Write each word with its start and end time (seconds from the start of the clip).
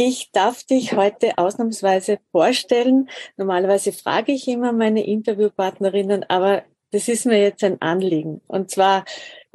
Ich 0.00 0.30
darf 0.30 0.62
dich 0.62 0.92
heute 0.92 1.38
ausnahmsweise 1.38 2.20
vorstellen. 2.30 3.10
Normalerweise 3.36 3.90
frage 3.90 4.30
ich 4.30 4.46
immer 4.46 4.70
meine 4.70 5.04
Interviewpartnerinnen, 5.04 6.22
aber 6.30 6.62
das 6.92 7.08
ist 7.08 7.26
mir 7.26 7.42
jetzt 7.42 7.64
ein 7.64 7.82
Anliegen. 7.82 8.40
Und 8.46 8.70
zwar, 8.70 9.04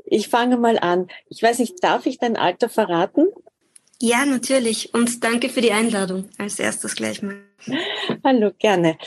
ich 0.04 0.28
fange 0.28 0.58
mal 0.58 0.78
an. 0.78 1.08
Ich 1.30 1.42
weiß 1.42 1.60
nicht, 1.60 1.82
darf 1.82 2.06
ich 2.08 2.18
dein 2.18 2.36
Alter 2.36 2.68
verraten? 2.68 3.28
Ja, 4.02 4.26
natürlich. 4.26 4.94
Und 4.94 5.24
danke 5.24 5.48
für 5.48 5.62
die 5.62 5.72
Einladung. 5.72 6.28
Als 6.38 6.60
erstes 6.60 6.96
gleich 6.96 7.22
mal. 7.22 7.38
Hallo, 8.26 8.52
gerne. 8.60 8.98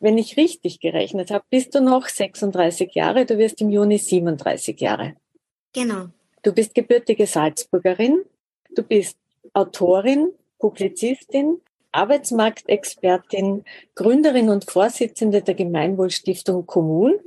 Wenn 0.00 0.18
ich 0.18 0.36
richtig 0.36 0.80
gerechnet 0.80 1.30
habe, 1.30 1.44
bist 1.50 1.76
du 1.76 1.80
noch 1.80 2.08
36 2.08 2.96
Jahre. 2.96 3.26
Du 3.26 3.38
wirst 3.38 3.60
im 3.60 3.70
Juni 3.70 3.98
37 3.98 4.80
Jahre. 4.80 5.14
Genau. 5.72 6.06
Du 6.42 6.52
bist 6.52 6.74
gebürtige 6.74 7.28
Salzburgerin. 7.28 8.24
Du 8.74 8.82
bist 8.82 9.16
Autorin, 9.54 10.32
Publizistin, 10.58 11.60
Arbeitsmarktexpertin, 11.92 13.64
Gründerin 13.94 14.50
und 14.50 14.70
Vorsitzende 14.70 15.42
der 15.42 15.54
Gemeinwohlstiftung 15.54 16.66
Kommun. 16.66 17.18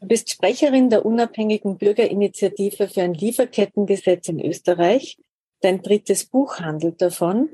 Du 0.00 0.06
bist 0.06 0.30
Sprecherin 0.30 0.90
der 0.90 1.04
unabhängigen 1.04 1.76
Bürgerinitiative 1.76 2.88
für 2.88 3.02
ein 3.02 3.14
Lieferkettengesetz 3.14 4.28
in 4.28 4.44
Österreich. 4.44 5.18
Dein 5.60 5.82
drittes 5.82 6.24
Buch 6.24 6.58
handelt 6.58 7.02
davon. 7.02 7.50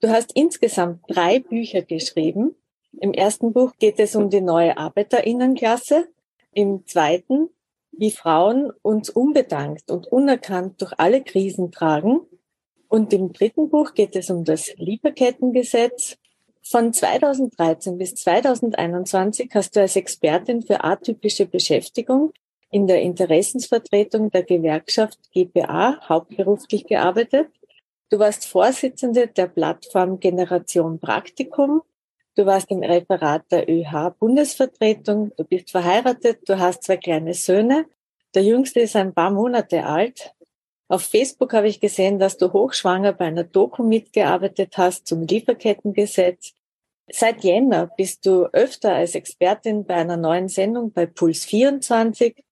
Du 0.00 0.08
hast 0.10 0.32
insgesamt 0.34 1.00
drei 1.08 1.38
Bücher 1.40 1.82
geschrieben. 1.82 2.54
Im 3.00 3.12
ersten 3.12 3.52
Buch 3.52 3.72
geht 3.78 3.98
es 3.98 4.14
um 4.14 4.30
die 4.30 4.42
neue 4.42 4.76
Arbeiterinnenklasse. 4.76 6.08
Im 6.52 6.86
zweiten, 6.86 7.48
wie 7.92 8.10
Frauen 8.10 8.70
uns 8.82 9.10
unbedankt 9.10 9.90
und 9.90 10.06
unerkannt 10.06 10.80
durch 10.82 10.92
alle 10.98 11.22
Krisen 11.22 11.72
tragen. 11.72 12.20
Und 12.88 13.12
im 13.12 13.32
dritten 13.32 13.68
Buch 13.68 13.94
geht 13.94 14.16
es 14.16 14.30
um 14.30 14.44
das 14.44 14.72
Lieferkettengesetz. 14.76 16.16
Von 16.62 16.92
2013 16.92 17.98
bis 17.98 18.14
2021 18.16 19.50
hast 19.54 19.76
du 19.76 19.80
als 19.80 19.96
Expertin 19.96 20.62
für 20.62 20.82
atypische 20.82 21.46
Beschäftigung 21.46 22.32
in 22.70 22.86
der 22.86 23.02
Interessensvertretung 23.02 24.30
der 24.30 24.42
Gewerkschaft 24.42 25.18
GPA 25.32 26.00
hauptberuflich 26.08 26.86
gearbeitet. 26.86 27.48
Du 28.10 28.18
warst 28.18 28.46
Vorsitzende 28.46 29.28
der 29.28 29.46
Plattform 29.46 30.20
Generation 30.20 30.98
Praktikum. 30.98 31.82
Du 32.34 32.46
warst 32.46 32.70
im 32.70 32.82
Referat 32.82 33.50
der 33.50 33.68
ÖH 33.68 34.10
Bundesvertretung. 34.18 35.32
Du 35.36 35.44
bist 35.44 35.70
verheiratet. 35.70 36.40
Du 36.48 36.58
hast 36.58 36.82
zwei 36.82 36.98
kleine 36.98 37.34
Söhne. 37.34 37.86
Der 38.34 38.44
jüngste 38.44 38.80
ist 38.80 38.94
ein 38.94 39.14
paar 39.14 39.30
Monate 39.30 39.84
alt. 39.86 40.34
Auf 40.88 41.02
Facebook 41.02 41.52
habe 41.52 41.66
ich 41.66 41.80
gesehen, 41.80 42.20
dass 42.20 42.36
du 42.36 42.52
hochschwanger 42.52 43.12
bei 43.12 43.24
einer 43.24 43.42
Doku 43.42 43.82
mitgearbeitet 43.82 44.78
hast 44.78 45.06
zum 45.06 45.22
Lieferkettengesetz. 45.22 46.52
Seit 47.10 47.42
Jänner 47.42 47.90
bist 47.96 48.24
du 48.24 48.46
öfter 48.52 48.94
als 48.94 49.16
Expertin 49.16 49.84
bei 49.84 49.94
einer 49.94 50.16
neuen 50.16 50.48
Sendung 50.48 50.92
bei 50.92 51.06
Puls 51.06 51.44
24 51.44 52.44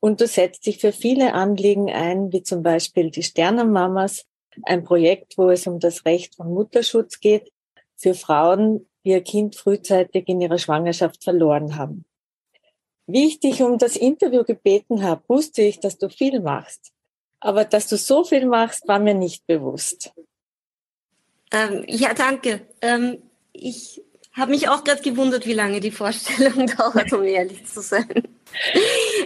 und 0.00 0.20
du 0.20 0.26
setzt 0.26 0.66
dich 0.66 0.78
für 0.78 0.92
viele 0.92 1.34
Anliegen 1.34 1.90
ein, 1.90 2.32
wie 2.32 2.42
zum 2.42 2.62
Beispiel 2.62 3.10
die 3.10 3.22
Sternenmamas, 3.22 4.24
ein 4.64 4.84
Projekt, 4.84 5.36
wo 5.36 5.50
es 5.50 5.66
um 5.66 5.78
das 5.78 6.04
Recht 6.04 6.36
von 6.36 6.52
Mutterschutz 6.52 7.20
geht 7.20 7.52
für 7.96 8.14
Frauen, 8.14 8.88
die 9.04 9.10
ihr 9.10 9.22
Kind 9.22 9.54
frühzeitig 9.54 10.28
in 10.28 10.40
ihrer 10.40 10.58
Schwangerschaft 10.58 11.24
verloren 11.24 11.76
haben. 11.76 12.04
Wie 13.06 13.26
ich 13.26 13.40
dich 13.40 13.62
um 13.62 13.78
das 13.78 13.96
Interview 13.96 14.44
gebeten 14.44 15.02
habe, 15.02 15.22
wusste 15.28 15.62
ich, 15.62 15.80
dass 15.80 15.98
du 15.98 16.08
viel 16.08 16.40
machst. 16.40 16.92
Aber 17.42 17.64
dass 17.64 17.88
du 17.88 17.96
so 17.96 18.24
viel 18.24 18.46
machst, 18.46 18.86
war 18.86 19.00
mir 19.00 19.14
nicht 19.14 19.46
bewusst. 19.46 20.12
Ähm, 21.50 21.84
ja, 21.88 22.14
danke. 22.14 22.60
Ähm, 22.80 23.18
ich 23.52 24.00
habe 24.32 24.52
mich 24.52 24.68
auch 24.68 24.84
gerade 24.84 25.02
gewundert, 25.02 25.44
wie 25.44 25.52
lange 25.52 25.80
die 25.80 25.90
Vorstellung 25.90 26.66
dauert, 26.78 27.12
um 27.12 27.24
ehrlich 27.24 27.66
zu 27.66 27.82
sein. 27.82 28.22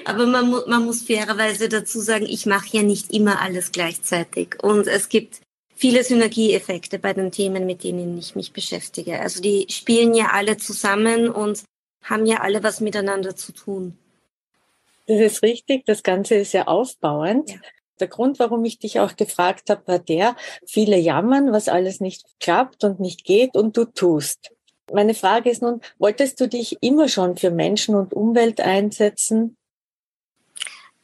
Aber 0.06 0.27
man, 0.27 0.49
mu 0.49 0.60
man 0.66 0.87
muss 0.87 1.03
fairerweise 1.03 1.69
dazu 1.69 2.00
sagen, 2.00 2.27
ich 2.27 2.47
mache 2.47 2.78
ja 2.78 2.82
nicht 2.82 3.12
immer 3.12 3.41
alles 3.41 3.71
gleichzeitig. 3.71 4.56
Und 4.62 4.87
es 4.87 5.10
gibt 5.10 5.41
viele 5.75 6.03
Synergieeffekte 6.03 6.98
bei 6.98 7.12
den 7.12 7.31
Themen, 7.31 7.66
mit 7.66 7.84
denen 7.84 8.16
ich 8.16 8.34
mich 8.34 8.54
beschäftige. 8.54 9.21
Also 9.21 9.43
die 9.43 9.66
spielen 9.69 10.15
ja 10.15 10.31
alle 10.33 10.56
zusammen 10.56 11.28
und 11.28 11.62
haben 12.03 12.25
ja 12.25 12.41
alle 12.41 12.62
was 12.62 12.81
miteinander 12.81 13.37
zu 13.37 13.53
tun. 13.53 13.98
Das 15.06 15.21
ist 15.21 15.43
richtig. 15.43 15.84
Das 15.84 16.03
Ganze 16.03 16.37
ist 16.37 16.53
ja 16.53 16.66
aufbauend. 16.66 17.50
Ja. 17.50 17.59
Der 18.00 18.08
Grund, 18.08 18.38
warum 18.38 18.64
ich 18.64 18.78
dich 18.78 19.00
auch 19.00 19.16
gefragt 19.16 19.70
habe, 19.70 19.82
war 19.86 19.98
der, 19.98 20.36
viele 20.66 20.98
jammern, 20.98 21.52
was 21.52 21.68
alles 21.68 22.00
nicht 22.00 22.26
klappt 22.40 22.84
und 22.84 23.00
nicht 23.00 23.24
geht 23.24 23.56
und 23.56 23.76
du 23.76 23.84
tust. 23.84 24.50
Meine 24.92 25.14
Frage 25.14 25.50
ist 25.50 25.62
nun, 25.62 25.80
wolltest 25.98 26.40
du 26.40 26.48
dich 26.48 26.78
immer 26.80 27.08
schon 27.08 27.36
für 27.36 27.50
Menschen 27.50 27.94
und 27.94 28.14
Umwelt 28.14 28.60
einsetzen? 28.60 29.56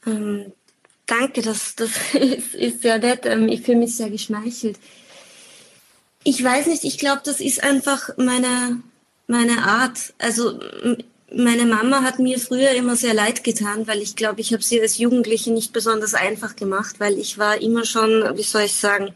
Ähm, 0.06 0.52
danke, 1.06 1.42
das, 1.42 1.75
das 1.75 1.91
ist, 2.14 2.54
ist 2.54 2.82
sehr 2.82 2.98
nett. 2.98 3.26
Ähm, 3.26 3.48
ich 3.48 3.62
fühle 3.62 3.78
mich 3.78 3.97
sehr 3.97 4.10
geschmeichelt. 4.10 4.78
Ich 6.25 6.42
weiß 6.42 6.66
nicht, 6.66 6.84
ich 6.84 6.98
glaube, 6.98 7.22
das 7.25 7.41
ist 7.41 7.64
einfach 7.64 8.10
meine, 8.16 8.81
meine 9.26 9.64
Art. 9.64 10.14
Also 10.19 10.60
meine 11.34 11.66
Mama 11.66 12.03
hat 12.03 12.19
mir 12.19 12.38
früher 12.38 12.70
immer 12.70 12.97
sehr 12.97 13.15
leid 13.15 13.44
getan, 13.44 13.87
weil 13.87 14.03
ich 14.03 14.16
glaube, 14.16 14.41
ich 14.41 14.53
habe 14.53 14.62
sie 14.62 14.81
als 14.81 14.98
Jugendliche 14.98 15.53
nicht 15.53 15.72
besonders 15.72 16.15
einfach 16.15 16.56
gemacht, 16.56 16.97
weil 16.98 17.19
ich 17.19 17.38
war 17.38 17.60
immer 17.60 17.84
schon, 17.84 18.37
wie 18.37 18.43
soll 18.43 18.62
ich 18.62 18.75
sagen, 18.75 19.15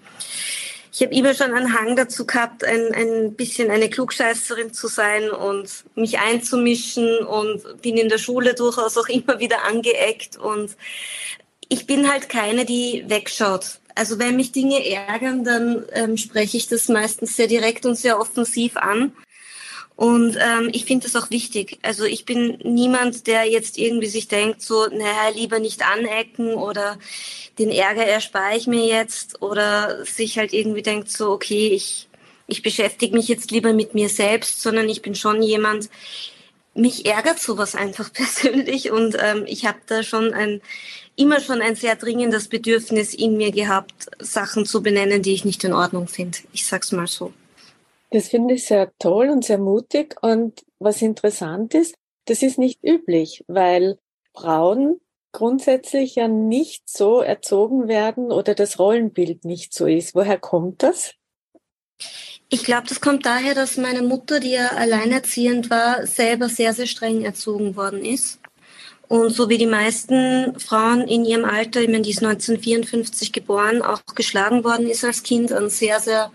ich 0.92 1.02
habe 1.02 1.14
immer 1.14 1.34
schon 1.34 1.52
einen 1.52 1.78
Hang 1.78 1.94
dazu 1.94 2.26
gehabt, 2.26 2.64
ein, 2.64 2.94
ein 2.94 3.34
bisschen 3.34 3.70
eine 3.70 3.90
Klugscheißerin 3.90 4.72
zu 4.72 4.88
sein 4.88 5.30
und 5.30 5.68
mich 5.94 6.18
einzumischen 6.18 7.18
und 7.18 7.82
bin 7.82 7.98
in 7.98 8.08
der 8.08 8.16
Schule 8.18 8.54
durchaus 8.54 8.96
auch 8.96 9.08
immer 9.08 9.38
wieder 9.38 9.64
angeeckt 9.64 10.38
und 10.38 10.74
ich 11.68 11.86
bin 11.86 12.10
halt 12.10 12.28
keine, 12.28 12.64
die 12.64 13.04
wegschaut. 13.08 13.80
Also 13.94 14.18
wenn 14.18 14.36
mich 14.36 14.52
Dinge 14.52 14.88
ärgern, 14.88 15.44
dann 15.44 15.84
ähm, 15.92 16.16
spreche 16.16 16.56
ich 16.56 16.68
das 16.68 16.88
meistens 16.88 17.36
sehr 17.36 17.46
direkt 17.46 17.84
und 17.84 17.96
sehr 17.96 18.20
offensiv 18.20 18.76
an. 18.76 19.12
Und 19.96 20.36
ähm, 20.36 20.68
ich 20.72 20.84
finde 20.84 21.08
das 21.08 21.16
auch 21.16 21.30
wichtig. 21.30 21.78
Also 21.80 22.04
ich 22.04 22.26
bin 22.26 22.58
niemand, 22.62 23.26
der 23.26 23.44
jetzt 23.44 23.78
irgendwie 23.78 24.08
sich 24.08 24.28
denkt, 24.28 24.60
so, 24.60 24.86
naja, 24.88 25.30
lieber 25.34 25.58
nicht 25.58 25.82
anecken 25.82 26.52
oder 26.52 26.98
den 27.58 27.70
Ärger 27.70 28.04
erspare 28.04 28.56
ich 28.56 28.66
mir 28.66 28.84
jetzt 28.84 29.40
oder 29.40 30.04
sich 30.04 30.38
halt 30.38 30.52
irgendwie 30.52 30.82
denkt, 30.82 31.10
so, 31.10 31.30
okay, 31.30 31.68
ich, 31.68 32.08
ich 32.46 32.62
beschäftige 32.62 33.16
mich 33.16 33.28
jetzt 33.28 33.50
lieber 33.50 33.72
mit 33.72 33.94
mir 33.94 34.10
selbst, 34.10 34.60
sondern 34.60 34.86
ich 34.90 35.00
bin 35.00 35.14
schon 35.14 35.42
jemand, 35.42 35.88
mich 36.74 37.06
ärgert 37.06 37.38
sowas 37.38 37.74
einfach 37.74 38.12
persönlich 38.12 38.90
und 38.90 39.16
ähm, 39.18 39.44
ich 39.46 39.64
habe 39.64 39.78
da 39.86 40.02
schon 40.02 40.34
ein 40.34 40.60
immer 41.18 41.40
schon 41.40 41.62
ein 41.62 41.76
sehr 41.76 41.96
dringendes 41.96 42.48
Bedürfnis 42.48 43.14
in 43.14 43.38
mir 43.38 43.50
gehabt, 43.50 44.06
Sachen 44.18 44.66
zu 44.66 44.82
benennen, 44.82 45.22
die 45.22 45.32
ich 45.32 45.46
nicht 45.46 45.64
in 45.64 45.72
Ordnung 45.72 46.08
finde. 46.08 46.36
Ich 46.52 46.66
sag's 46.66 46.92
mal 46.92 47.06
so. 47.06 47.32
Das 48.10 48.28
finde 48.28 48.54
ich 48.54 48.66
sehr 48.66 48.92
toll 48.98 49.28
und 49.28 49.44
sehr 49.44 49.58
mutig. 49.58 50.16
Und 50.22 50.64
was 50.78 51.02
interessant 51.02 51.74
ist, 51.74 51.94
das 52.26 52.42
ist 52.42 52.58
nicht 52.58 52.82
üblich, 52.84 53.44
weil 53.48 53.98
Frauen 54.34 55.00
grundsätzlich 55.32 56.14
ja 56.14 56.28
nicht 56.28 56.88
so 56.88 57.20
erzogen 57.20 57.88
werden 57.88 58.32
oder 58.32 58.54
das 58.54 58.78
Rollenbild 58.78 59.44
nicht 59.44 59.74
so 59.74 59.86
ist. 59.86 60.14
Woher 60.14 60.38
kommt 60.38 60.82
das? 60.82 61.14
Ich 62.48 62.64
glaube, 62.64 62.86
das 62.88 63.00
kommt 63.00 63.26
daher, 63.26 63.54
dass 63.54 63.76
meine 63.76 64.02
Mutter, 64.02 64.40
die 64.40 64.52
ja 64.52 64.68
alleinerziehend 64.68 65.68
war, 65.68 66.06
selber 66.06 66.48
sehr, 66.48 66.72
sehr 66.72 66.86
streng 66.86 67.22
erzogen 67.22 67.76
worden 67.76 68.04
ist. 68.04 68.38
Und 69.08 69.30
so 69.30 69.48
wie 69.48 69.58
die 69.58 69.66
meisten 69.66 70.58
Frauen 70.58 71.06
in 71.06 71.24
ihrem 71.24 71.44
Alter, 71.44 71.80
ich 71.80 71.88
meine, 71.88 72.02
die 72.02 72.10
ist 72.10 72.22
1954 72.22 73.32
geboren, 73.32 73.82
auch 73.82 74.00
geschlagen 74.14 74.64
worden 74.64 74.88
ist 74.88 75.04
als 75.04 75.22
Kind, 75.22 75.52
ein 75.52 75.70
sehr, 75.70 76.00
sehr 76.00 76.30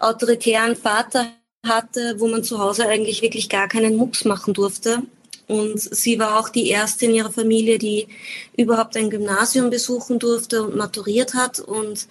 autoritären 0.00 0.76
Vater 0.76 1.32
hatte, 1.64 2.16
wo 2.18 2.26
man 2.26 2.42
zu 2.42 2.58
Hause 2.58 2.88
eigentlich 2.88 3.22
wirklich 3.22 3.48
gar 3.48 3.68
keinen 3.68 3.96
Mucks 3.96 4.24
machen 4.24 4.54
durfte. 4.54 5.02
Und 5.46 5.80
sie 5.80 6.18
war 6.18 6.38
auch 6.38 6.48
die 6.48 6.68
erste 6.68 7.06
in 7.06 7.14
ihrer 7.14 7.32
Familie, 7.32 7.78
die 7.78 8.08
überhaupt 8.56 8.96
ein 8.96 9.10
Gymnasium 9.10 9.68
besuchen 9.68 10.18
durfte 10.18 10.62
und 10.62 10.76
maturiert 10.76 11.34
hat. 11.34 11.60
Und 11.60 12.06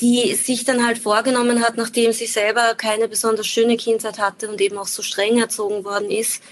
die 0.00 0.34
sich 0.34 0.64
dann 0.64 0.86
halt 0.86 0.98
vorgenommen 0.98 1.60
hat, 1.62 1.76
nachdem 1.76 2.12
sie 2.12 2.26
selber 2.26 2.74
keine 2.76 3.08
besonders 3.08 3.46
schöne 3.46 3.76
Kindheit 3.76 4.18
hatte 4.18 4.48
und 4.48 4.60
eben 4.60 4.78
auch 4.78 4.86
so 4.86 5.02
streng 5.02 5.38
erzogen 5.38 5.84
worden 5.84 6.10
ist, 6.10 6.42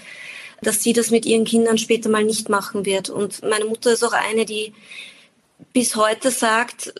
dass 0.61 0.83
sie 0.83 0.91
das 0.91 1.11
mit 1.11 1.25
ihren 1.25 1.45
Kindern 1.45 1.77
später 1.77 2.09
mal 2.09 2.23
nicht 2.23 2.49
machen 2.49 2.85
wird. 2.85 3.09
Und 3.09 3.43
meine 3.43 3.65
Mutter 3.65 3.93
ist 3.93 4.03
auch 4.03 4.13
eine, 4.13 4.43
die 4.45 4.73
bis 5.71 5.95
heute 5.95 6.31
sagt, 6.31 6.93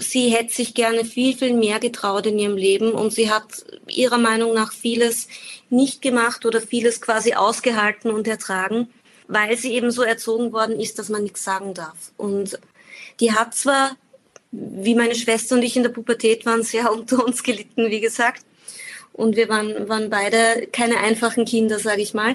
sie 0.00 0.30
hätte 0.30 0.52
sich 0.52 0.74
gerne 0.74 1.04
viel, 1.04 1.36
viel 1.36 1.54
mehr 1.54 1.78
getraut 1.78 2.26
in 2.26 2.38
ihrem 2.38 2.56
Leben 2.56 2.92
und 2.92 3.12
sie 3.12 3.30
hat 3.30 3.64
ihrer 3.86 4.18
Meinung 4.18 4.54
nach 4.54 4.72
vieles 4.72 5.28
nicht 5.68 6.02
gemacht 6.02 6.44
oder 6.44 6.60
vieles 6.60 7.00
quasi 7.00 7.34
ausgehalten 7.34 8.10
und 8.10 8.26
ertragen, 8.26 8.88
weil 9.28 9.56
sie 9.56 9.72
eben 9.72 9.90
so 9.90 10.02
erzogen 10.02 10.52
worden 10.52 10.80
ist, 10.80 10.98
dass 10.98 11.08
man 11.08 11.22
nichts 11.22 11.44
sagen 11.44 11.74
darf. 11.74 12.12
Und 12.16 12.58
die 13.20 13.32
hat 13.32 13.54
zwar, 13.54 13.96
wie 14.50 14.94
meine 14.94 15.14
Schwester 15.14 15.54
und 15.54 15.62
ich 15.62 15.76
in 15.76 15.82
der 15.82 15.90
Pubertät 15.90 16.46
waren, 16.46 16.62
sehr 16.62 16.92
unter 16.92 17.24
uns 17.24 17.42
gelitten, 17.42 17.90
wie 17.90 18.00
gesagt. 18.00 18.44
Und 19.12 19.36
wir 19.36 19.48
waren, 19.48 19.88
waren 19.88 20.08
beide 20.08 20.68
keine 20.72 20.98
einfachen 20.98 21.44
Kinder, 21.44 21.78
sage 21.78 22.00
ich 22.00 22.14
mal. 22.14 22.34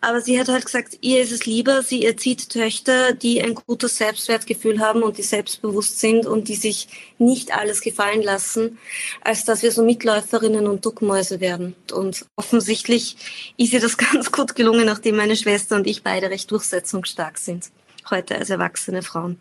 Aber 0.00 0.20
sie 0.20 0.38
hat 0.38 0.48
halt 0.48 0.64
gesagt, 0.64 0.98
ihr 1.00 1.22
ist 1.22 1.32
es 1.32 1.46
lieber, 1.46 1.82
sie 1.82 2.04
erzieht 2.04 2.50
Töchter, 2.50 3.12
die 3.12 3.42
ein 3.42 3.54
gutes 3.54 3.96
Selbstwertgefühl 3.96 4.80
haben 4.80 5.02
und 5.02 5.16
die 5.18 5.22
selbstbewusst 5.22 6.00
sind 6.00 6.26
und 6.26 6.48
die 6.48 6.54
sich 6.54 6.88
nicht 7.18 7.56
alles 7.56 7.80
gefallen 7.80 8.22
lassen, 8.22 8.78
als 9.22 9.44
dass 9.44 9.62
wir 9.62 9.72
so 9.72 9.82
Mitläuferinnen 9.82 10.66
und 10.66 10.84
Duckmäuse 10.84 11.40
werden. 11.40 11.74
Und 11.92 12.26
offensichtlich 12.36 13.16
ist 13.56 13.72
ihr 13.72 13.80
das 13.80 13.96
ganz 14.12 14.30
gut 14.30 14.54
gelungen, 14.54 14.84
nachdem 14.84 15.16
meine 15.16 15.36
Schwester 15.36 15.76
und 15.76 15.86
ich 15.86 16.02
beide 16.02 16.30
recht 16.30 16.50
durchsetzungsstark 16.50 17.38
sind, 17.38 17.70
heute 18.10 18.36
als 18.36 18.50
erwachsene 18.50 19.02
Frauen. 19.02 19.40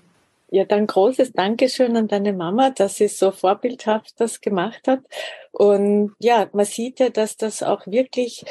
Ja, 0.52 0.64
dann 0.64 0.88
großes 0.88 1.34
Dankeschön 1.34 1.98
an 1.98 2.08
deine 2.08 2.32
Mama, 2.32 2.70
dass 2.70 2.96
sie 2.96 3.08
so 3.08 3.32
vorbildhaft 3.32 4.14
das 4.20 4.42
gemacht 4.42 4.88
hat. 4.88 5.02
Und 5.52 6.14
ja, 6.20 6.48
man 6.54 6.66
sieht 6.66 7.00
ja, 7.00 7.10
dass 7.10 7.36
das 7.36 7.62
auch 7.62 7.86
wirklich 7.88 8.46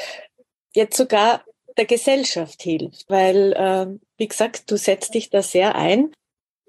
jetzt 0.73 0.97
sogar 0.97 1.43
der 1.77 1.85
Gesellschaft 1.85 2.61
hilft, 2.61 3.09
weil, 3.09 3.53
äh, 3.53 3.87
wie 4.17 4.27
gesagt, 4.27 4.71
du 4.71 4.77
setzt 4.77 5.13
dich 5.13 5.29
da 5.29 5.41
sehr 5.41 5.75
ein. 5.75 6.11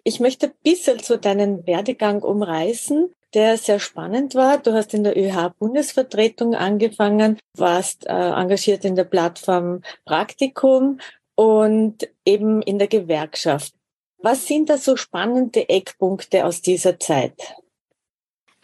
Ich 0.04 0.20
möchte 0.20 0.46
ein 0.46 0.54
bisschen 0.62 0.98
zu 1.00 1.18
deinen 1.18 1.66
Werdegang 1.66 2.22
umreißen, 2.22 3.12
der 3.34 3.56
sehr 3.58 3.80
spannend 3.80 4.34
war. 4.34 4.58
Du 4.58 4.72
hast 4.72 4.94
in 4.94 5.04
der 5.04 5.16
ÖH-Bundesvertretung 5.16 6.54
angefangen, 6.54 7.38
warst 7.56 8.06
äh, 8.06 8.12
engagiert 8.12 8.84
in 8.84 8.96
der 8.96 9.04
Plattform 9.04 9.82
Praktikum 10.04 11.00
und 11.34 12.08
eben 12.24 12.62
in 12.62 12.78
der 12.78 12.88
Gewerkschaft. 12.88 13.74
Was 14.18 14.46
sind 14.46 14.70
da 14.70 14.78
so 14.78 14.96
spannende 14.96 15.68
Eckpunkte 15.68 16.44
aus 16.44 16.62
dieser 16.62 16.98
Zeit? 16.98 17.54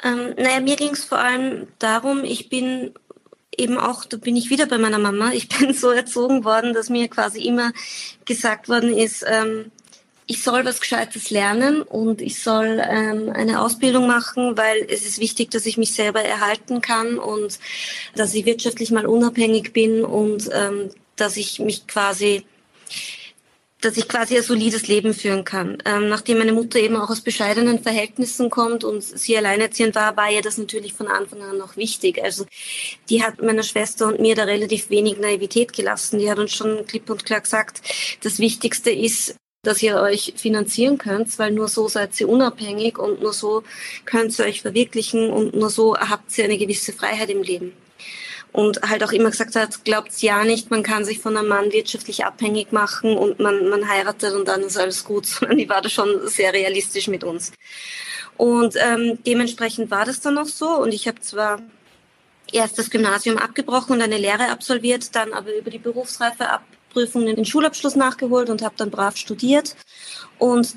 Ähm, 0.02 0.34
naja, 0.36 0.60
mir 0.60 0.76
ging 0.76 0.92
es 0.92 1.04
vor 1.04 1.18
allem 1.18 1.68
darum, 1.78 2.24
ich 2.24 2.48
bin 2.48 2.94
eben 3.56 3.78
auch, 3.78 4.04
da 4.04 4.16
bin 4.16 4.36
ich 4.36 4.50
wieder 4.50 4.66
bei 4.66 4.78
meiner 4.78 4.98
Mama, 4.98 5.32
ich 5.32 5.48
bin 5.58 5.74
so 5.74 5.90
erzogen 5.90 6.44
worden, 6.44 6.74
dass 6.74 6.88
mir 6.88 7.08
quasi 7.08 7.42
immer 7.42 7.72
gesagt 8.24 8.68
worden 8.68 8.96
ist, 8.96 9.24
ähm, 9.26 9.70
ich 10.26 10.42
soll 10.42 10.64
was 10.64 10.80
Gescheites 10.80 11.30
lernen 11.30 11.82
und 11.82 12.22
ich 12.22 12.40
soll 12.42 12.80
ähm, 12.88 13.30
eine 13.34 13.60
Ausbildung 13.60 14.06
machen, 14.06 14.56
weil 14.56 14.86
es 14.88 15.04
ist 15.04 15.18
wichtig, 15.18 15.50
dass 15.50 15.66
ich 15.66 15.76
mich 15.76 15.94
selber 15.94 16.22
erhalten 16.22 16.80
kann 16.80 17.18
und 17.18 17.58
dass 18.14 18.32
ich 18.32 18.46
wirtschaftlich 18.46 18.92
mal 18.92 19.06
unabhängig 19.06 19.72
bin 19.72 20.04
und 20.04 20.48
ähm, 20.52 20.90
dass 21.16 21.36
ich 21.36 21.58
mich 21.58 21.86
quasi 21.86 22.44
dass 23.82 23.96
ich 23.96 24.08
quasi 24.08 24.36
ein 24.36 24.42
solides 24.42 24.86
Leben 24.86 25.12
führen 25.12 25.44
kann. 25.44 25.78
Ähm, 25.84 26.08
nachdem 26.08 26.38
meine 26.38 26.52
Mutter 26.52 26.78
eben 26.78 26.96
auch 26.96 27.10
aus 27.10 27.20
bescheidenen 27.20 27.82
Verhältnissen 27.82 28.48
kommt 28.48 28.84
und 28.84 29.02
sie 29.02 29.36
alleinerziehend 29.36 29.94
war, 29.94 30.16
war 30.16 30.30
ihr 30.30 30.40
das 30.40 30.56
natürlich 30.56 30.94
von 30.94 31.08
Anfang 31.08 31.42
an 31.42 31.58
noch 31.58 31.76
wichtig. 31.76 32.22
Also 32.22 32.46
die 33.10 33.22
hat 33.22 33.42
meiner 33.42 33.64
Schwester 33.64 34.06
und 34.06 34.20
mir 34.20 34.34
da 34.34 34.44
relativ 34.44 34.88
wenig 34.88 35.18
Naivität 35.18 35.72
gelassen. 35.72 36.18
Die 36.18 36.30
hat 36.30 36.38
uns 36.38 36.52
schon 36.52 36.86
klipp 36.86 37.10
und 37.10 37.24
klar 37.24 37.40
gesagt, 37.40 37.82
das 38.22 38.38
Wichtigste 38.38 38.90
ist, 38.90 39.34
dass 39.64 39.82
ihr 39.82 39.96
euch 39.96 40.34
finanzieren 40.36 40.98
könnt, 40.98 41.38
weil 41.38 41.52
nur 41.52 41.68
so 41.68 41.88
seid 41.88 42.18
ihr 42.20 42.28
unabhängig 42.28 42.98
und 42.98 43.20
nur 43.20 43.32
so 43.32 43.62
könnt 44.04 44.36
ihr 44.38 44.44
euch 44.44 44.62
verwirklichen 44.62 45.30
und 45.30 45.54
nur 45.54 45.70
so 45.70 45.96
habt 45.96 46.36
ihr 46.38 46.44
eine 46.44 46.58
gewisse 46.58 46.92
Freiheit 46.92 47.30
im 47.30 47.42
Leben 47.42 47.72
und 48.52 48.82
halt 48.82 49.02
auch 49.02 49.12
immer 49.12 49.30
gesagt 49.30 49.56
hat, 49.56 49.84
glaubt 49.84 50.20
ja 50.20 50.44
nicht, 50.44 50.70
man 50.70 50.82
kann 50.82 51.04
sich 51.04 51.20
von 51.20 51.36
einem 51.36 51.48
Mann 51.48 51.72
wirtschaftlich 51.72 52.24
abhängig 52.24 52.70
machen 52.70 53.16
und 53.16 53.40
man, 53.40 53.68
man 53.68 53.88
heiratet 53.88 54.34
und 54.34 54.46
dann 54.46 54.60
ist 54.60 54.76
alles 54.76 55.04
gut, 55.04 55.26
sondern 55.26 55.58
die 55.58 55.68
war 55.68 55.80
da 55.80 55.88
schon 55.88 56.28
sehr 56.28 56.52
realistisch 56.52 57.08
mit 57.08 57.24
uns. 57.24 57.52
Und 58.36 58.76
ähm, 58.76 59.18
dementsprechend 59.26 59.90
war 59.90 60.04
das 60.04 60.20
dann 60.20 60.38
auch 60.38 60.46
so 60.46 60.68
und 60.68 60.92
ich 60.92 61.08
habe 61.08 61.20
zwar 61.20 61.60
erst 62.52 62.78
das 62.78 62.90
Gymnasium 62.90 63.38
abgebrochen 63.38 63.96
und 63.96 64.02
eine 64.02 64.18
Lehre 64.18 64.50
absolviert, 64.50 65.14
dann 65.14 65.32
aber 65.32 65.56
über 65.56 65.70
die 65.70 65.78
Berufsreifeabprüfung 65.78 67.24
den 67.24 67.44
Schulabschluss 67.44 67.96
nachgeholt 67.96 68.50
und 68.50 68.62
habe 68.62 68.74
dann 68.76 68.90
brav 68.90 69.16
studiert 69.16 69.76
und 70.38 70.76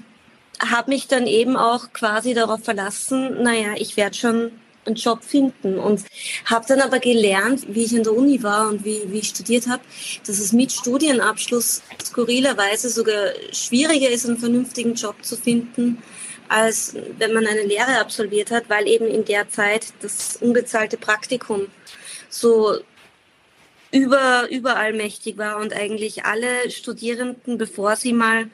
habe 0.60 0.92
mich 0.92 1.08
dann 1.08 1.28
eben 1.28 1.58
auch 1.58 1.92
quasi 1.92 2.34
darauf 2.34 2.64
verlassen, 2.64 3.44
naja, 3.44 3.74
ich 3.76 3.98
werde 3.98 4.16
schon 4.16 4.52
einen 4.86 4.96
Job 4.96 5.24
finden. 5.24 5.80
Und 5.80 6.04
habe 6.46 6.66
dann 6.68 6.82
aber 6.82 7.00
gelernt, 7.00 7.66
wie 7.68 7.84
ich 7.84 7.94
in 7.94 8.04
der 8.04 8.14
Uni 8.14 8.42
war 8.44 8.70
und 8.70 8.86
wie, 8.86 9.02
wie 9.08 9.20
ich 9.20 9.30
studiert 9.30 9.68
habe, 9.68 9.84
dass 10.26 10.40
es 10.40 10.52
mit 10.52 10.72
Studienabschluss 10.72 11.82
skurrilerweise 12.04 12.90
sogar 12.90 13.34
schwieriger 13.52 14.10
ist, 14.10 14.26
einen 14.26 14.38
vernünftigen 14.38 14.96
Job 14.96 15.16
zu 15.24 15.36
finden, 15.36 16.02
als 16.48 16.96
wenn 17.18 17.34
man 17.34 17.48
eine 17.48 17.64
Lehre 17.64 18.00
absolviert 18.00 18.52
hat, 18.52 18.70
weil 18.70 18.88
eben 18.88 19.08
in 19.08 19.26
der 19.26 19.50
Zeit 19.50 19.88
das 20.02 20.38
unbezahlte 20.38 20.98
Praktikum 20.98 21.68
so 22.30 22.80
über, 23.92 24.48
überall 24.50 24.94
mächtig 24.94 25.38
war 25.38 25.58
und 25.58 25.74
eigentlich 25.74 26.26
alle 26.26 26.70
Studierenden, 26.70 27.58
bevor 27.58 27.96
sie 27.96 28.14
mal 28.14 28.50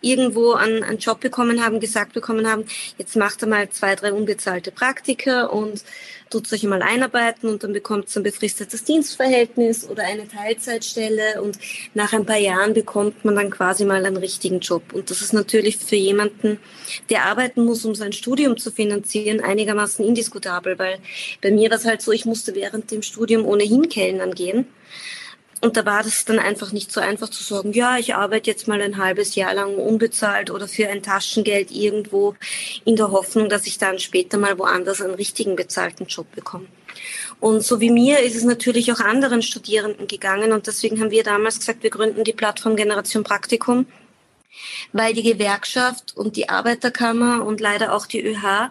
irgendwo 0.00 0.52
einen, 0.52 0.82
einen 0.82 0.98
Job 0.98 1.20
bekommen 1.20 1.64
haben, 1.64 1.80
gesagt 1.80 2.12
bekommen 2.12 2.48
haben, 2.48 2.64
jetzt 2.98 3.16
macht 3.16 3.42
er 3.42 3.48
mal 3.48 3.68
zwei, 3.70 3.94
drei 3.94 4.12
unbezahlte 4.12 4.70
Praktika 4.70 5.44
und 5.44 5.84
tut 6.30 6.52
euch 6.52 6.62
mal 6.64 6.82
einarbeiten 6.82 7.48
und 7.48 7.64
dann 7.64 7.72
bekommt 7.72 8.14
ihr 8.14 8.20
ein 8.20 8.22
befristetes 8.22 8.84
Dienstverhältnis 8.84 9.88
oder 9.88 10.04
eine 10.04 10.28
Teilzeitstelle 10.28 11.40
und 11.42 11.58
nach 11.94 12.12
ein 12.12 12.26
paar 12.26 12.36
Jahren 12.38 12.74
bekommt 12.74 13.24
man 13.24 13.36
dann 13.36 13.50
quasi 13.50 13.84
mal 13.84 14.04
einen 14.04 14.16
richtigen 14.16 14.60
Job. 14.60 14.92
Und 14.92 15.10
das 15.10 15.22
ist 15.22 15.32
natürlich 15.32 15.78
für 15.78 15.96
jemanden, 15.96 16.58
der 17.10 17.24
arbeiten 17.24 17.64
muss, 17.64 17.84
um 17.84 17.94
sein 17.94 18.12
Studium 18.12 18.56
zu 18.56 18.70
finanzieren, 18.70 19.40
einigermaßen 19.40 20.04
indiskutabel, 20.04 20.78
weil 20.78 20.98
bei 21.40 21.50
mir 21.50 21.70
war 21.70 21.78
es 21.78 21.86
halt 21.86 22.02
so, 22.02 22.12
ich 22.12 22.24
musste 22.24 22.54
während 22.54 22.90
dem 22.90 23.02
Studium 23.02 23.46
ohnehin 23.46 23.88
Kellnern 23.88 24.34
gehen. 24.34 24.66
Und 25.60 25.76
da 25.76 25.84
war 25.84 26.02
das 26.02 26.24
dann 26.24 26.38
einfach 26.38 26.70
nicht 26.70 26.92
so 26.92 27.00
einfach 27.00 27.28
zu 27.28 27.42
sagen, 27.42 27.72
ja, 27.72 27.98
ich 27.98 28.14
arbeite 28.14 28.48
jetzt 28.48 28.68
mal 28.68 28.80
ein 28.80 28.96
halbes 28.96 29.34
Jahr 29.34 29.54
lang 29.54 29.74
unbezahlt 29.74 30.50
oder 30.50 30.68
für 30.68 30.88
ein 30.88 31.02
Taschengeld 31.02 31.72
irgendwo 31.72 32.36
in 32.84 32.94
der 32.94 33.10
Hoffnung, 33.10 33.48
dass 33.48 33.66
ich 33.66 33.78
dann 33.78 33.98
später 33.98 34.38
mal 34.38 34.58
woanders 34.58 35.00
einen 35.00 35.14
richtigen 35.14 35.56
bezahlten 35.56 36.06
Job 36.06 36.26
bekomme. 36.34 36.66
Und 37.40 37.62
so 37.64 37.80
wie 37.80 37.90
mir 37.90 38.20
ist 38.20 38.36
es 38.36 38.44
natürlich 38.44 38.92
auch 38.92 39.00
anderen 39.00 39.42
Studierenden 39.42 40.06
gegangen 40.06 40.52
und 40.52 40.66
deswegen 40.66 41.00
haben 41.00 41.10
wir 41.10 41.22
damals 41.22 41.58
gesagt, 41.58 41.82
wir 41.82 41.90
gründen 41.90 42.24
die 42.24 42.32
Plattform 42.32 42.76
Generation 42.76 43.22
Praktikum, 43.22 43.86
weil 44.92 45.14
die 45.14 45.22
Gewerkschaft 45.22 46.16
und 46.16 46.36
die 46.36 46.48
Arbeiterkammer 46.48 47.44
und 47.44 47.60
leider 47.60 47.94
auch 47.94 48.06
die 48.06 48.24
ÖH 48.24 48.70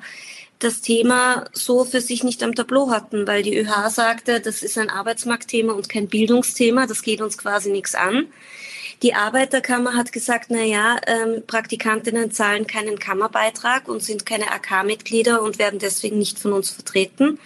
das 0.59 0.81
Thema 0.81 1.45
so 1.53 1.85
für 1.85 2.01
sich 2.01 2.23
nicht 2.23 2.41
am 2.43 2.55
Tableau 2.55 2.89
hatten, 2.89 3.27
weil 3.27 3.43
die 3.43 3.57
ÖH 3.57 3.89
sagte, 3.89 4.39
das 4.39 4.63
ist 4.63 4.77
ein 4.77 4.89
Arbeitsmarktthema 4.89 5.73
und 5.73 5.89
kein 5.89 6.07
Bildungsthema, 6.07 6.87
das 6.87 7.03
geht 7.03 7.21
uns 7.21 7.37
quasi 7.37 7.71
nichts 7.71 7.95
an. 7.95 8.27
Die 9.03 9.13
Arbeiterkammer 9.13 9.93
hat 9.93 10.11
gesagt, 10.11 10.47
na 10.49 10.63
ja, 10.63 10.97
ähm, 11.05 11.43
Praktikantinnen 11.45 12.31
zahlen 12.31 12.65
keinen 12.65 12.97
Kammerbeitrag 12.97 13.87
und 13.87 14.01
sind 14.01 14.25
keine 14.25 14.51
AK-Mitglieder 14.51 15.43
und 15.43 15.59
werden 15.59 15.77
deswegen 15.77 16.17
nicht 16.17 16.39
von 16.39 16.51
uns 16.51 16.71
vertreten. 16.71 17.39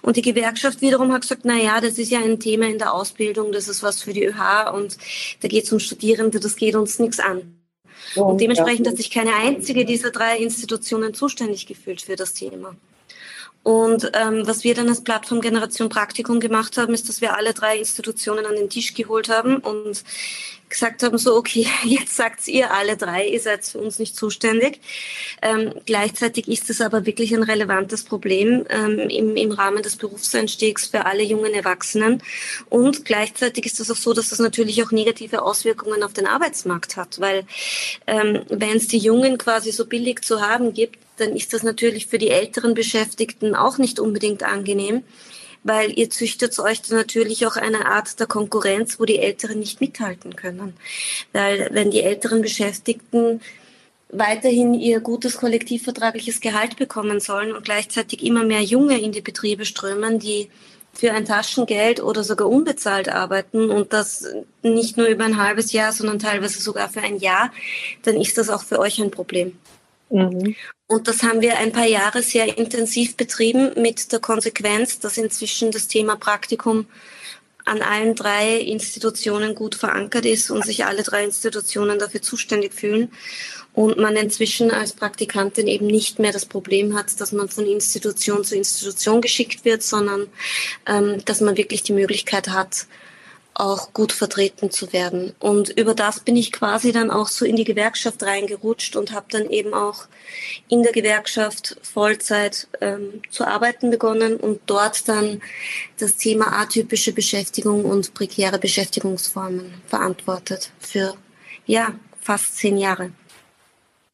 Und 0.00 0.16
die 0.16 0.22
Gewerkschaft 0.22 0.80
wiederum 0.80 1.12
hat 1.12 1.22
gesagt, 1.22 1.42
na 1.44 1.58
ja, 1.58 1.82
das 1.82 1.98
ist 1.98 2.10
ja 2.10 2.20
ein 2.20 2.40
Thema 2.40 2.68
in 2.68 2.78
der 2.78 2.94
Ausbildung, 2.94 3.52
das 3.52 3.68
ist 3.68 3.82
was 3.82 4.02
für 4.02 4.14
die 4.14 4.24
ÖH 4.24 4.72
und 4.72 4.96
da 5.42 5.48
geht 5.48 5.64
es 5.64 5.72
um 5.72 5.78
Studierende, 5.78 6.40
das 6.40 6.56
geht 6.56 6.74
uns 6.74 6.98
nichts 6.98 7.20
an. 7.20 7.63
Und 8.16 8.40
dementsprechend 8.40 8.86
hat 8.86 8.96
sich 8.96 9.10
keine 9.10 9.34
einzige 9.34 9.84
dieser 9.84 10.10
drei 10.10 10.38
Institutionen 10.38 11.14
zuständig 11.14 11.66
gefühlt 11.66 12.02
für 12.02 12.16
das 12.16 12.34
Thema. 12.34 12.74
Und 13.64 14.12
ähm, 14.12 14.46
was 14.46 14.62
wir 14.62 14.74
dann 14.74 14.90
als 14.90 15.02
Plattform 15.02 15.40
Generation 15.40 15.88
Praktikum 15.88 16.38
gemacht 16.38 16.76
haben, 16.76 16.92
ist, 16.92 17.08
dass 17.08 17.22
wir 17.22 17.34
alle 17.34 17.54
drei 17.54 17.78
Institutionen 17.78 18.44
an 18.44 18.56
den 18.56 18.68
Tisch 18.68 18.92
geholt 18.92 19.30
haben 19.30 19.56
und 19.56 20.04
gesagt 20.74 21.02
haben, 21.02 21.16
so, 21.18 21.36
okay, 21.36 21.66
jetzt 21.84 22.16
sagt 22.16 22.46
ihr 22.48 22.72
alle 22.72 22.96
drei, 22.96 23.26
ihr 23.26 23.40
seid 23.40 23.64
für 23.64 23.78
uns 23.78 23.98
nicht 23.98 24.16
zuständig. 24.16 24.80
Ähm, 25.40 25.72
gleichzeitig 25.86 26.48
ist 26.48 26.68
es 26.68 26.80
aber 26.80 27.06
wirklich 27.06 27.34
ein 27.34 27.42
relevantes 27.42 28.04
Problem 28.04 28.66
ähm, 28.68 28.98
im, 28.98 29.36
im 29.36 29.52
Rahmen 29.52 29.82
des 29.82 29.96
Berufseinstiegs 29.96 30.88
für 30.88 31.06
alle 31.06 31.22
jungen 31.22 31.54
Erwachsenen. 31.54 32.22
Und 32.68 33.04
gleichzeitig 33.04 33.66
ist 33.66 33.80
es 33.80 33.90
auch 33.90 33.96
so, 33.96 34.12
dass 34.12 34.30
das 34.30 34.38
natürlich 34.40 34.82
auch 34.84 34.90
negative 34.90 35.42
Auswirkungen 35.42 36.02
auf 36.02 36.12
den 36.12 36.26
Arbeitsmarkt 36.26 36.96
hat, 36.96 37.20
weil 37.20 37.46
ähm, 38.06 38.42
wenn 38.48 38.76
es 38.76 38.88
die 38.88 38.98
Jungen 38.98 39.38
quasi 39.38 39.72
so 39.72 39.86
billig 39.86 40.22
zu 40.22 40.40
haben 40.40 40.74
gibt, 40.74 40.98
dann 41.16 41.36
ist 41.36 41.52
das 41.52 41.62
natürlich 41.62 42.06
für 42.08 42.18
die 42.18 42.30
älteren 42.30 42.74
Beschäftigten 42.74 43.54
auch 43.54 43.78
nicht 43.78 44.00
unbedingt 44.00 44.42
angenehm, 44.42 45.04
weil 45.64 45.98
ihr 45.98 46.10
züchtet 46.10 46.56
euch 46.58 46.88
natürlich 46.90 47.46
auch 47.46 47.56
eine 47.56 47.86
Art 47.86 48.20
der 48.20 48.26
Konkurrenz, 48.26 49.00
wo 49.00 49.04
die 49.04 49.18
Älteren 49.18 49.58
nicht 49.58 49.80
mithalten 49.80 50.36
können. 50.36 50.74
Weil 51.32 51.68
wenn 51.72 51.90
die 51.90 52.02
älteren 52.02 52.42
Beschäftigten 52.42 53.40
weiterhin 54.10 54.74
ihr 54.74 55.00
gutes 55.00 55.38
kollektivvertragliches 55.38 56.40
Gehalt 56.40 56.76
bekommen 56.76 57.18
sollen 57.18 57.52
und 57.52 57.64
gleichzeitig 57.64 58.22
immer 58.22 58.44
mehr 58.44 58.62
Junge 58.62 59.00
in 59.00 59.10
die 59.10 59.22
Betriebe 59.22 59.64
strömen, 59.64 60.18
die 60.18 60.50
für 60.92 61.12
ein 61.12 61.24
Taschengeld 61.24 62.00
oder 62.00 62.22
sogar 62.22 62.48
unbezahlt 62.48 63.08
arbeiten 63.08 63.70
und 63.70 63.92
das 63.92 64.26
nicht 64.62 64.96
nur 64.96 65.08
über 65.08 65.24
ein 65.24 65.42
halbes 65.42 65.72
Jahr, 65.72 65.92
sondern 65.92 66.20
teilweise 66.20 66.60
sogar 66.60 66.88
für 66.88 67.00
ein 67.00 67.18
Jahr, 67.18 67.50
dann 68.02 68.16
ist 68.16 68.38
das 68.38 68.48
auch 68.48 68.62
für 68.62 68.78
euch 68.78 69.00
ein 69.00 69.10
Problem. 69.10 69.58
Mhm. 70.14 70.54
Und 70.86 71.08
das 71.08 71.24
haben 71.24 71.40
wir 71.40 71.58
ein 71.58 71.72
paar 71.72 71.86
Jahre 71.86 72.22
sehr 72.22 72.56
intensiv 72.56 73.16
betrieben 73.16 73.72
mit 73.76 74.12
der 74.12 74.20
Konsequenz, 74.20 75.00
dass 75.00 75.18
inzwischen 75.18 75.72
das 75.72 75.88
Thema 75.88 76.16
Praktikum 76.16 76.86
an 77.64 77.82
allen 77.82 78.14
drei 78.14 78.58
Institutionen 78.58 79.54
gut 79.54 79.74
verankert 79.74 80.24
ist 80.26 80.50
und 80.50 80.64
sich 80.64 80.84
alle 80.84 81.02
drei 81.02 81.24
Institutionen 81.24 81.98
dafür 81.98 82.22
zuständig 82.22 82.74
fühlen 82.74 83.10
und 83.72 83.98
man 83.98 84.14
inzwischen 84.16 84.70
als 84.70 84.92
Praktikantin 84.92 85.66
eben 85.66 85.86
nicht 85.86 86.20
mehr 86.20 86.30
das 86.30 86.46
Problem 86.46 86.96
hat, 86.96 87.20
dass 87.20 87.32
man 87.32 87.48
von 87.48 87.66
Institution 87.66 88.44
zu 88.44 88.54
Institution 88.54 89.20
geschickt 89.20 89.64
wird, 89.64 89.82
sondern 89.82 90.28
ähm, 90.86 91.24
dass 91.24 91.40
man 91.40 91.56
wirklich 91.56 91.82
die 91.82 91.94
Möglichkeit 91.94 92.50
hat, 92.50 92.86
auch 93.54 93.92
gut 93.92 94.12
vertreten 94.12 94.70
zu 94.70 94.92
werden. 94.92 95.34
Und 95.38 95.70
über 95.70 95.94
das 95.94 96.20
bin 96.20 96.36
ich 96.36 96.52
quasi 96.52 96.92
dann 96.92 97.10
auch 97.10 97.28
so 97.28 97.44
in 97.44 97.56
die 97.56 97.64
Gewerkschaft 97.64 98.22
reingerutscht 98.22 98.96
und 98.96 99.12
habe 99.12 99.26
dann 99.30 99.48
eben 99.48 99.74
auch 99.74 100.06
in 100.68 100.82
der 100.82 100.92
Gewerkschaft 100.92 101.76
Vollzeit 101.82 102.68
ähm, 102.80 103.22
zu 103.30 103.46
arbeiten 103.46 103.90
begonnen 103.90 104.36
und 104.36 104.60
dort 104.66 105.08
dann 105.08 105.40
das 105.98 106.16
Thema 106.16 106.60
atypische 106.60 107.12
Beschäftigung 107.12 107.84
und 107.84 108.14
prekäre 108.14 108.58
Beschäftigungsformen 108.58 109.74
verantwortet 109.86 110.70
für 110.80 111.14
ja 111.66 111.94
fast 112.20 112.56
zehn 112.56 112.76
Jahre 112.76 113.12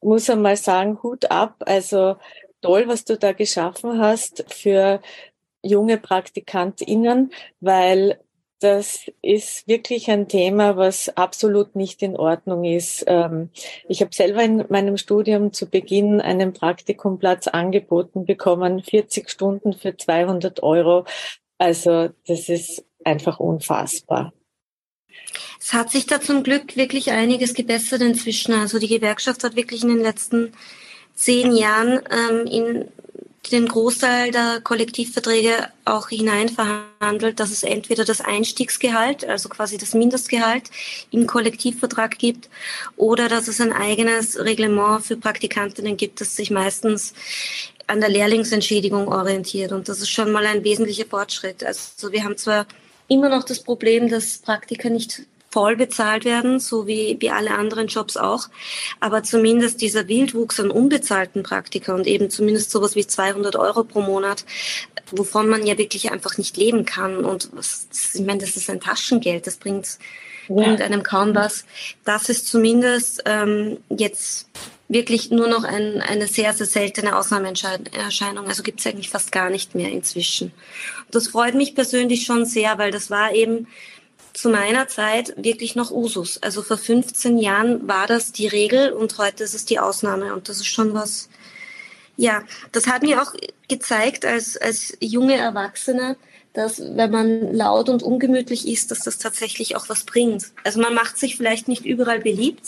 muss 0.03 0.31
einmal 0.31 0.57
sagen, 0.57 0.99
Hut 1.03 1.31
ab. 1.31 1.57
Also 1.67 2.17
toll, 2.63 2.89
was 2.89 3.05
du 3.05 3.19
da 3.19 3.33
geschaffen 3.33 4.01
hast 4.01 4.45
für 4.49 5.01
junge 5.63 5.99
PraktikantInnen, 5.99 7.33
weil 7.61 8.19
das 8.61 9.07
ist 9.23 9.67
wirklich 9.67 10.11
ein 10.11 10.29
Thema, 10.29 10.77
was 10.77 11.17
absolut 11.17 11.75
nicht 11.77 12.03
in 12.03 12.17
Ordnung 12.17 12.65
ist. 12.65 13.05
Ähm, 13.07 13.49
ich 13.89 14.03
habe 14.03 14.15
selber 14.15 14.43
in 14.43 14.65
meinem 14.69 14.99
Studium 14.99 15.53
zu 15.53 15.67
Beginn 15.67 16.21
einen 16.21 16.53
Praktikumplatz 16.53 17.49
angeboten 17.49 18.27
bekommen, 18.27 18.83
40 18.83 19.31
Stunden 19.31 19.73
für 19.73 19.97
200 19.97 20.63
Euro. 20.63 21.07
Also 21.59 22.11
das 22.27 22.49
ist 22.49 22.85
einfach 23.03 23.41
unfassbar. 23.41 24.33
Es 25.59 25.73
hat 25.73 25.91
sich 25.91 26.07
da 26.07 26.21
zum 26.21 26.43
Glück 26.43 26.77
wirklich 26.77 27.11
einiges 27.11 27.55
gebessert 27.55 28.03
inzwischen. 28.03 28.53
Also 28.53 28.79
die 28.79 28.89
Gewerkschaft 28.89 29.43
hat 29.43 29.57
wirklich 29.57 29.83
in 29.83 29.89
den 29.89 30.01
letzten 30.01 30.53
zehn 31.15 31.55
Jahren 31.55 32.01
ähm, 32.11 32.47
in 32.47 32.89
den 33.53 33.69
Großteil 33.69 34.31
der 34.31 34.61
Kollektivverträge 34.63 35.69
auch 35.85 36.09
hineinverhandelt, 36.09 37.41
dass 37.41 37.51
es 37.51 37.63
entweder 37.63 38.05
das 38.05 38.21
Einstiegsgehalt, 38.21 39.25
also 39.25 39.49
quasi 39.49 39.79
das 39.79 39.95
Mindestgehalt 39.95 40.65
im 41.11 41.27
Kollektivvertrag 41.27 42.19
gibt, 42.19 42.49
oder 42.97 43.29
dass 43.29 43.49
es 43.49 43.61
ein 43.61 43.73
eigenes 43.73 44.39
Reglement 44.39 45.05
für 45.05 45.17
Praktikantinnen 45.17 45.97
gibt, 45.97 46.21
das 46.21 46.37
sich 46.37 46.51
meistens 46.51 47.15
an 47.87 48.01
der 48.01 48.11
Lehrlingsentschädigung 48.11 49.09
orientiert. 49.09 49.73
Und 49.73 49.89
das 49.89 50.01
ist 50.01 50.11
schon 50.11 50.31
mal 50.31 50.47
ein 50.47 50.63
wesentlicher 50.63 51.07
Fortschritt. 51.07 51.65
Also 51.65 52.13
wir 52.13 52.23
haben 52.23 52.37
zwar 52.37 52.67
immer 53.09 53.29
noch 53.29 53.43
das 53.43 53.61
Problem, 53.61 54.09
dass 54.09 54.39
Praktiker 54.39 54.91
nicht 54.91 55.23
voll 55.51 55.77
bezahlt 55.77 56.25
werden, 56.25 56.61
so 56.61 56.87
wie, 56.87 57.17
wie 57.19 57.31
alle 57.31 57.53
anderen 57.53 57.89
Jobs 57.89 58.17
auch. 58.17 58.49
Aber 59.01 59.23
zumindest 59.23 59.81
dieser 59.81 60.07
Wildwuchs 60.07 60.61
an 60.61 60.71
unbezahlten 60.71 61.43
Praktika 61.43 61.95
und 61.95 62.07
eben 62.07 62.31
zumindest 62.31 62.71
sowas 62.71 62.95
wie 62.95 63.07
200 63.07 63.57
Euro 63.57 63.83
pro 63.83 64.01
Monat, 64.01 64.45
wovon 65.11 65.49
man 65.49 65.67
ja 65.67 65.77
wirklich 65.77 66.13
einfach 66.13 66.39
nicht 66.39 66.57
leben 66.57 66.85
kann. 66.85 67.25
Und 67.25 67.51
was, 67.53 67.89
ich 68.15 68.21
meine, 68.21 68.41
das 68.41 68.57
ist 68.57 68.71
ein 68.71 68.81
Taschengeld, 68.81 69.47
das 69.47 69.57
bringt, 69.57 69.99
ja. 70.49 70.55
bringt 70.55 70.81
einem 70.81 71.03
kaum 71.03 71.35
was. 71.35 71.65
Das 72.05 72.29
ist 72.29 72.47
zumindest 72.47 73.23
ähm, 73.27 73.79
jetzt 73.89 74.49
wirklich 74.87 75.31
nur 75.31 75.49
noch 75.49 75.65
ein, 75.65 76.01
eine 76.01 76.29
sehr, 76.29 76.53
sehr 76.53 76.67
seltene 76.67 77.17
Ausnahmeerscheinung. 77.17 78.47
Also 78.47 78.63
gibt 78.63 78.81
es 78.81 78.87
eigentlich 78.87 79.11
fast 79.11 79.33
gar 79.33 79.51
nicht 79.51 79.75
mehr 79.75 79.91
inzwischen. 79.91 80.53
Das 81.11 81.29
freut 81.29 81.55
mich 81.55 81.75
persönlich 81.75 82.25
schon 82.25 82.45
sehr, 82.45 82.79
weil 82.79 82.93
das 82.93 83.11
war 83.11 83.33
eben 83.33 83.67
zu 84.33 84.51
meiner 84.51 84.89
Zeit 84.89 85.35
wirklich 85.37 85.75
noch 85.75 85.91
Usus. 85.91 86.39
Also 86.43 86.63
vor 86.63 86.79
15 86.79 87.39
Jahren 87.39 87.87
war 87.89 88.07
das 88.07 88.33
die 88.33 88.47
Regel 88.47 88.93
und 88.93 89.19
heute 89.19 89.45
ist 89.45 89.55
es 89.55 89.65
die 89.65 89.79
Ausnahme. 89.79 90.35
Und 90.35 90.49
das 90.49 90.59
ist 90.59 90.67
schon 90.67 90.95
was, 90.95 91.29
ja, 92.17 92.43
das 92.73 92.87
hat 92.87 93.03
mir 93.03 93.23
auch 93.23 93.35
gezeigt 93.69 94.25
als, 94.25 94.57
als 94.57 94.97
junge 95.01 95.37
Erwachsene, 95.37 96.17
dass 96.53 96.81
wenn 96.81 97.11
man 97.11 97.55
laut 97.55 97.89
und 97.89 98.03
ungemütlich 98.03 98.67
ist, 98.67 98.91
dass 98.91 99.01
das 99.01 99.19
tatsächlich 99.19 99.77
auch 99.77 99.89
was 99.89 100.05
bringt. 100.05 100.47
Also 100.65 100.81
man 100.81 100.95
macht 100.95 101.19
sich 101.19 101.37
vielleicht 101.37 101.69
nicht 101.69 101.85
überall 101.85 102.21
beliebt, 102.21 102.67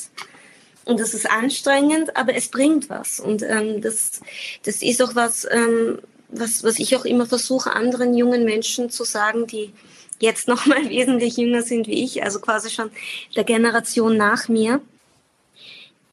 und 0.85 0.99
das 0.99 1.15
ist 1.15 1.31
anstrengend, 1.31 2.17
aber 2.17 2.35
es 2.35 2.49
bringt 2.49 2.91
was. 2.91 3.21
Und 3.21 3.43
ähm, 3.43 3.81
das, 3.81 4.21
das 4.65 4.83
ist 4.83 5.03
auch 5.03 5.15
was, 5.15 5.47
ähm, 5.51 6.01
was, 6.29 6.65
was 6.65 6.79
ich 6.79 6.97
auch 6.97 7.05
immer 7.05 7.27
versuche, 7.27 7.73
anderen 7.73 8.15
jungen 8.15 8.45
Menschen 8.45 8.91
zu 8.91 9.05
sagen, 9.05 9.47
die 9.47 9.73
jetzt 10.23 10.49
noch 10.49 10.65
mal 10.67 10.89
wesentlich 10.89 11.37
jünger 11.37 11.63
sind 11.63 11.87
wie 11.87 12.03
ich, 12.03 12.23
also 12.23 12.41
quasi 12.41 12.71
schon 12.71 12.91
der 13.37 13.45
Generation 13.45 14.17
nach 14.17 14.49
mir. 14.49 14.81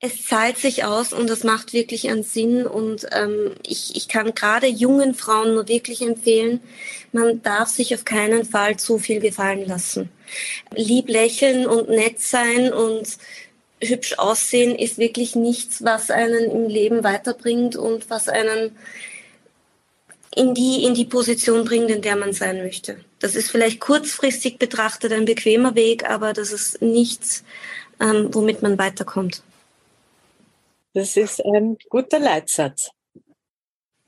Es 0.02 0.26
zahlt 0.26 0.58
sich 0.58 0.86
aus 0.86 1.12
und 1.12 1.30
es 1.30 1.44
macht 1.44 1.74
wirklich 1.74 2.10
einen 2.10 2.24
Sinn 2.24 2.66
und 2.66 3.06
ähm, 3.12 3.52
ich, 3.68 3.98
ich 3.98 4.08
kann 4.08 4.34
gerade 4.34 4.68
jungen 4.68 5.14
Frauen 5.14 5.56
nur 5.56 5.68
wirklich 5.68 6.02
empfehlen, 6.02 6.62
man 7.12 7.42
darf 7.42 7.68
sich 7.68 7.94
auf 7.94 8.06
keinen 8.06 8.46
Fall 8.46 8.78
zu 8.78 8.98
viel 8.98 9.20
gefallen 9.20 9.68
lassen. 9.68 10.10
Lieb 10.74 11.10
lächeln 11.10 11.66
und 11.66 11.90
nett 11.90 12.22
sein 12.22 12.72
und 12.72 13.18
hübsch 13.82 14.18
aussehen 14.18 14.78
ist 14.78 15.00
wirklich 15.00 15.36
nichts, 15.36 15.84
was 15.84 16.12
einen 16.12 16.50
im 16.50 16.70
Leben 16.70 17.04
weiterbringt 17.04 17.76
und 17.76 18.10
was 18.10 18.30
einen 18.30 18.72
in 20.40 20.54
die, 20.54 20.86
in 20.86 20.94
die 20.94 21.06
Position 21.06 21.66
bringt, 21.66 21.90
in 21.90 22.02
der 22.02 22.16
man 22.16 22.32
sein 22.32 22.58
möchte. 22.58 23.04
Das 23.20 23.36
ist 23.36 23.52
vielleicht 23.52 23.82
kurzfristig 23.82 24.58
betrachtet 24.58 25.12
ein 25.12 25.26
bequemer 25.26 25.76
Weg, 25.76 26.10
aber 26.10 26.32
das 26.32 26.54
ist 26.54 26.82
nichts, 26.82 27.44
ähm, 28.00 28.30
womit 28.34 28.62
man 28.62 28.78
weiterkommt. 28.78 29.44
Das 30.94 31.18
ist 31.18 31.44
ein 31.46 31.78
guter 31.90 32.20
Leitsatz. 32.20 32.92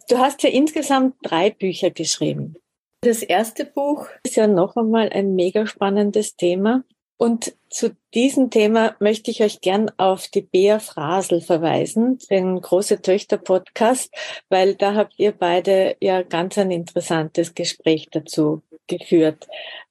Du 0.10 0.18
hast 0.18 0.42
ja 0.44 0.50
insgesamt 0.50 1.16
drei 1.22 1.50
Bücher 1.50 1.92
geschrieben. 1.92 2.56
Das 3.02 3.24
erste 3.24 3.66
Buch 3.66 4.08
ist 4.24 4.36
ja 4.38 4.48
noch 4.48 4.78
einmal 4.78 5.10
ein 5.10 5.36
mega 5.36 5.68
spannendes 5.68 6.36
Thema. 6.38 6.84
Und 7.22 7.56
zu 7.70 7.96
diesem 8.16 8.50
Thema 8.50 8.96
möchte 9.00 9.30
ich 9.30 9.44
euch 9.44 9.62
gern 9.62 9.92
auf 9.98 10.28
die 10.28 10.42
Bea 10.42 10.80
Frasel 10.80 11.40
verweisen, 11.40 12.18
den 12.32 12.60
Große 12.60 13.04
Töchter 13.04 13.38
Podcast, 13.38 14.12
weil 14.50 14.74
da 14.74 14.96
habt 14.96 15.14
ihr 15.18 15.32
beide 15.32 15.96
ja 16.02 16.24
ganz 16.24 16.58
ein 16.58 16.72
interessantes 16.72 17.54
Gespräch 17.54 18.08
dazu 18.10 18.64
geführt, 18.88 19.48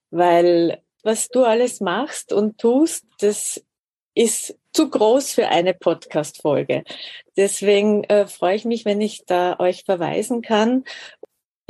weil 0.09 0.81
was 1.03 1.29
du 1.29 1.45
alles 1.45 1.79
machst 1.79 2.33
und 2.33 2.57
tust, 2.57 3.05
das 3.21 3.63
ist 4.13 4.57
zu 4.73 4.89
groß 4.89 5.31
für 5.31 5.47
eine 5.47 5.73
Podcast-Folge. 5.73 6.83
Deswegen 7.37 8.03
äh, 8.03 8.27
freue 8.27 8.57
ich 8.57 8.65
mich, 8.65 8.83
wenn 8.83 8.99
ich 8.99 9.23
da 9.25 9.57
euch 9.57 9.85
verweisen 9.85 10.41
kann. 10.41 10.83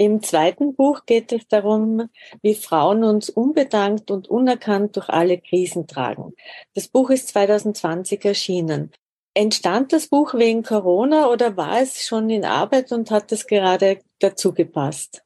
Im 0.01 0.23
zweiten 0.23 0.73
Buch 0.73 1.05
geht 1.05 1.31
es 1.31 1.47
darum, 1.47 2.09
wie 2.41 2.55
Frauen 2.55 3.03
uns 3.03 3.29
unbedankt 3.29 4.09
und 4.09 4.27
unerkannt 4.27 4.95
durch 4.95 5.09
alle 5.09 5.37
Krisen 5.37 5.85
tragen. 5.85 6.33
Das 6.73 6.87
Buch 6.87 7.11
ist 7.11 7.27
2020 7.27 8.25
erschienen. 8.25 8.91
Entstand 9.35 9.93
das 9.93 10.07
Buch 10.07 10.33
wegen 10.33 10.63
Corona 10.63 11.29
oder 11.29 11.55
war 11.55 11.79
es 11.81 12.03
schon 12.03 12.31
in 12.31 12.45
Arbeit 12.45 12.91
und 12.91 13.11
hat 13.11 13.31
es 13.31 13.45
gerade 13.45 13.99
dazu 14.17 14.55
gepasst? 14.55 15.21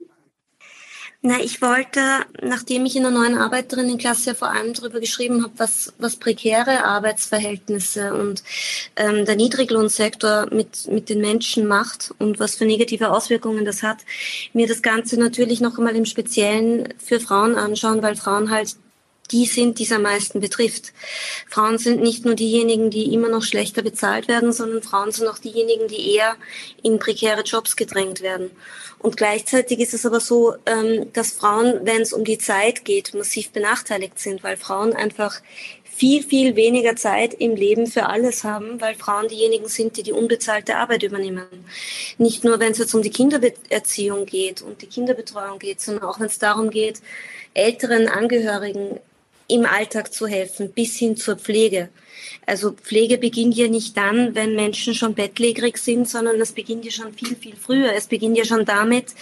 Na, 1.27 1.39
ich 1.39 1.60
wollte, 1.60 2.01
nachdem 2.44 2.86
ich 2.86 2.96
in 2.96 3.01
der 3.01 3.12
neuen 3.12 3.36
Arbeiterinnenklasse 3.36 4.29
ja 4.29 4.34
vor 4.36 4.51
allem 4.51 4.75
darüber 4.75 5.00
geschrieben 5.00 5.41
habe, 5.41 5.53
was, 5.58 5.91
was 5.98 6.17
prekäre 6.17 6.84
Arbeitsverhältnisse 6.84 8.13
und 8.13 8.44
ähm, 8.96 9.25
der 9.25 9.36
Niedriglohnsektor 9.36 10.53
mit, 10.53 10.86
mit 10.88 11.10
den 11.10 11.22
Menschen 11.22 11.65
macht 11.65 12.13
und 12.20 12.39
was 12.39 12.53
für 12.53 12.65
negative 12.65 13.10
Auswirkungen 13.12 13.65
das 13.65 13.82
hat, 13.82 14.05
mir 14.53 14.67
das 14.67 14.84
Ganze 14.84 15.20
natürlich 15.20 15.62
noch 15.62 15.79
einmal 15.79 15.96
im 15.96 16.05
Speziellen 16.05 16.94
für 17.03 17.20
Frauen 17.20 17.55
anschauen, 17.55 18.03
weil 18.03 18.15
Frauen 18.15 18.51
halt 18.51 18.75
die 19.32 19.46
sind, 19.46 19.79
die 19.79 19.84
es 19.84 19.91
am 19.91 20.03
meisten 20.03 20.39
betrifft. 20.39 20.94
Frauen 21.50 21.77
sind 21.77 22.01
nicht 22.01 22.25
nur 22.25 22.36
diejenigen, 22.36 22.89
die 22.89 23.13
immer 23.13 23.29
noch 23.29 23.44
schlechter 23.44 23.82
bezahlt 23.82 24.27
werden, 24.27 24.53
sondern 24.53 24.84
Frauen 24.84 25.12
sind 25.12 25.27
auch 25.27 25.39
diejenigen, 25.39 25.88
die 25.88 26.15
eher 26.15 26.36
in 26.84 27.00
prekäre 27.00 27.41
Jobs 27.41 27.75
gedrängt 27.75 28.22
werden. 28.22 28.51
Und 29.00 29.17
gleichzeitig 29.17 29.79
ist 29.79 29.94
es 29.94 30.05
aber 30.05 30.20
so, 30.20 30.55
ähm, 30.65 31.12
dass 31.13 31.32
Frauen, 31.32 31.82
wenn 31.84 32.01
es 32.01 32.13
um 32.13 32.24
die 32.24 32.38
Zeit 32.38 32.86
geht, 32.86 33.13
massiv 33.13 33.51
benachteiligt 33.51 34.20
sind, 34.20 34.44
weil 34.44 34.58
Frauen 34.58 34.94
einfach 34.94 35.41
viel, 35.96 36.24
viel 36.24 36.55
weniger 36.58 36.96
Zeit 36.98 37.34
im 37.34 37.55
Leben 37.55 37.88
für 37.88 38.08
alles 38.08 38.44
haben, 38.44 38.82
weil 38.82 38.96
Frauen 38.96 39.29
diejenigen 39.29 39.70
sind, 39.70 39.96
die 39.96 40.03
die 40.03 40.12
unbezahlte 40.12 40.75
Arbeit 40.75 41.03
übernehmen. 41.03 41.46
Nicht 42.17 42.44
nur, 42.44 42.60
wenn 42.60 42.74
es 42.74 42.79
jetzt 42.79 42.94
um 42.94 43.01
die 43.01 43.12
Kindererziehung 43.12 44.25
geht 44.25 44.62
und 44.62 44.82
die 44.82 44.88
Kinderbetreuung 44.88 45.58
geht, 45.58 45.79
sondern 45.79 46.03
auch 46.03 46.20
wenn 46.20 46.27
es 46.27 46.38
darum 46.38 46.70
geht, 46.70 47.00
älteren 47.53 48.10
Angehörigen 48.10 49.00
im 49.48 49.66
Alltag 49.66 50.14
zu 50.14 50.28
helfen, 50.28 50.72
bis 50.72 50.98
hin 50.98 51.18
zur 51.18 51.38
Pflege. 51.38 51.90
Also 52.46 52.72
Pflege 52.72 53.18
beginnt 53.18 53.56
ja 53.56 53.68
nicht 53.68 53.96
dann, 53.98 54.36
wenn 54.36 54.56
Menschen 54.56 54.94
schon 54.94 55.14
bettlägerig 55.14 55.78
sind, 55.78 56.10
sondern 56.10 56.40
es 56.42 56.52
beginnt 56.52 56.86
ja 56.86 56.92
schon 56.92 57.14
viel, 57.14 57.36
viel 57.36 57.56
früher. 57.56 57.94
Es 57.94 58.08
beginnt 58.08 58.38
ja 58.38 58.46
schon 58.46 58.66
damit, 58.66 59.14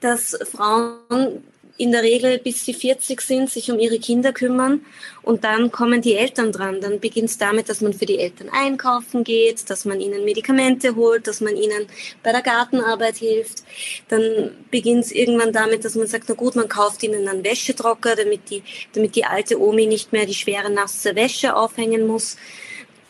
dass 0.00 0.36
Frauen 0.50 1.44
in 1.78 1.92
der 1.92 2.02
Regel, 2.02 2.38
bis 2.38 2.64
sie 2.64 2.74
40 2.74 3.20
sind, 3.20 3.50
sich 3.50 3.70
um 3.70 3.78
ihre 3.78 3.98
Kinder 3.98 4.32
kümmern 4.32 4.84
und 5.22 5.44
dann 5.44 5.70
kommen 5.72 6.02
die 6.02 6.14
Eltern 6.14 6.52
dran. 6.52 6.80
Dann 6.80 7.00
beginnt 7.00 7.30
es 7.30 7.38
damit, 7.38 7.68
dass 7.68 7.80
man 7.80 7.92
für 7.92 8.06
die 8.06 8.18
Eltern 8.18 8.48
einkaufen 8.50 9.24
geht, 9.24 9.68
dass 9.70 9.84
man 9.84 10.00
ihnen 10.00 10.24
Medikamente 10.24 10.94
holt, 10.96 11.26
dass 11.26 11.40
man 11.40 11.56
ihnen 11.56 11.86
bei 12.22 12.32
der 12.32 12.42
Gartenarbeit 12.42 13.16
hilft. 13.16 13.62
Dann 14.08 14.52
beginnt 14.70 15.04
es 15.04 15.12
irgendwann 15.12 15.52
damit, 15.52 15.84
dass 15.84 15.94
man 15.94 16.06
sagt, 16.06 16.24
na 16.28 16.34
gut, 16.34 16.56
man 16.56 16.68
kauft 16.68 17.02
ihnen 17.02 17.26
einen 17.26 17.44
Wäschetrocker, 17.44 18.16
damit 18.16 18.50
die, 18.50 18.62
damit 18.92 19.16
die 19.16 19.24
alte 19.24 19.60
Omi 19.60 19.86
nicht 19.86 20.12
mehr 20.12 20.26
die 20.26 20.34
schwere 20.34 20.70
nasse 20.70 21.16
Wäsche 21.16 21.56
aufhängen 21.56 22.06
muss 22.06 22.36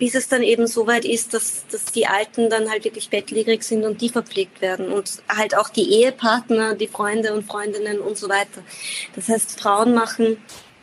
bis 0.03 0.17
es 0.17 0.27
dann 0.27 0.43
eben 0.43 0.67
so 0.67 0.89
weit 0.89 1.05
ist, 1.05 1.33
dass, 1.33 1.65
dass 1.71 1.85
die 1.85 2.09
Alten 2.09 2.51
dann 2.51 2.69
halt 2.69 2.83
wirklich 2.85 3.09
bettlägerig 3.09 3.63
sind 3.63 3.85
und 3.85 4.01
die 4.01 4.09
verpflegt 4.09 4.61
werden 4.61 4.93
und 4.93 5.23
halt 5.29 5.57
auch 5.57 5.69
die 5.69 5.93
Ehepartner, 5.93 6.75
die 6.75 6.89
Freunde 6.89 7.33
und 7.33 7.45
Freundinnen 7.47 8.01
und 8.01 8.19
so 8.19 8.29
weiter. 8.29 8.65
Das 9.15 9.29
heißt, 9.29 9.61
Frauen 9.61 9.95
machen 9.95 10.39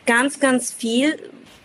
ganz, 0.05 0.39
ganz 0.39 0.71
viel, 0.71 1.19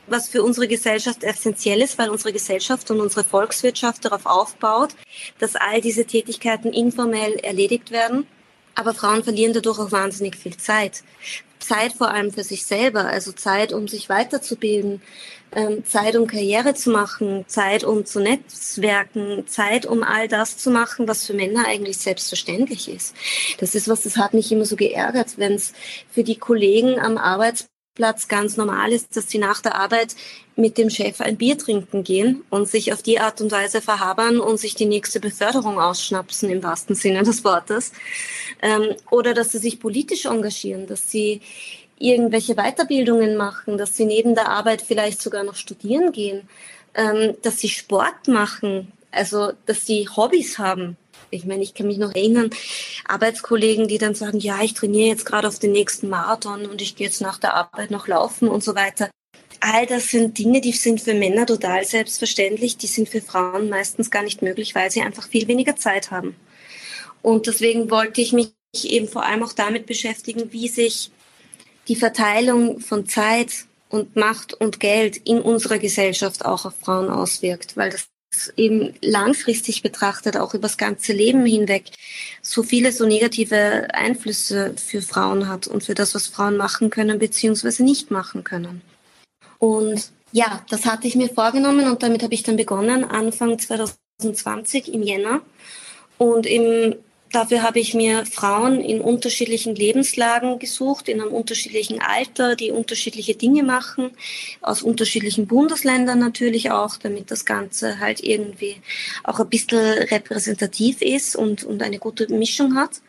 was 0.09 0.29
für 0.29 0.43
unsere 0.43 0.67
Gesellschaft 0.67 1.23
essentiell 1.23 1.81
ist, 1.81 1.97
weil 1.97 2.11
unsere 2.11 2.33
Gesellschaft 2.33 2.91
und 2.91 3.01
unsere 3.01 3.23
Volkswirtschaft 3.23 4.05
darauf 4.05 4.27
aufbaut, 4.27 4.97
dass 5.39 5.55
all 5.55 5.81
diese 5.81 6.07
Tätigkeiten 6.07 6.73
informell 6.73 7.35
erledigt 7.35 7.93
werden. 7.93 8.27
Aber 8.75 8.95
Frauen 8.95 9.23
verlieren 9.23 9.53
dadurch 9.53 9.79
auch 9.79 9.93
wahnsinnig 9.93 10.37
viel 10.37 10.57
Zeit. 10.57 11.03
Zeit 11.61 11.95
vor 11.95 12.11
allem 12.11 12.31
für 12.31 12.45
sich 12.45 12.67
selber, 12.67 13.07
also 13.07 13.33
Zeit, 13.33 13.73
um 13.73 13.89
sich 13.89 14.09
weiterzubilden, 14.09 15.01
ähm, 15.53 15.85
Zeit, 15.85 16.17
um 16.17 16.27
Karriere 16.27 16.75
zu 16.75 16.91
machen, 16.91 17.45
Zeit, 17.47 17.85
um 17.85 18.05
zu 18.05 18.21
netzwerken, 18.21 19.47
Zeit, 19.47 19.87
um 19.87 20.03
all 20.03 20.29
das 20.29 20.59
zu 20.59 20.71
machen, 20.71 21.09
was 21.09 21.25
für 21.25 21.33
Männer 21.33 21.67
eigentlich 21.67 21.99
selbstverständlich 21.99 22.89
ist. 22.89 23.15
Das 23.59 23.75
ist 23.75 23.89
was, 23.89 24.03
das 24.03 24.17
hat 24.17 24.35
mich 24.35 24.51
immer 24.53 24.65
so 24.65 24.77
geärgert, 24.77 25.39
wenn 25.39 25.55
es 25.55 25.73
für 26.11 26.25
die 26.25 26.37
Kollegen 26.39 26.99
am 26.99 27.17
Arbeitsplatz 27.17 27.74
ganz 27.97 28.57
normal 28.57 28.93
ist, 28.93 29.17
dass 29.17 29.31
sie 29.31 29.39
nach 29.39 29.61
der 29.61 29.77
Arbeit 29.77 30.17
mit 30.57 30.79
dem 30.79 30.91
Chef 30.91 31.21
ein 31.21 31.37
Bier 31.37 31.57
trinken 31.57 32.03
gehen 32.03 32.43
und 32.51 32.69
sich 32.69 32.93
auf 32.93 33.03
die 33.03 33.21
Art 33.21 33.41
und 33.41 33.53
Weise 33.53 33.81
verhabern 33.81 34.41
und 34.41 34.59
sich 34.59 34.75
die 34.75 34.87
nächste 34.87 35.21
Beförderung 35.21 35.79
ausschnapsen 35.79 36.51
im 36.51 36.65
wahrsten 36.65 36.97
Sinne 36.97 37.23
des 37.23 37.45
Wortes. 37.45 37.93
Ähm, 38.63 38.97
oder 39.13 39.33
dass 39.33 39.53
sie 39.53 39.59
sich 39.59 39.79
politisch 39.79 40.25
engagieren, 40.25 40.89
dass 40.89 41.09
sie 41.09 41.41
irgendwelche 41.97 42.57
Weiterbildungen 42.57 43.37
machen, 43.37 43.79
dass 43.79 43.97
sie 43.97 44.07
neben 44.07 44.35
der 44.35 44.49
Arbeit 44.49 44.83
vielleicht 44.83 45.23
sogar 45.23 45.45
noch 45.45 45.55
studieren 45.55 46.11
gehen, 46.11 46.49
ähm, 46.95 47.37
dass 47.43 47.59
sie 47.59 47.69
Sport 47.69 48.27
machen, 48.27 48.91
also 49.13 49.53
dass 49.67 49.87
sie 49.87 50.09
Hobbys 50.09 50.59
haben. 50.59 50.97
Ich 51.35 51.45
meine, 51.45 51.63
ich 51.63 51.75
kann 51.75 51.87
mich 51.87 51.99
noch 51.99 52.15
erinnern, 52.15 52.51
Arbeitskollegen, 53.07 53.89
die 53.89 53.99
dann 53.99 54.15
sagen, 54.15 54.39
ja, 54.39 54.63
ich 54.63 54.75
trainiere 54.75 55.09
jetzt 55.09 55.27
gerade 55.27 55.49
auf 55.49 55.59
den 55.59 55.73
nächsten 55.73 56.09
Marathon 56.09 56.67
und 56.67 56.81
ich 56.81 56.97
gehe 56.97 57.07
jetzt 57.07 57.21
nach 57.21 57.39
der 57.39 57.55
Arbeit 57.55 57.91
noch 57.91 58.09
laufen 58.09 58.49
und 58.49 58.63
so 58.63 58.75
weiter. 58.75 59.11
All 59.61 59.87
das 59.87 60.09
sind 60.09 60.39
Dinge, 60.39 60.61
die 60.61 60.73
sind 60.73 61.01
für 61.01 61.15
Männer 61.15 61.47
total 61.47 61.85
selbstverständlich, 61.85 62.77
die 62.77 62.87
sind 62.87 63.09
für 63.09 63.23
Frauen 63.23 63.69
meistens 63.69 64.11
gar 64.11 64.23
nicht 64.23 64.43
möglich, 64.43 64.75
weil 64.75 64.91
sie 64.91 65.01
einfach 65.01 65.27
viel 65.27 65.49
weniger 65.49 65.77
Zeit 65.77 66.11
haben. 66.11 66.37
Und 67.23 67.47
deswegen 67.47 67.91
wollte 67.91 68.21
ich 68.21 68.33
mich 68.33 68.53
eben 68.83 69.09
vor 69.09 69.25
allem 69.25 69.43
auch 69.43 69.53
damit 69.53 69.87
beschäftigen, 69.87 70.53
wie 70.53 70.69
sich 70.69 71.11
die 71.89 71.97
Verteilung 71.97 72.81
von 72.81 73.07
Zeit 73.07 73.67
und 73.89 74.17
Macht 74.17 74.55
und 74.55 74.81
Geld 74.81 75.17
in 75.17 75.41
unserer 75.41 75.79
Gesellschaft 75.79 76.45
auch 76.45 76.67
auf 76.67 76.75
Frauen 76.81 77.09
auswirkt, 77.09 77.77
weil 77.77 77.91
das 77.91 78.09
eben 78.57 78.95
langfristig 79.01 79.83
betrachtet, 79.83 80.37
auch 80.37 80.55
über 80.55 80.63
das 80.63 80.77
ganze 80.77 81.13
Leben 81.13 81.45
hinweg, 81.47 81.85
so 82.43 82.63
viele 82.63 82.93
so 82.93 83.07
negative 83.07 83.89
Einflüsse 83.93 84.75
für 84.77 85.03
Frauen 85.03 85.49
hat 85.49 85.67
und 85.67 85.85
für 85.85 85.95
das, 85.95 86.15
was 86.15 86.27
Frauen 86.27 86.57
machen 86.57 86.91
können 86.91 87.19
beziehungsweise 87.19 87.85
nicht 87.85 88.11
machen 88.11 88.45
können. 88.45 88.83
Und 89.59 90.11
ja, 90.33 90.65
das 90.69 90.85
hatte 90.85 91.07
ich 91.07 91.15
mir 91.15 91.29
vorgenommen 91.29 91.89
und 91.89 92.03
damit 92.03 92.23
habe 92.23 92.35
ich 92.35 92.43
dann 92.43 92.57
begonnen, 92.57 93.05
Anfang 93.05 93.59
2020 93.59 94.93
im 94.93 95.03
Jänner. 95.03 95.41
Und 96.19 96.47
im 96.47 96.95
Dafür 97.35 97.63
habe 97.63 97.81
ich 97.81 97.95
mir 97.95 98.27
Frauen 98.27 98.81
in 98.81 99.01
unterschiedlichen 99.01 99.75
Lebenslagen 99.75 100.61
gesucht, 100.61 101.09
in 101.09 101.21
einem 101.21 101.33
unterschiedlichen 101.33 102.01
Alter, 102.01 102.55
die 102.55 102.71
unterschiedliche 102.71 103.35
Dinge 103.35 103.65
machen, 103.65 104.13
aus 104.61 104.83
unterschiedlichen 104.83 105.49
Bundesländern 105.49 106.21
natürlich 106.21 106.71
auch, 106.71 106.97
damit 106.97 107.33
das 107.33 107.45
Ganze 107.45 107.99
halt 107.99 108.23
irgendwie 108.23 108.77
auch 109.25 109.41
ein 109.41 109.49
bisschen 109.49 109.81
repräsentativ 109.81 111.03
ist 111.03 111.35
und, 111.35 111.65
und 111.65 111.83
eine 111.83 111.99
gute 111.99 112.33
Mischung 112.33 112.77
hat. 112.77 113.01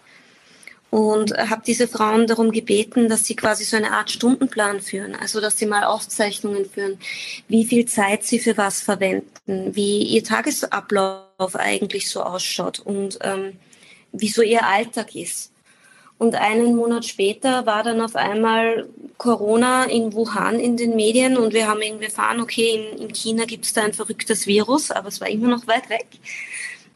Und 0.89 1.37
habe 1.37 1.61
diese 1.67 1.87
Frauen 1.87 2.25
darum 2.25 2.51
gebeten, 2.51 3.09
dass 3.09 3.25
sie 3.25 3.35
quasi 3.35 3.63
so 3.63 3.77
eine 3.77 3.91
Art 3.91 4.09
Stundenplan 4.09 4.81
führen, 4.81 5.13
also 5.13 5.39
dass 5.39 5.59
sie 5.59 5.67
mal 5.67 5.83
Aufzeichnungen 5.83 6.65
führen, 6.65 6.97
wie 7.47 7.65
viel 7.65 7.85
Zeit 7.85 8.23
sie 8.23 8.39
für 8.39 8.57
was 8.57 8.81
verwenden, 8.81 9.75
wie 9.75 10.01
ihr 10.01 10.23
Tagesablauf 10.23 11.55
eigentlich 11.55 12.09
so 12.09 12.23
ausschaut 12.23 12.79
und 12.79 13.19
ähm, 13.21 13.59
wie 14.19 14.29
so 14.29 14.41
ihr 14.41 14.65
Alltag 14.65 15.15
ist. 15.15 15.51
Und 16.17 16.35
einen 16.35 16.75
Monat 16.75 17.05
später 17.05 17.65
war 17.65 17.83
dann 17.83 17.99
auf 17.99 18.15
einmal 18.15 18.87
Corona 19.17 19.83
in 19.85 20.13
Wuhan 20.13 20.59
in 20.59 20.77
den 20.77 20.95
Medien 20.95 21.37
und 21.37 21.53
wir 21.53 21.67
haben 21.67 21.81
irgendwie 21.81 22.05
erfahren, 22.05 22.39
okay, 22.39 22.93
in, 22.93 23.01
in 23.01 23.13
China 23.13 23.45
gibt 23.45 23.65
es 23.65 23.73
da 23.73 23.83
ein 23.83 23.93
verrücktes 23.93 24.47
Virus, 24.47 24.91
aber 24.91 25.09
es 25.09 25.19
war 25.19 25.29
immer 25.29 25.49
noch 25.49 25.67
weit 25.67 25.89
weg. 25.89 26.07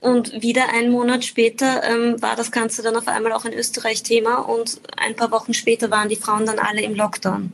Und 0.02 0.42
wieder 0.42 0.70
einen 0.74 0.92
Monat 0.92 1.26
später 1.26 1.84
ähm, 1.84 2.22
war 2.22 2.38
das 2.38 2.52
Ganze 2.52 2.82
dann 2.82 2.96
auf 2.96 3.10
einmal 3.10 3.34
auch 3.34 3.44
in 3.44 3.54
Österreich 3.54 4.02
Thema 4.04 4.38
und 4.38 4.80
ein 4.96 5.16
paar 5.16 5.32
Wochen 5.32 5.54
später 5.54 5.92
waren 5.92 6.08
die 6.08 6.16
Frauen 6.16 6.46
dann 6.46 6.60
alle 6.60 6.82
im 6.82 6.96
Lockdown. 6.96 7.52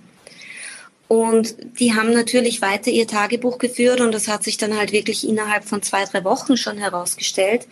Und 1.08 1.56
die 1.80 1.93
haben 1.93 2.13
natürlich 2.13 2.62
weiter 2.62 2.89
ihr 2.89 3.08
Tagebuch 3.08 3.58
geführt 3.58 4.01
und 4.01 4.12
das 4.12 4.28
hat 4.28 4.43
sich 4.43 4.58
dann 4.58 4.78
halt 4.78 4.91
wirklich 4.91 5.28
innerhalb 5.28 5.65
von 5.65 5.82
zwei, 5.82 6.04
drei 6.06 6.23
Wochen 6.23 6.58
schon 6.58 6.78
herausgestellt, 6.78 7.67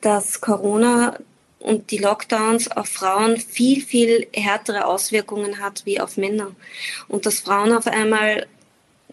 dass 0.00 0.40
Corona 0.40 1.18
und 1.58 1.90
die 1.90 1.98
Lockdowns 1.98 2.70
auf 2.70 2.88
Frauen 2.88 3.36
viel, 3.36 3.82
viel 3.82 4.26
härtere 4.32 4.86
Auswirkungen 4.86 5.60
hat 5.60 5.82
wie 5.84 6.00
auf 6.00 6.16
Männer. 6.16 6.52
Und 7.08 7.26
dass 7.26 7.40
Frauen 7.40 7.72
auf 7.72 7.86
einmal, 7.86 8.46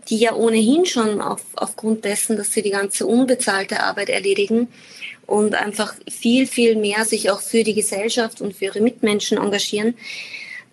die 0.10 0.18
ja 0.18 0.34
ohnehin 0.34 0.86
schon 0.86 1.22
auf, 1.22 1.42
aufgrund 1.56 2.06
dessen, 2.06 2.38
dass 2.38 2.54
sie 2.54 2.62
die 2.62 2.70
ganze 2.70 3.08
unbezahlte 3.08 3.82
Arbeit 3.82 4.10
erledigen 4.10 4.68
und 5.26 5.56
einfach 5.56 5.96
viel, 6.08 6.46
viel 6.46 6.76
mehr 6.76 7.04
sich 7.06 7.32
auch 7.32 7.42
für 7.42 7.64
die 7.64 7.74
Gesellschaft 7.74 8.42
und 8.42 8.56
für 8.56 8.66
ihre 8.66 8.82
Mitmenschen 8.82 9.40
engagieren, 9.40 9.96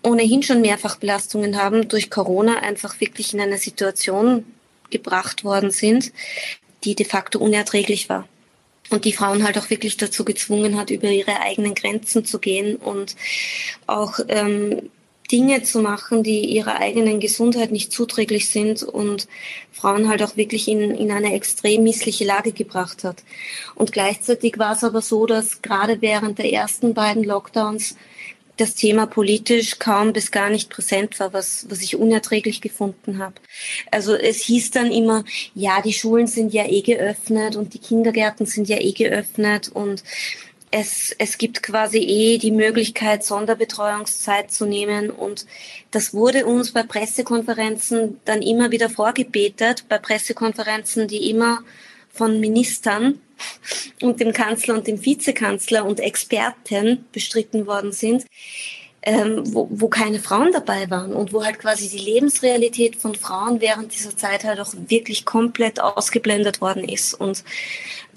ohnehin 0.02 0.42
schon 0.42 0.60
mehrfach 0.60 0.96
Belastungen 0.96 1.56
haben, 1.56 1.88
durch 1.88 2.10
Corona 2.10 2.58
einfach 2.58 3.00
wirklich 3.00 3.32
in 3.32 3.40
eine 3.40 3.56
Situation 3.56 4.44
gebracht 4.90 5.42
worden 5.42 5.70
sind, 5.70 6.12
die 6.84 6.94
de 6.94 7.06
facto 7.06 7.38
unerträglich 7.38 8.10
war 8.10 8.28
und 8.92 9.04
die 9.04 9.12
Frauen 9.12 9.44
halt 9.44 9.58
auch 9.58 9.70
wirklich 9.70 9.96
dazu 9.96 10.24
gezwungen 10.24 10.76
hat, 10.76 10.90
über 10.90 11.08
ihre 11.08 11.40
eigenen 11.40 11.74
Grenzen 11.74 12.24
zu 12.24 12.38
gehen 12.38 12.76
und 12.76 13.16
auch 13.86 14.18
ähm, 14.28 14.90
Dinge 15.30 15.62
zu 15.62 15.80
machen, 15.80 16.22
die 16.22 16.44
ihrer 16.44 16.78
eigenen 16.80 17.18
Gesundheit 17.18 17.72
nicht 17.72 17.90
zuträglich 17.90 18.50
sind 18.50 18.82
und 18.82 19.28
Frauen 19.72 20.08
halt 20.08 20.22
auch 20.22 20.36
wirklich 20.36 20.68
in, 20.68 20.90
in 20.90 21.10
eine 21.10 21.34
extrem 21.34 21.84
missliche 21.84 22.24
Lage 22.24 22.52
gebracht 22.52 23.02
hat. 23.02 23.24
Und 23.74 23.92
gleichzeitig 23.92 24.58
war 24.58 24.74
es 24.74 24.84
aber 24.84 25.00
so, 25.00 25.26
dass 25.26 25.62
gerade 25.62 26.02
während 26.02 26.38
der 26.38 26.52
ersten 26.52 26.92
beiden 26.92 27.24
Lockdowns 27.24 27.96
das 28.56 28.74
Thema 28.74 29.06
politisch 29.06 29.78
kaum 29.78 30.12
bis 30.12 30.30
gar 30.30 30.50
nicht 30.50 30.68
präsent 30.68 31.18
war, 31.20 31.32
was, 31.32 31.66
was 31.70 31.80
ich 31.80 31.96
unerträglich 31.96 32.60
gefunden 32.60 33.18
habe. 33.18 33.34
Also 33.90 34.14
es 34.14 34.42
hieß 34.42 34.70
dann 34.72 34.92
immer, 34.92 35.24
ja, 35.54 35.80
die 35.80 35.92
Schulen 35.92 36.26
sind 36.26 36.52
ja 36.52 36.66
eh 36.66 36.82
geöffnet 36.82 37.56
und 37.56 37.74
die 37.74 37.78
Kindergärten 37.78 38.46
sind 38.46 38.68
ja 38.68 38.78
eh 38.78 38.92
geöffnet 38.92 39.70
und 39.72 40.02
es, 40.72 41.14
es 41.18 41.38
gibt 41.38 41.62
quasi 41.62 41.98
eh 41.98 42.38
die 42.38 42.50
Möglichkeit, 42.50 43.22
Sonderbetreuungszeit 43.24 44.50
zu 44.50 44.64
nehmen. 44.64 45.10
Und 45.10 45.46
das 45.90 46.14
wurde 46.14 46.46
uns 46.46 46.72
bei 46.72 46.82
Pressekonferenzen 46.82 48.20
dann 48.24 48.40
immer 48.40 48.70
wieder 48.70 48.88
vorgebetet, 48.88 49.84
bei 49.88 49.98
Pressekonferenzen, 49.98 51.08
die 51.08 51.28
immer 51.28 51.62
von 52.12 52.40
Ministern 52.40 53.20
und 54.00 54.20
dem 54.20 54.32
Kanzler 54.32 54.74
und 54.74 54.86
dem 54.86 55.04
Vizekanzler 55.04 55.84
und 55.84 56.00
Experten 56.00 57.04
bestritten 57.12 57.66
worden 57.66 57.92
sind, 57.92 58.26
ähm, 59.02 59.42
wo, 59.52 59.66
wo 59.70 59.88
keine 59.88 60.20
Frauen 60.20 60.52
dabei 60.52 60.88
waren 60.90 61.12
und 61.12 61.32
wo 61.32 61.44
halt 61.44 61.58
quasi 61.58 61.88
die 61.88 61.98
Lebensrealität 61.98 62.96
von 62.96 63.14
Frauen 63.14 63.60
während 63.60 63.94
dieser 63.94 64.16
Zeit 64.16 64.44
halt 64.44 64.60
auch 64.60 64.74
wirklich 64.88 65.24
komplett 65.24 65.80
ausgeblendet 65.80 66.60
worden 66.60 66.84
ist. 66.84 67.14
Und 67.14 67.42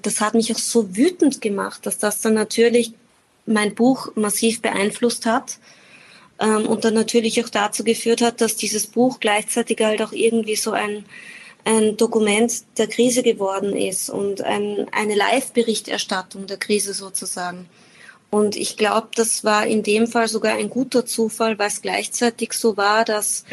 das 0.02 0.22
hat 0.22 0.36
mich 0.36 0.54
auch 0.54 0.60
so 0.60 0.96
wütend 0.96 1.42
gemacht, 1.42 1.86
dass 1.86 1.98
das 1.98 2.22
dann 2.22 2.36
natürlich 2.36 2.94
mein 3.48 3.74
Buch 3.74 4.10
massiv 4.16 4.62
beeinflusst 4.62 5.26
hat 5.26 5.58
ähm, 6.40 6.68
und 6.68 6.86
dann 6.86 6.94
natürlich 6.94 7.44
auch 7.44 7.50
dazu 7.50 7.84
geführt 7.84 8.22
hat, 8.22 8.42
dass 8.42 8.56
dieses 8.56 8.88
Buch 8.88 9.20
gleichzeitig 9.20 9.80
halt 9.82 10.02
auch 10.02 10.12
irgendwie 10.12 10.56
so 10.56 10.72
ein, 10.72 11.06
ein 11.66 11.98
Dokument 11.98 12.54
der 12.78 12.88
Krise 12.88 13.24
geworden 13.24 13.76
ist 13.76 14.10
und 14.10 14.42
ein, 14.42 14.88
eine 14.92 15.16
Live-Berichterstattung 15.16 16.48
der 16.48 16.58
Krise 16.58 16.94
sozusagen. 16.94 17.68
Und 18.30 18.56
ich 18.56 18.78
glaube, 18.78 19.10
das 19.16 19.44
war 19.44 19.66
in 19.66 19.82
dem 19.82 20.08
Fall 20.08 20.28
sogar 20.28 20.56
ein 20.56 20.70
guter 20.70 21.06
Zufall, 21.06 21.58
weil 21.58 21.68
es 21.68 21.82
gleichzeitig 21.82 22.54
so 22.54 22.78
war, 22.78 23.04
dass 23.04 23.46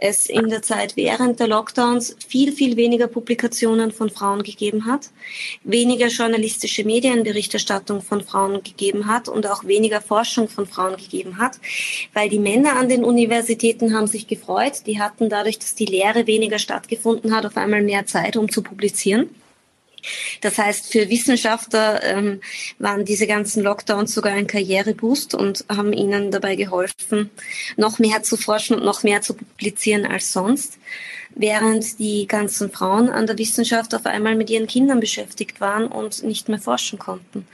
es 0.00 0.26
in 0.26 0.48
der 0.48 0.62
Zeit 0.62 0.96
während 0.96 1.40
der 1.40 1.46
Lockdowns 1.46 2.16
viel, 2.26 2.52
viel 2.52 2.76
weniger 2.76 3.06
Publikationen 3.06 3.92
von 3.92 4.10
Frauen 4.10 4.42
gegeben 4.42 4.86
hat, 4.86 5.10
weniger 5.62 6.08
journalistische 6.08 6.84
Medienberichterstattung 6.84 8.00
von 8.00 8.22
Frauen 8.22 8.62
gegeben 8.62 9.06
hat 9.06 9.28
und 9.28 9.46
auch 9.46 9.64
weniger 9.64 10.00
Forschung 10.00 10.48
von 10.48 10.66
Frauen 10.66 10.96
gegeben 10.96 11.38
hat, 11.38 11.58
weil 12.14 12.28
die 12.28 12.38
Männer 12.38 12.76
an 12.76 12.88
den 12.88 13.04
Universitäten 13.04 13.94
haben 13.94 14.06
sich 14.06 14.26
gefreut, 14.26 14.86
die 14.86 15.00
hatten 15.00 15.28
dadurch, 15.28 15.58
dass 15.58 15.74
die 15.74 15.86
Lehre 15.86 16.26
weniger 16.26 16.58
stattgefunden 16.58 17.34
hat, 17.34 17.46
auf 17.46 17.56
einmal 17.56 17.82
mehr 17.82 18.06
Zeit, 18.06 18.36
um 18.36 18.50
zu 18.50 18.62
publizieren. 18.62 19.28
Das 20.40 20.58
heißt, 20.58 20.92
für 20.92 21.08
Wissenschaftler 21.08 22.02
ähm, 22.02 22.40
waren 22.78 23.04
diese 23.04 23.26
ganzen 23.26 23.62
Lockdowns 23.62 24.14
sogar 24.14 24.32
ein 24.32 24.46
Karriereboost 24.46 25.34
und 25.34 25.64
haben 25.68 25.92
ihnen 25.92 26.30
dabei 26.30 26.56
geholfen, 26.56 27.30
noch 27.76 27.98
mehr 27.98 28.22
zu 28.22 28.36
forschen 28.36 28.76
und 28.76 28.84
noch 28.84 29.02
mehr 29.02 29.22
zu 29.22 29.34
publizieren 29.34 30.06
als 30.06 30.32
sonst 30.32 30.78
während 31.34 31.98
die 31.98 32.26
ganzen 32.26 32.70
Frauen 32.70 33.08
an 33.08 33.26
der 33.26 33.38
Wissenschaft 33.38 33.94
auf 33.94 34.06
einmal 34.06 34.34
mit 34.34 34.50
ihren 34.50 34.66
Kindern 34.66 35.00
beschäftigt 35.00 35.60
waren 35.60 35.86
und 35.86 36.22
nicht 36.22 36.48
mehr 36.48 36.58
forschen 36.58 36.98
konnten. 36.98 37.46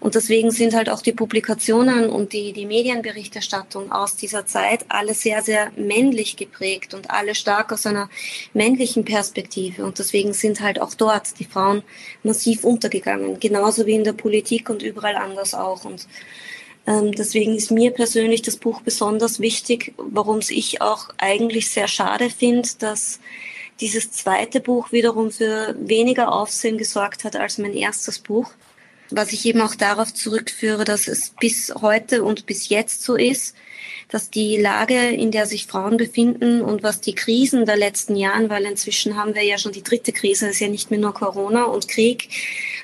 Und 0.00 0.14
deswegen 0.14 0.50
sind 0.50 0.74
halt 0.74 0.90
auch 0.90 1.02
die 1.02 1.12
Publikationen 1.12 2.10
und 2.10 2.32
die, 2.32 2.52
die 2.52 2.66
Medienberichterstattung 2.66 3.92
aus 3.92 4.16
dieser 4.16 4.46
Zeit 4.46 4.84
alle 4.88 5.14
sehr, 5.14 5.42
sehr 5.42 5.70
männlich 5.76 6.36
geprägt 6.36 6.94
und 6.94 7.10
alle 7.10 7.34
stark 7.34 7.72
aus 7.72 7.86
einer 7.86 8.10
männlichen 8.52 9.04
Perspektive. 9.04 9.84
Und 9.84 9.98
deswegen 9.98 10.32
sind 10.32 10.60
halt 10.60 10.80
auch 10.80 10.94
dort 10.94 11.38
die 11.38 11.44
Frauen 11.44 11.82
massiv 12.22 12.64
untergegangen, 12.64 13.40
genauso 13.40 13.86
wie 13.86 13.94
in 13.94 14.04
der 14.04 14.12
Politik 14.12 14.70
und 14.70 14.82
überall 14.82 15.16
anders 15.16 15.54
auch. 15.54 15.84
Und 15.84 16.06
deswegen 16.90 17.54
ist 17.54 17.70
mir 17.70 17.90
persönlich 17.90 18.42
das 18.42 18.56
Buch 18.56 18.82
besonders 18.82 19.40
wichtig, 19.40 19.92
warum 19.96 20.38
es 20.38 20.50
ich 20.50 20.80
auch 20.80 21.08
eigentlich 21.18 21.70
sehr 21.70 21.88
schade 21.88 22.30
finde, 22.30 22.68
dass 22.78 23.20
dieses 23.80 24.10
zweite 24.12 24.60
Buch 24.60 24.92
wiederum 24.92 25.30
für 25.30 25.74
weniger 25.78 26.32
Aufsehen 26.32 26.78
gesorgt 26.78 27.24
hat 27.24 27.36
als 27.36 27.58
mein 27.58 27.74
erstes 27.74 28.18
Buch. 28.18 28.50
Was 29.10 29.32
ich 29.32 29.44
eben 29.46 29.60
auch 29.60 29.74
darauf 29.74 30.14
zurückführe, 30.14 30.84
dass 30.84 31.08
es 31.08 31.32
bis 31.40 31.72
heute 31.80 32.22
und 32.22 32.46
bis 32.46 32.68
jetzt 32.68 33.02
so 33.02 33.16
ist, 33.16 33.56
dass 34.08 34.30
die 34.30 34.56
Lage, 34.56 35.10
in 35.10 35.30
der 35.30 35.46
sich 35.46 35.66
Frauen 35.66 35.96
befinden 35.96 36.62
und 36.62 36.82
was 36.82 37.00
die 37.00 37.14
Krisen 37.14 37.64
der 37.64 37.76
letzten 37.76 38.16
Jahren, 38.16 38.50
weil 38.50 38.64
inzwischen 38.64 39.16
haben 39.16 39.34
wir 39.34 39.42
ja 39.42 39.58
schon 39.58 39.72
die 39.72 39.82
dritte 39.82 40.12
Krise, 40.12 40.48
ist 40.48 40.60
ja 40.60 40.68
nicht 40.68 40.90
mehr 40.90 41.00
nur 41.00 41.14
Corona 41.14 41.64
und 41.64 41.88
Krieg, 41.88 42.28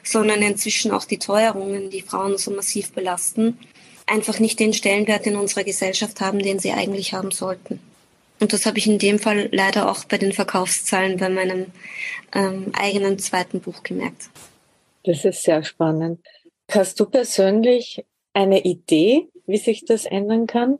sondern 0.03 0.43
inzwischen 0.43 0.91
auch 0.93 1.05
die 1.05 1.19
Teuerungen, 1.19 1.91
die 1.91 2.03
Frauen 2.03 2.39
so 2.39 2.51
massiv 2.51 2.93
belasten, 2.93 3.59
einfach 4.07 4.39
nicht 4.39 4.61
den 4.61 4.73
Stellenwert 4.73 5.27
in 5.27 5.37
unserer 5.37 5.65
Gesellschaft 5.65 6.21
haben, 6.21 6.39
den 6.39 6.59
sie 6.59 6.73
eigentlich 6.73 7.13
haben 7.13 7.31
sollten. 7.31 7.81
Und 8.39 8.53
das 8.53 8.67
habe 8.67 8.79
ich 8.79 8.87
in 8.87 8.99
dem 8.99 9.19
Fall 9.19 9.49
leider 9.53 9.91
auch 9.91 10.05
bei 10.05 10.19
den 10.19 10.33
Verkaufszahlen 10.33 11.17
bei 11.17 11.29
meinem 11.29 11.67
ähm, 12.35 12.71
eigenen 12.75 13.19
zweiten 13.19 13.61
Buch 13.61 13.83
gemerkt. 13.83 14.31
Das 15.05 15.25
ist 15.25 15.43
sehr 15.43 15.65
spannend. 15.65 16.21
Hast 16.71 17.01
du 17.01 17.07
persönlich 17.07 18.05
eine 18.35 18.65
Idee, 18.65 19.29
wie 19.47 19.57
sich 19.57 19.85
das 19.85 20.05
ändern 20.05 20.47
kann? 20.47 20.79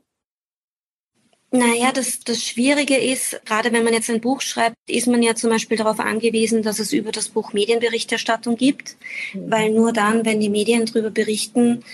Naja, 1.49 1.93
das, 1.93 2.19
das 2.19 2.43
Schwierige 2.43 2.97
ist, 2.97 3.39
gerade 3.45 3.71
wenn 3.71 3.85
man 3.85 3.93
jetzt 3.93 4.09
ein 4.09 4.19
Buch 4.19 4.41
schreibt, 4.41 4.75
ist 4.85 5.07
man 5.07 5.23
ja 5.23 5.33
zum 5.33 5.49
Beispiel 5.49 5.77
darauf 5.77 5.99
angewiesen, 5.99 6.61
dass 6.61 6.79
es 6.79 6.91
über 6.91 7.13
das 7.13 7.29
Buch 7.29 7.53
Medienberichterstattung 7.53 8.57
gibt, 8.57 8.97
mhm. 9.33 9.49
weil 9.49 9.69
nur 9.71 9.93
dann, 9.93 10.25
wenn 10.25 10.41
die 10.41 10.49
Medien 10.49 10.85
darüber 10.85 11.09
berichten, 11.09 11.85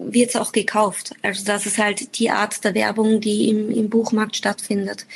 wird 0.00 0.30
es 0.30 0.36
auch 0.36 0.52
gekauft. 0.52 1.14
Also 1.22 1.44
das 1.44 1.66
ist 1.66 1.78
halt 1.78 2.18
die 2.18 2.30
Art 2.30 2.64
der 2.64 2.74
Werbung, 2.74 3.20
die 3.20 3.50
im, 3.50 3.70
im 3.70 3.90
Buchmarkt 3.90 4.36
stattfindet. 4.36 5.06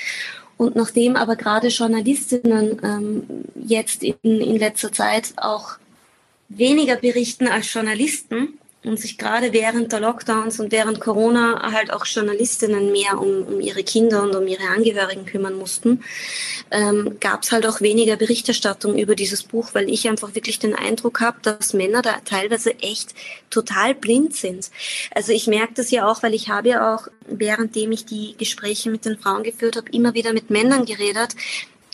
Und 0.56 0.76
nachdem 0.76 1.16
aber 1.16 1.36
gerade 1.36 1.68
Journalistinnen 1.68 2.80
ähm, 2.82 3.44
jetzt 3.66 4.02
in, 4.02 4.14
in 4.22 4.56
letzter 4.56 4.92
Zeit 4.92 5.32
auch 5.36 5.78
weniger 6.48 6.96
berichten 6.96 7.48
als 7.48 7.72
Journalisten, 7.72 8.58
und 8.84 9.00
sich 9.00 9.16
gerade 9.16 9.52
während 9.52 9.92
der 9.92 10.00
Lockdowns 10.00 10.60
und 10.60 10.70
während 10.70 11.00
Corona 11.00 11.72
halt 11.72 11.92
auch 11.92 12.04
Journalistinnen 12.04 12.92
mehr 12.92 13.18
um, 13.18 13.42
um 13.42 13.60
ihre 13.60 13.82
Kinder 13.82 14.22
und 14.22 14.34
um 14.34 14.46
ihre 14.46 14.68
Angehörigen 14.68 15.24
kümmern 15.24 15.54
mussten, 15.54 16.02
ähm, 16.70 17.16
gab 17.18 17.42
es 17.42 17.52
halt 17.52 17.66
auch 17.66 17.80
weniger 17.80 18.16
Berichterstattung 18.16 18.98
über 18.98 19.14
dieses 19.14 19.42
Buch, 19.42 19.70
weil 19.72 19.88
ich 19.88 20.08
einfach 20.08 20.34
wirklich 20.34 20.58
den 20.58 20.74
Eindruck 20.74 21.20
habe, 21.20 21.38
dass 21.42 21.72
Männer 21.72 22.02
da 22.02 22.16
teilweise 22.24 22.78
echt 22.80 23.14
total 23.48 23.94
blind 23.94 24.34
sind. 24.34 24.70
Also 25.14 25.32
ich 25.32 25.46
merke 25.46 25.74
das 25.74 25.90
ja 25.90 26.06
auch, 26.06 26.22
weil 26.22 26.34
ich 26.34 26.50
habe 26.50 26.68
ja 26.68 26.94
auch, 26.94 27.08
währenddem 27.26 27.92
ich 27.92 28.04
die 28.04 28.34
Gespräche 28.36 28.90
mit 28.90 29.06
den 29.06 29.18
Frauen 29.18 29.44
geführt 29.44 29.76
habe, 29.76 29.90
immer 29.92 30.12
wieder 30.14 30.34
mit 30.34 30.50
Männern 30.50 30.84
geredet, 30.84 31.36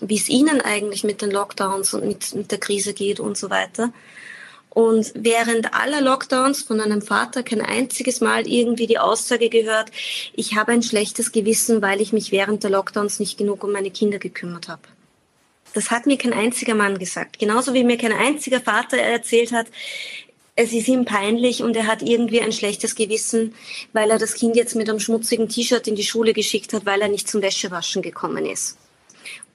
wie 0.02 0.16
es 0.16 0.28
ihnen 0.28 0.60
eigentlich 0.60 1.04
mit 1.04 1.22
den 1.22 1.30
Lockdowns 1.30 1.94
und 1.94 2.06
mit, 2.06 2.34
mit 2.34 2.50
der 2.50 2.58
Krise 2.58 2.94
geht 2.94 3.20
und 3.20 3.36
so 3.36 3.50
weiter. 3.50 3.92
Und 4.70 5.12
während 5.16 5.74
aller 5.74 6.00
Lockdowns 6.00 6.62
von 6.62 6.80
einem 6.80 7.02
Vater 7.02 7.42
kein 7.42 7.60
einziges 7.60 8.20
Mal 8.20 8.46
irgendwie 8.46 8.86
die 8.86 9.00
Aussage 9.00 9.48
gehört, 9.48 9.90
ich 10.34 10.54
habe 10.54 10.72
ein 10.72 10.82
schlechtes 10.82 11.32
Gewissen, 11.32 11.82
weil 11.82 12.00
ich 12.00 12.12
mich 12.12 12.30
während 12.30 12.62
der 12.62 12.70
Lockdowns 12.70 13.18
nicht 13.18 13.36
genug 13.36 13.64
um 13.64 13.72
meine 13.72 13.90
Kinder 13.90 14.18
gekümmert 14.18 14.68
habe. 14.68 14.82
Das 15.74 15.90
hat 15.90 16.06
mir 16.06 16.18
kein 16.18 16.32
einziger 16.32 16.74
Mann 16.74 16.98
gesagt. 16.98 17.38
Genauso 17.38 17.74
wie 17.74 17.84
mir 17.84 17.96
kein 17.96 18.12
einziger 18.12 18.60
Vater 18.60 18.96
erzählt 18.96 19.52
hat, 19.52 19.66
es 20.56 20.72
ist 20.72 20.88
ihm 20.88 21.04
peinlich 21.04 21.62
und 21.62 21.76
er 21.76 21.86
hat 21.86 22.02
irgendwie 22.02 22.40
ein 22.40 22.52
schlechtes 22.52 22.94
Gewissen, 22.94 23.54
weil 23.92 24.10
er 24.10 24.18
das 24.18 24.34
Kind 24.34 24.56
jetzt 24.56 24.74
mit 24.76 24.90
einem 24.90 25.00
schmutzigen 25.00 25.48
T-Shirt 25.48 25.86
in 25.88 25.94
die 25.94 26.04
Schule 26.04 26.32
geschickt 26.32 26.72
hat, 26.72 26.86
weil 26.86 27.00
er 27.00 27.08
nicht 27.08 27.28
zum 27.28 27.40
Wäschewaschen 27.40 28.02
gekommen 28.02 28.44
ist. 28.44 28.76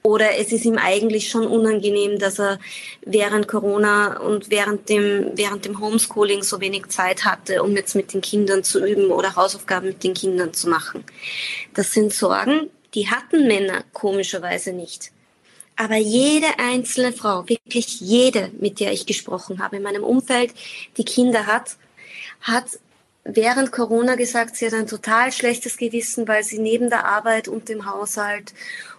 Oder 0.02 0.38
es 0.38 0.52
ist 0.52 0.64
ihm 0.64 0.78
eigentlich 0.78 1.28
schon 1.28 1.46
unangenehm, 1.46 2.18
dass 2.18 2.38
er 2.38 2.60
während 3.02 3.48
Corona 3.48 4.20
und 4.20 4.50
während 4.50 4.88
dem, 4.88 5.32
während 5.34 5.64
dem 5.64 5.80
Homeschooling 5.80 6.42
so 6.42 6.60
wenig 6.60 6.86
Zeit 6.88 7.24
hatte, 7.24 7.62
um 7.62 7.74
jetzt 7.74 7.96
mit 7.96 8.14
den 8.14 8.20
Kindern 8.20 8.62
zu 8.62 8.86
üben 8.86 9.10
oder 9.10 9.34
Hausaufgaben 9.34 9.88
mit 9.88 10.04
den 10.04 10.14
Kindern 10.14 10.54
zu 10.54 10.68
machen. 10.68 11.04
Das 11.74 11.92
sind 11.92 12.12
Sorgen, 12.12 12.70
die 12.94 13.10
hatten 13.10 13.48
Männer 13.48 13.82
komischerweise 13.92 14.72
nicht. 14.72 15.10
Aber 15.76 15.96
jede 15.96 16.58
einzelne 16.58 17.12
Frau, 17.12 17.46
wirklich 17.48 18.00
jede, 18.00 18.50
mit 18.58 18.80
der 18.80 18.92
ich 18.92 19.04
gesprochen 19.04 19.62
habe 19.62 19.76
in 19.76 19.82
meinem 19.82 20.04
Umfeld, 20.04 20.54
die 20.96 21.04
Kinder 21.04 21.46
hat, 21.46 21.76
hat 22.40 22.64
während 23.24 23.72
Corona 23.72 24.14
gesagt, 24.14 24.56
sie 24.56 24.66
hat 24.66 24.72
ein 24.72 24.86
total 24.86 25.32
schlechtes 25.32 25.76
Gewissen, 25.76 26.26
weil 26.28 26.44
sie 26.44 26.58
neben 26.58 26.88
der 26.88 27.04
Arbeit 27.04 27.48
und 27.48 27.68
dem 27.68 27.84
Haushalt 27.84 28.54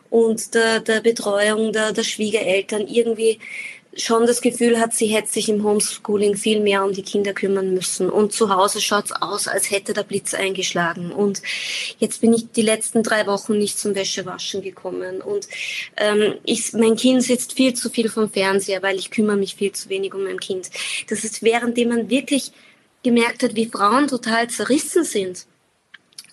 und 0.10 0.54
der, 0.54 0.80
der 0.80 1.02
Betreuung 1.02 1.72
der, 1.74 1.92
der 1.92 2.04
Schwiegereltern 2.04 2.88
irgendwie 2.88 3.40
schon 4.00 4.26
das 4.28 4.42
Gefühl 4.42 4.80
hat, 4.80 4.94
sie 4.94 5.08
hätte 5.08 5.30
sich 5.30 5.50
im 5.50 5.64
Homeschooling 5.64 6.36
viel 6.36 6.60
mehr 6.60 6.84
um 6.84 6.94
die 6.94 7.04
Kinder 7.04 7.34
kümmern 7.34 7.74
müssen. 7.74 8.10
Und 8.10 8.34
zu 8.34 8.54
Hause 8.54 8.82
schaut's 8.82 9.12
aus, 9.12 9.48
als 9.48 9.72
hätte 9.72 9.94
der 9.94 10.04
Blitz 10.04 10.34
eingeschlagen. 10.34 11.12
Und 11.12 11.42
jetzt 11.98 12.22
bin 12.22 12.34
ich 12.34 12.52
die 12.52 12.62
letzten 12.62 13.04
drei 13.04 13.26
Wochen 13.28 13.58
nicht 13.58 13.80
zum 13.80 13.96
Wäschewaschen 13.96 14.62
gekommen. 14.62 15.22
Und 15.22 15.48
ähm, 15.98 16.36
ich, 16.44 16.74
mein 16.74 16.96
Kind 16.96 17.24
sitzt 17.24 17.54
viel 17.54 17.74
zu 17.74 17.90
viel 17.90 18.10
vom 18.10 18.30
Fernseher, 18.30 18.84
weil 18.84 18.98
ich 18.98 19.12
kümmere 19.12 19.38
mich 19.38 19.56
viel 19.56 19.72
zu 19.72 19.90
wenig 19.90 20.14
um 20.14 20.24
mein 20.24 20.40
Kind. 20.40 20.70
Das 21.10 21.24
ist 21.24 21.44
währenddem 21.44 21.90
man 21.90 22.10
wirklich 22.10 22.52
gemerkt 23.04 23.44
hat, 23.44 23.56
wie 23.56 23.68
Frauen 23.68 24.08
total 24.08 24.50
zerrissen 24.50 25.04
sind 25.04 25.48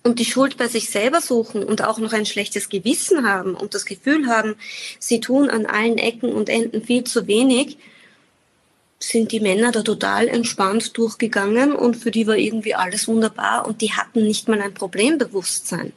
und 0.05 0.19
die 0.19 0.27
Schuld 0.27 0.59
bei 0.59 0.69
sich 0.69 0.91
selber 0.91 1.21
suchen 1.21 1.65
und 1.65 1.83
auch 1.83 1.99
noch 1.99 2.13
ein 2.13 2.27
schlechtes 2.27 2.69
Gewissen 2.69 3.27
haben 3.27 3.55
und 3.55 3.75
das 3.75 3.87
Gefühl 3.87 4.27
haben, 4.27 4.55
sie 4.99 5.19
tun 5.19 5.49
an 5.49 5.65
allen 5.67 5.97
Ecken 5.97 6.33
und 6.33 6.51
Enden 6.51 6.85
viel 6.85 7.05
zu 7.05 7.27
wenig, 7.27 7.79
sind 8.99 9.33
die 9.33 9.41
Männer 9.41 9.73
da 9.73 9.83
total 9.83 10.29
entspannt 10.29 10.97
durchgegangen 10.97 11.75
und 11.75 11.97
für 11.97 12.11
die 12.11 12.27
war 12.27 12.37
irgendwie 12.37 12.75
alles 12.75 13.09
wunderbar 13.09 13.67
und 13.67 13.81
die 13.81 13.93
hatten 13.93 14.25
nicht 14.25 14.47
mal 14.47 14.61
ein 14.61 14.75
Problembewusstsein. 14.75 15.93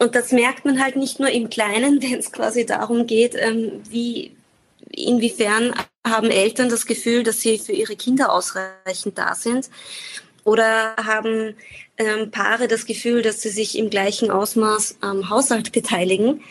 Und 0.00 0.14
das 0.14 0.32
merkt 0.32 0.64
man 0.64 0.82
halt 0.82 0.96
nicht 0.96 1.20
nur 1.20 1.30
im 1.30 1.50
Kleinen, 1.50 2.02
wenn 2.02 2.18
es 2.18 2.32
quasi 2.32 2.66
darum 2.66 3.06
geht, 3.06 3.34
ähm, 3.36 3.80
wie, 3.88 4.32
inwiefern 4.90 5.72
haben 6.06 6.30
Eltern 6.30 6.68
das 6.68 6.84
Gefühl, 6.86 7.22
dass 7.22 7.40
sie 7.40 7.58
für 7.58 7.72
ihre 7.72 7.94
Kinder 7.94 8.32
ausreichend 8.32 9.18
da 9.18 9.34
sind? 9.34 9.68
Oder 10.44 10.96
haben 10.96 11.54
ähm, 11.98 12.30
Paare 12.30 12.68
das 12.68 12.86
Gefühl, 12.86 13.22
dass 13.22 13.42
sie 13.42 13.50
sich 13.50 13.76
im 13.76 13.90
gleichen 13.90 14.30
Ausmaß 14.30 14.98
am 15.00 15.30
Haushalt 15.30 15.72
beteiligen 15.72 16.42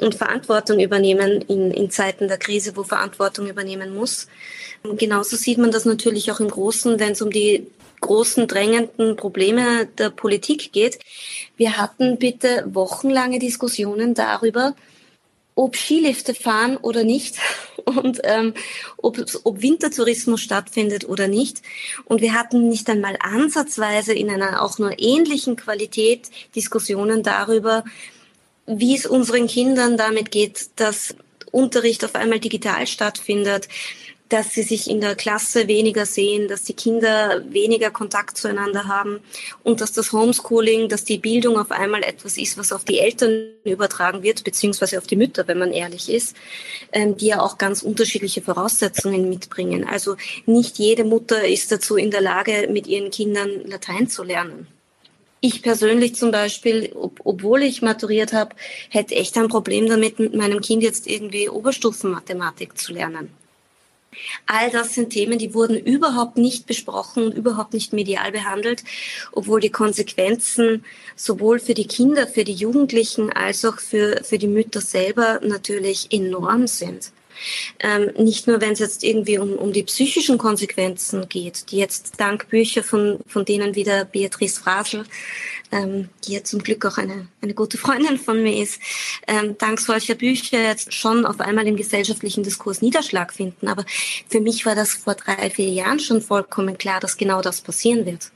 und 0.00 0.14
Verantwortung 0.14 0.80
übernehmen 0.80 1.42
in, 1.42 1.70
in 1.70 1.90
Zeiten 1.90 2.28
der 2.28 2.38
Krise, 2.38 2.76
wo 2.76 2.82
Verantwortung 2.84 3.48
übernehmen 3.48 3.94
muss? 3.94 4.28
Genauso 4.82 5.36
sieht 5.36 5.58
man 5.58 5.70
das 5.70 5.84
natürlich 5.84 6.30
auch 6.30 6.40
im 6.40 6.48
Großen, 6.48 6.98
wenn 7.00 7.12
es 7.12 7.22
um 7.22 7.30
die 7.30 7.66
großen 8.00 8.46
drängenden 8.46 9.16
Probleme 9.16 9.86
der 9.98 10.10
Politik 10.10 10.72
geht. 10.72 10.98
Wir 11.56 11.78
hatten 11.78 12.18
bitte 12.18 12.64
wochenlange 12.66 13.38
Diskussionen 13.38 14.12
darüber, 14.12 14.74
ob 15.54 15.76
Skilifte 15.76 16.34
fahren 16.34 16.76
oder 16.76 17.04
nicht 17.04 17.36
und 17.84 18.20
ähm, 18.24 18.54
ob, 18.96 19.18
ob 19.44 19.62
Wintertourismus 19.62 20.40
stattfindet 20.40 21.08
oder 21.08 21.28
nicht. 21.28 21.62
Und 22.04 22.20
wir 22.20 22.34
hatten 22.34 22.68
nicht 22.68 22.88
einmal 22.88 23.16
ansatzweise 23.20 24.12
in 24.14 24.30
einer 24.30 24.62
auch 24.62 24.78
nur 24.78 24.98
ähnlichen 24.98 25.56
Qualität 25.56 26.30
Diskussionen 26.54 27.22
darüber, 27.22 27.84
wie 28.66 28.96
es 28.96 29.06
unseren 29.06 29.46
Kindern 29.46 29.96
damit 29.96 30.30
geht, 30.30 30.70
dass 30.76 31.14
Unterricht 31.50 32.04
auf 32.04 32.14
einmal 32.16 32.40
digital 32.40 32.86
stattfindet, 32.86 33.68
dass 34.34 34.52
sie 34.52 34.64
sich 34.64 34.90
in 34.90 35.00
der 35.00 35.14
Klasse 35.14 35.68
weniger 35.68 36.06
sehen, 36.06 36.48
dass 36.48 36.64
die 36.64 36.72
Kinder 36.72 37.44
weniger 37.48 37.92
Kontakt 37.92 38.36
zueinander 38.36 38.88
haben 38.88 39.20
und 39.62 39.80
dass 39.80 39.92
das 39.92 40.10
Homeschooling, 40.10 40.88
dass 40.88 41.04
die 41.04 41.18
Bildung 41.18 41.56
auf 41.56 41.70
einmal 41.70 42.02
etwas 42.02 42.36
ist, 42.36 42.58
was 42.58 42.72
auf 42.72 42.84
die 42.84 42.98
Eltern 42.98 43.50
übertragen 43.62 44.24
wird, 44.24 44.42
beziehungsweise 44.42 44.98
auf 44.98 45.06
die 45.06 45.14
Mütter, 45.14 45.46
wenn 45.46 45.60
man 45.60 45.70
ehrlich 45.70 46.10
ist, 46.10 46.34
ähm, 46.90 47.16
die 47.16 47.28
ja 47.28 47.42
auch 47.42 47.58
ganz 47.58 47.82
unterschiedliche 47.82 48.42
Voraussetzungen 48.42 49.28
mitbringen. 49.28 49.86
Also 49.88 50.16
nicht 50.46 50.80
jede 50.80 51.04
Mutter 51.04 51.46
ist 51.46 51.70
dazu 51.70 51.94
in 51.94 52.10
der 52.10 52.20
Lage, 52.20 52.68
mit 52.72 52.88
ihren 52.88 53.12
Kindern 53.12 53.48
Latein 53.66 54.08
zu 54.08 54.24
lernen. 54.24 54.66
Ich 55.38 55.62
persönlich 55.62 56.16
zum 56.16 56.32
Beispiel, 56.32 56.90
ob, 56.96 57.20
obwohl 57.22 57.62
ich 57.62 57.82
maturiert 57.82 58.32
habe, 58.32 58.56
hätte 58.88 59.14
echt 59.14 59.38
ein 59.38 59.46
Problem 59.46 59.88
damit, 59.88 60.18
mit 60.18 60.34
meinem 60.34 60.60
Kind 60.60 60.82
jetzt 60.82 61.06
irgendwie 61.06 61.48
Oberstufenmathematik 61.48 62.76
zu 62.76 62.92
lernen. 62.92 63.43
All 64.46 64.70
das 64.70 64.94
sind 64.94 65.10
Themen, 65.10 65.38
die 65.38 65.54
wurden 65.54 65.78
überhaupt 65.78 66.36
nicht 66.36 66.66
besprochen 66.66 67.24
und 67.24 67.34
überhaupt 67.34 67.74
nicht 67.74 67.92
medial 67.92 68.32
behandelt, 68.32 68.84
obwohl 69.32 69.60
die 69.60 69.70
Konsequenzen 69.70 70.84
sowohl 71.16 71.58
für 71.58 71.74
die 71.74 71.86
Kinder, 71.86 72.26
für 72.26 72.44
die 72.44 72.52
Jugendlichen 72.52 73.32
als 73.32 73.64
auch 73.64 73.78
für, 73.78 74.22
für 74.24 74.38
die 74.38 74.48
Mütter 74.48 74.80
selber 74.80 75.40
natürlich 75.42 76.08
enorm 76.10 76.66
sind. 76.66 77.12
Ähm, 77.80 78.10
nicht 78.16 78.46
nur, 78.46 78.60
wenn 78.60 78.72
es 78.72 78.78
jetzt 78.78 79.04
irgendwie 79.04 79.38
um, 79.38 79.54
um 79.54 79.72
die 79.72 79.82
psychischen 79.82 80.38
Konsequenzen 80.38 81.28
geht, 81.28 81.70
die 81.70 81.78
jetzt 81.78 82.12
dank 82.18 82.48
Bücher 82.48 82.82
von, 82.82 83.18
von 83.26 83.44
denen 83.44 83.74
wieder 83.74 84.04
Beatrice 84.04 84.60
Frasel, 84.60 85.04
ähm, 85.72 86.08
die 86.24 86.32
jetzt 86.32 86.50
zum 86.50 86.62
Glück 86.62 86.84
auch 86.86 86.98
eine, 86.98 87.28
eine 87.40 87.54
gute 87.54 87.78
Freundin 87.78 88.18
von 88.18 88.42
mir 88.42 88.62
ist, 88.62 88.80
ähm, 89.26 89.56
dank 89.58 89.80
solcher 89.80 90.14
Bücher 90.14 90.62
jetzt 90.62 90.92
schon 90.92 91.26
auf 91.26 91.40
einmal 91.40 91.66
im 91.66 91.76
gesellschaftlichen 91.76 92.44
Diskurs 92.44 92.82
Niederschlag 92.82 93.32
finden. 93.32 93.68
Aber 93.68 93.84
für 94.28 94.40
mich 94.40 94.66
war 94.66 94.74
das 94.74 94.92
vor 94.94 95.14
drei, 95.14 95.50
vier 95.50 95.68
Jahren 95.70 96.00
schon 96.00 96.20
vollkommen 96.20 96.78
klar, 96.78 97.00
dass 97.00 97.16
genau 97.16 97.40
das 97.40 97.60
passieren 97.60 98.06
wird. 98.06 98.30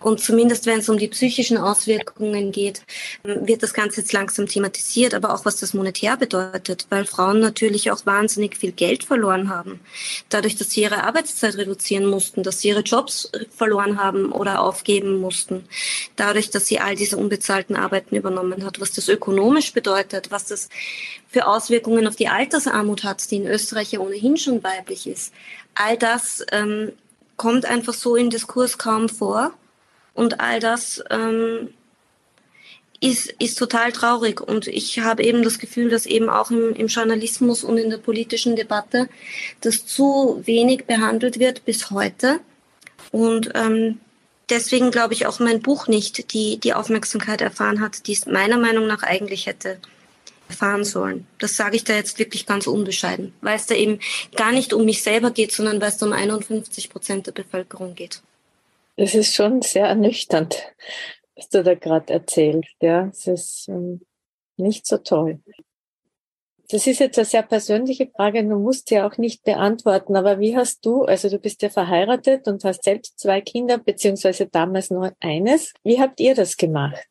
Und 0.00 0.20
zumindest 0.20 0.66
wenn 0.66 0.80
es 0.80 0.88
um 0.88 0.98
die 0.98 1.08
psychischen 1.08 1.58
Auswirkungen 1.58 2.52
geht, 2.52 2.82
wird 3.22 3.62
das 3.62 3.74
Ganze 3.74 4.00
jetzt 4.00 4.12
langsam 4.12 4.46
thematisiert, 4.46 5.14
aber 5.14 5.34
auch 5.34 5.44
was 5.44 5.56
das 5.56 5.74
monetär 5.74 6.16
bedeutet, 6.16 6.86
weil 6.90 7.04
Frauen 7.04 7.40
natürlich 7.40 7.90
auch 7.90 8.06
wahnsinnig 8.06 8.56
viel 8.56 8.72
Geld 8.72 9.04
verloren 9.04 9.48
haben. 9.48 9.80
Dadurch, 10.28 10.56
dass 10.56 10.70
sie 10.70 10.82
ihre 10.82 11.04
Arbeitszeit 11.04 11.56
reduzieren 11.56 12.06
mussten, 12.06 12.42
dass 12.42 12.60
sie 12.60 12.68
ihre 12.68 12.80
Jobs 12.80 13.30
verloren 13.50 13.98
haben 14.00 14.32
oder 14.32 14.60
aufgeben 14.60 15.20
mussten. 15.20 15.64
Dadurch, 16.16 16.50
dass 16.50 16.66
sie 16.66 16.80
all 16.80 16.94
diese 16.94 17.16
unbezahlten 17.16 17.76
Arbeiten 17.76 18.16
übernommen 18.16 18.64
hat, 18.64 18.80
was 18.80 18.92
das 18.92 19.08
ökonomisch 19.08 19.72
bedeutet, 19.72 20.30
was 20.30 20.46
das 20.46 20.68
für 21.28 21.46
Auswirkungen 21.46 22.06
auf 22.06 22.16
die 22.16 22.28
Altersarmut 22.28 23.04
hat, 23.04 23.30
die 23.30 23.36
in 23.36 23.46
Österreich 23.46 23.92
ja 23.92 24.00
ohnehin 24.00 24.36
schon 24.36 24.62
weiblich 24.62 25.06
ist. 25.06 25.32
All 25.74 25.96
das 25.96 26.44
ähm, 26.52 26.92
kommt 27.38 27.64
einfach 27.64 27.94
so 27.94 28.16
im 28.16 28.28
Diskurs 28.28 28.76
kaum 28.76 29.08
vor. 29.08 29.52
Und 30.12 30.40
all 30.40 30.60
das 30.60 31.02
ähm, 31.08 31.68
ist, 33.00 33.28
ist 33.38 33.58
total 33.58 33.92
traurig. 33.92 34.42
Und 34.42 34.66
ich 34.66 34.98
habe 34.98 35.22
eben 35.22 35.42
das 35.42 35.58
Gefühl, 35.58 35.88
dass 35.88 36.04
eben 36.04 36.28
auch 36.28 36.50
im, 36.50 36.74
im 36.74 36.88
Journalismus 36.88 37.64
und 37.64 37.78
in 37.78 37.88
der 37.88 37.98
politischen 37.98 38.56
Debatte 38.56 39.08
das 39.62 39.86
zu 39.86 40.42
wenig 40.44 40.84
behandelt 40.84 41.38
wird 41.38 41.64
bis 41.64 41.90
heute. 41.90 42.40
Und 43.12 43.52
ähm, 43.54 44.00
deswegen 44.50 44.90
glaube 44.90 45.14
ich 45.14 45.26
auch 45.26 45.38
mein 45.38 45.62
Buch 45.62 45.86
nicht 45.86 46.34
die, 46.34 46.58
die 46.58 46.74
Aufmerksamkeit 46.74 47.40
erfahren 47.40 47.80
hat, 47.80 48.06
die 48.06 48.12
es 48.12 48.26
meiner 48.26 48.58
Meinung 48.58 48.86
nach 48.86 49.02
eigentlich 49.02 49.46
hätte 49.46 49.78
erfahren 50.48 50.84
sollen. 50.84 51.26
Das 51.38 51.56
sage 51.56 51.76
ich 51.76 51.84
da 51.84 51.94
jetzt 51.94 52.18
wirklich 52.18 52.46
ganz 52.46 52.66
unbescheiden, 52.66 53.32
weil 53.40 53.56
es 53.56 53.66
da 53.66 53.74
eben 53.74 54.00
gar 54.36 54.52
nicht 54.52 54.72
um 54.72 54.84
mich 54.84 55.02
selber 55.02 55.30
geht, 55.30 55.52
sondern 55.52 55.80
weil 55.80 55.88
es 55.88 56.02
um 56.02 56.12
51 56.12 56.90
Prozent 56.90 57.26
der 57.26 57.32
Bevölkerung 57.32 57.94
geht. 57.94 58.22
Das 58.96 59.14
ist 59.14 59.34
schon 59.34 59.62
sehr 59.62 59.86
ernüchternd, 59.86 60.56
was 61.36 61.48
du 61.48 61.62
da 61.62 61.74
gerade 61.74 62.12
erzählst. 62.12 62.74
Ja, 62.80 63.06
es 63.06 63.26
ist 63.26 63.68
ähm, 63.68 64.00
nicht 64.56 64.86
so 64.86 64.98
toll. 64.98 65.40
Das 66.70 66.86
ist 66.86 66.98
jetzt 67.00 67.16
eine 67.18 67.24
sehr 67.24 67.42
persönliche 67.42 68.08
Frage, 68.14 68.44
du 68.44 68.58
musst 68.58 68.88
sie 68.88 69.00
auch 69.00 69.16
nicht 69.16 69.42
beantworten, 69.42 70.16
aber 70.16 70.38
wie 70.38 70.54
hast 70.54 70.84
du, 70.84 71.04
also 71.04 71.30
du 71.30 71.38
bist 71.38 71.62
ja 71.62 71.70
verheiratet 71.70 72.46
und 72.46 72.62
hast 72.64 72.84
selbst 72.84 73.18
zwei 73.18 73.40
Kinder, 73.40 73.78
beziehungsweise 73.78 74.46
damals 74.46 74.90
nur 74.90 75.12
eines. 75.20 75.72
Wie 75.82 75.98
habt 75.98 76.20
ihr 76.20 76.34
das 76.34 76.58
gemacht? 76.58 77.08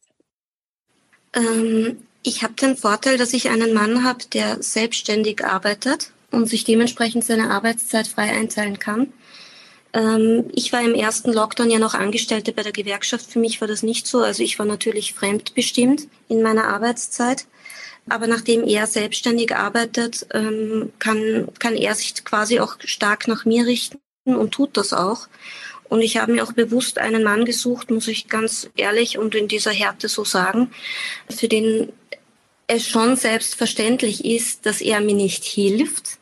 Ähm, 1.33 2.05
ich 2.27 2.43
habe 2.43 2.53
den 2.55 2.75
Vorteil, 2.75 3.17
dass 3.17 3.31
ich 3.31 3.49
einen 3.49 3.73
Mann 3.73 4.03
habe, 4.03 4.25
der 4.33 4.61
selbstständig 4.61 5.45
arbeitet 5.45 6.11
und 6.29 6.47
sich 6.47 6.65
dementsprechend 6.65 7.23
seine 7.23 7.51
Arbeitszeit 7.51 8.05
frei 8.05 8.31
einteilen 8.31 8.79
kann. 8.79 9.13
Ähm, 9.93 10.51
ich 10.53 10.73
war 10.73 10.81
im 10.81 10.93
ersten 10.93 11.31
Lockdown 11.31 11.71
ja 11.71 11.79
noch 11.79 11.93
Angestellte 11.93 12.51
bei 12.51 12.63
der 12.63 12.73
Gewerkschaft. 12.73 13.31
Für 13.31 13.39
mich 13.39 13.61
war 13.61 13.67
das 13.69 13.81
nicht 13.81 14.07
so. 14.07 14.19
Also 14.19 14.43
ich 14.43 14.59
war 14.59 14.65
natürlich 14.65 15.13
fremdbestimmt 15.13 16.09
in 16.27 16.41
meiner 16.41 16.67
Arbeitszeit. 16.67 17.45
Aber 18.09 18.27
nachdem 18.27 18.67
er 18.67 18.87
selbstständig 18.87 19.55
arbeitet, 19.55 20.27
ähm, 20.33 20.91
kann, 20.99 21.47
kann 21.59 21.75
er 21.75 21.95
sich 21.95 22.25
quasi 22.25 22.59
auch 22.59 22.75
stark 22.79 23.29
nach 23.29 23.45
mir 23.45 23.65
richten 23.65 23.99
und 24.25 24.51
tut 24.51 24.75
das 24.75 24.91
auch. 24.91 25.29
Und 25.87 26.01
ich 26.01 26.17
habe 26.17 26.33
mir 26.33 26.43
auch 26.43 26.51
bewusst 26.51 26.97
einen 26.97 27.23
Mann 27.23 27.45
gesucht, 27.45 27.89
muss 27.89 28.09
ich 28.09 28.27
ganz 28.27 28.69
ehrlich 28.75 29.17
und 29.17 29.33
in 29.35 29.47
dieser 29.47 29.71
Härte 29.71 30.09
so 30.09 30.25
sagen, 30.25 30.71
für 31.29 31.47
den 31.47 31.93
es 32.67 32.87
schon 32.87 33.15
selbstverständlich 33.15 34.25
ist, 34.25 34.65
dass 34.65 34.81
er 34.81 34.99
mir 35.01 35.15
nicht 35.15 35.43
hilft, 35.45 36.17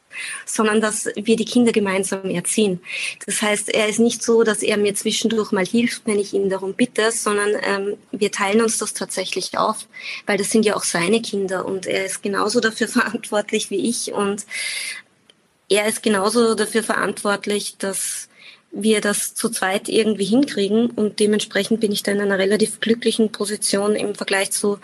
sondern 0.45 0.79
dass 0.79 1.09
wir 1.15 1.35
die 1.35 1.45
Kinder 1.45 1.71
gemeinsam 1.71 2.29
erziehen. 2.29 2.79
Das 3.25 3.41
heißt, 3.41 3.69
er 3.69 3.89
ist 3.89 3.99
nicht 3.99 4.23
so, 4.23 4.43
dass 4.43 4.63
er 4.63 4.77
mir 4.77 4.95
zwischendurch 4.95 5.51
mal 5.51 5.65
hilft, 5.65 6.03
wenn 6.05 6.19
ich 6.19 6.33
ihn 6.33 6.49
darum 6.49 6.73
bitte, 6.73 7.11
sondern 7.11 7.49
ähm, 7.63 7.97
wir 8.11 8.31
teilen 8.31 8.61
uns 8.61 8.77
das 8.77 8.93
tatsächlich 8.93 9.57
auf, 9.57 9.87
weil 10.25 10.37
das 10.37 10.51
sind 10.51 10.65
ja 10.65 10.75
auch 10.75 10.83
seine 10.83 11.21
Kinder 11.21 11.65
und 11.65 11.85
er 11.85 12.05
ist 12.05 12.23
genauso 12.23 12.59
dafür 12.59 12.87
verantwortlich 12.87 13.69
wie 13.69 13.89
ich 13.89 14.13
und 14.13 14.45
er 15.67 15.87
ist 15.87 16.03
genauso 16.03 16.53
dafür 16.53 16.83
verantwortlich, 16.83 17.77
dass 17.77 18.29
wir 18.71 18.99
das 18.99 19.33
zu 19.33 19.49
zweit 19.49 19.87
irgendwie 19.87 20.25
hinkriegen 20.25 20.91
und 20.91 21.19
dementsprechend 21.19 21.79
bin 21.79 21.93
ich 21.93 22.03
da 22.03 22.11
in 22.11 22.19
einer 22.19 22.37
relativ 22.37 22.81
glücklichen 22.81 23.31
Position 23.31 23.95
im 23.95 24.15
Vergleich 24.15 24.51
zu 24.51 24.79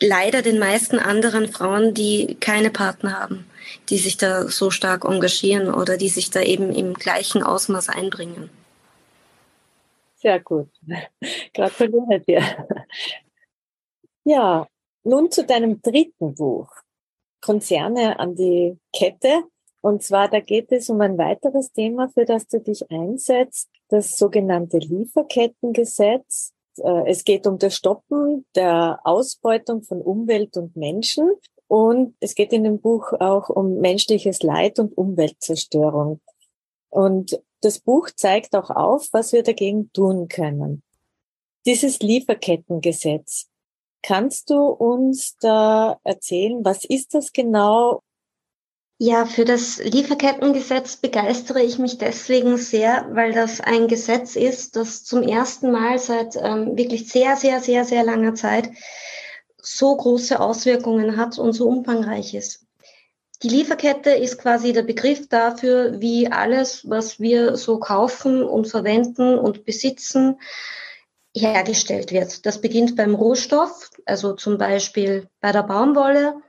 leider 0.00 0.42
den 0.42 0.58
meisten 0.58 0.98
anderen 0.98 1.48
Frauen, 1.52 1.94
die 1.94 2.36
keine 2.40 2.70
Partner 2.70 3.20
haben, 3.20 3.46
die 3.88 3.98
sich 3.98 4.16
da 4.16 4.48
so 4.48 4.70
stark 4.70 5.04
engagieren 5.04 5.72
oder 5.72 5.96
die 5.96 6.08
sich 6.08 6.30
da 6.30 6.42
eben 6.42 6.74
im 6.74 6.94
gleichen 6.94 7.42
Ausmaß 7.42 7.88
einbringen. 7.88 8.50
Sehr 10.16 10.40
gut. 10.40 10.68
Gratuliere 11.54 12.20
dir. 12.20 12.42
Ja, 14.24 14.66
nun 15.02 15.30
zu 15.30 15.44
deinem 15.44 15.80
dritten 15.80 16.34
Buch. 16.34 16.68
Konzerne 17.40 18.18
an 18.18 18.34
die 18.34 18.78
Kette. 18.94 19.44
Und 19.80 20.02
zwar, 20.02 20.28
da 20.28 20.40
geht 20.40 20.72
es 20.72 20.90
um 20.90 21.00
ein 21.00 21.16
weiteres 21.16 21.72
Thema, 21.72 22.10
für 22.10 22.26
das 22.26 22.46
du 22.46 22.60
dich 22.60 22.90
einsetzt, 22.90 23.70
das 23.88 24.18
sogenannte 24.18 24.76
Lieferkettengesetz. 24.76 26.52
Äh, 26.78 27.10
es 27.10 27.24
geht 27.24 27.46
um 27.46 27.58
das 27.58 27.74
Stoppen 27.74 28.46
der 28.54 29.00
Ausbeutung 29.04 29.82
von 29.82 30.00
Umwelt 30.00 30.56
und 30.56 30.76
Menschen. 30.76 31.30
Und 31.68 32.16
es 32.20 32.34
geht 32.34 32.52
in 32.52 32.64
dem 32.64 32.80
Buch 32.80 33.12
auch 33.20 33.48
um 33.48 33.78
menschliches 33.78 34.42
Leid 34.42 34.78
und 34.78 34.96
Umweltzerstörung. 34.96 36.20
Und 36.88 37.40
das 37.60 37.78
Buch 37.78 38.10
zeigt 38.10 38.56
auch 38.56 38.70
auf, 38.70 39.08
was 39.12 39.32
wir 39.32 39.42
dagegen 39.42 39.92
tun 39.92 40.28
können. 40.28 40.82
Dieses 41.66 42.00
Lieferkettengesetz, 42.00 43.50
kannst 44.02 44.50
du 44.50 44.64
uns 44.64 45.36
da 45.40 46.00
erzählen, 46.04 46.64
was 46.64 46.84
ist 46.84 47.14
das 47.14 47.32
genau? 47.32 48.02
Ja, 49.02 49.24
für 49.24 49.46
das 49.46 49.78
Lieferkettengesetz 49.78 50.98
begeistere 50.98 51.62
ich 51.62 51.78
mich 51.78 51.96
deswegen 51.96 52.58
sehr, 52.58 53.08
weil 53.12 53.32
das 53.32 53.62
ein 53.62 53.88
Gesetz 53.88 54.36
ist, 54.36 54.76
das 54.76 55.04
zum 55.04 55.22
ersten 55.22 55.72
Mal 55.72 55.98
seit 55.98 56.36
ähm, 56.36 56.76
wirklich 56.76 57.08
sehr, 57.08 57.34
sehr, 57.36 57.60
sehr, 57.62 57.86
sehr 57.86 58.04
langer 58.04 58.34
Zeit 58.34 58.68
so 59.56 59.96
große 59.96 60.38
Auswirkungen 60.38 61.16
hat 61.16 61.38
und 61.38 61.54
so 61.54 61.66
umfangreich 61.66 62.34
ist. 62.34 62.66
Die 63.42 63.48
Lieferkette 63.48 64.10
ist 64.10 64.36
quasi 64.36 64.74
der 64.74 64.82
Begriff 64.82 65.30
dafür, 65.30 65.98
wie 66.02 66.30
alles, 66.30 66.86
was 66.86 67.18
wir 67.18 67.56
so 67.56 67.78
kaufen 67.78 68.42
und 68.42 68.68
verwenden 68.68 69.38
und 69.38 69.64
besitzen, 69.64 70.38
hergestellt 71.34 72.12
wird. 72.12 72.44
Das 72.44 72.60
beginnt 72.60 72.96
beim 72.96 73.14
Rohstoff, 73.14 73.88
also 74.04 74.34
zum 74.34 74.58
Beispiel 74.58 75.26
bei 75.40 75.52
der 75.52 75.62
Baumwolle, 75.62 76.42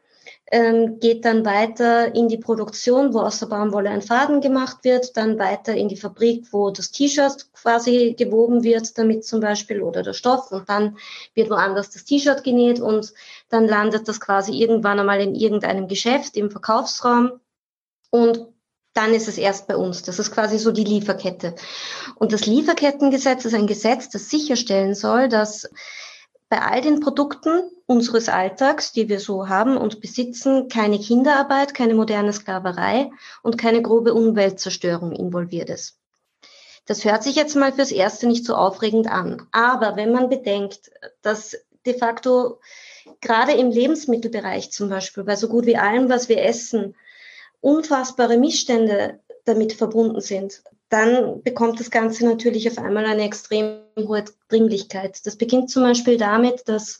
ähm, 0.52 1.00
geht 1.00 1.24
dann 1.24 1.46
weiter 1.46 2.14
in 2.14 2.28
die 2.28 2.38
Produktion, 2.38 3.14
wo 3.14 3.22
aus 3.22 3.40
der 3.40 3.46
Baumwolle 3.46 3.90
ein 3.90 4.02
Faden 4.02 4.42
gemacht 4.42 4.84
wird, 4.84 5.16
dann 5.16 5.40
weiter 5.40 5.74
in 5.74 5.88
die 5.88 5.96
Fabrik, 5.96 6.48
wo 6.52 6.72
das 6.72 6.92
T-Shirt 6.92 7.54
quasi 7.54 8.16
gewoben 8.18 8.64
wird, 8.64 8.98
damit 8.98 9.26
zum 9.26 9.40
Beispiel 9.40 9.82
oder 9.82 10.04
der 10.04 10.14
Stoff 10.14 10.52
und 10.52 10.68
dann 10.68 10.98
wird 11.36 11.50
woanders 11.50 11.90
das 11.90 12.04
T-Shirt 12.04 12.44
genäht 12.44 12.82
und 12.82 13.14
dann 13.48 13.66
landet 13.66 14.10
das 14.10 14.20
quasi 14.20 14.52
irgendwann 14.52 15.00
einmal 15.00 15.22
in 15.22 15.36
irgendeinem 15.36 15.88
Geschäft 15.88 16.36
im 16.36 16.52
Verkaufsraum 16.52 17.32
und 18.10 18.46
dann 18.94 19.14
ist 19.14 19.30
es 19.30 19.38
erst 19.38 19.68
bei 19.68 19.78
uns. 19.78 20.04
Das 20.04 20.20
ist 20.20 20.32
quasi 20.32 20.60
so 20.60 20.74
die 20.74 20.84
Lieferkette. 20.84 21.56
Und 22.16 22.34
das 22.34 22.46
Lieferkettengesetz 22.46 23.46
ist 23.46 23.54
ein 23.54 23.68
Gesetz, 23.68 24.10
das 24.10 24.30
sicherstellen 24.30 24.96
soll, 24.96 25.30
dass 25.30 25.70
bei 26.50 26.62
all 26.62 26.82
den 26.82 27.00
Produkten 27.00 27.62
unseres 27.92 28.30
Alltags, 28.30 28.94
die 28.94 29.10
wir 29.10 29.20
so 29.20 29.50
haben 29.50 29.76
und 29.76 30.00
besitzen, 30.00 30.70
keine 30.70 30.98
Kinderarbeit, 30.98 31.74
keine 31.74 31.94
moderne 31.94 32.32
Sklaverei 32.32 33.12
und 33.44 33.58
keine 33.58 33.82
grobe 33.82 34.14
Umweltzerstörung 34.14 35.12
involviert 35.12 35.70
ist. 35.70 35.98
Das 36.86 37.04
hört 37.04 37.22
sich 37.22 37.36
jetzt 37.36 37.56
mal 37.56 37.74
fürs 37.74 37.92
Erste 37.92 38.28
nicht 38.28 38.46
so 38.46 38.56
aufregend 38.56 39.08
an. 39.12 39.46
Aber 39.52 39.98
wenn 39.98 40.14
man 40.14 40.30
bedenkt, 40.30 40.90
dass 41.22 41.58
de 41.86 41.98
facto 41.98 42.60
gerade 43.20 43.52
im 43.52 43.72
Lebensmittelbereich 43.72 44.72
zum 44.72 44.90
Beispiel, 44.90 45.24
bei 45.24 45.36
so 45.36 45.50
gut 45.50 45.66
wie 45.66 45.78
allem, 45.78 46.10
was 46.10 46.30
wir 46.30 46.44
essen, 46.44 46.96
unfassbare 47.60 48.38
Missstände 48.38 49.20
damit 49.44 49.74
verbunden 49.74 50.22
sind, 50.22 50.64
dann 50.90 51.42
bekommt 51.44 51.80
das 51.80 51.92
Ganze 51.92 52.26
natürlich 52.26 52.70
auf 52.70 52.78
einmal 52.78 53.06
eine 53.06 53.24
extrem 53.24 53.82
hohe 53.98 54.24
Dringlichkeit. 54.50 55.26
Das 55.26 55.36
beginnt 55.36 55.70
zum 55.70 55.84
Beispiel 55.84 56.18
damit, 56.18 56.68
dass 56.68 57.00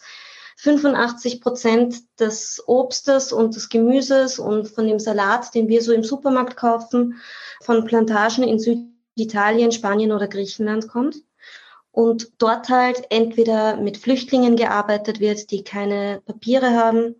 85 0.62 1.42
Prozent 1.42 2.20
des 2.20 2.64
Obstes 2.68 3.34
und 3.34 3.56
des 3.56 3.70
Gemüses 3.70 4.38
und 4.38 4.68
von 4.68 4.86
dem 4.86 5.00
Salat, 5.00 5.56
den 5.56 5.68
wir 5.68 5.82
so 5.82 5.92
im 5.92 6.04
Supermarkt 6.04 6.56
kaufen, 6.56 7.20
von 7.62 7.84
Plantagen 7.84 8.44
in 8.44 8.60
Süditalien, 8.60 9.72
Spanien 9.72 10.12
oder 10.12 10.28
Griechenland 10.28 10.88
kommt. 10.88 11.16
Und 11.92 12.32
dort 12.38 12.70
halt 12.70 13.08
entweder 13.10 13.78
mit 13.78 13.98
Flüchtlingen 13.98 14.56
gearbeitet 14.56 15.20
wird, 15.20 15.50
die 15.50 15.64
keine 15.64 16.22
Papiere 16.26 16.76
haben, 16.76 17.16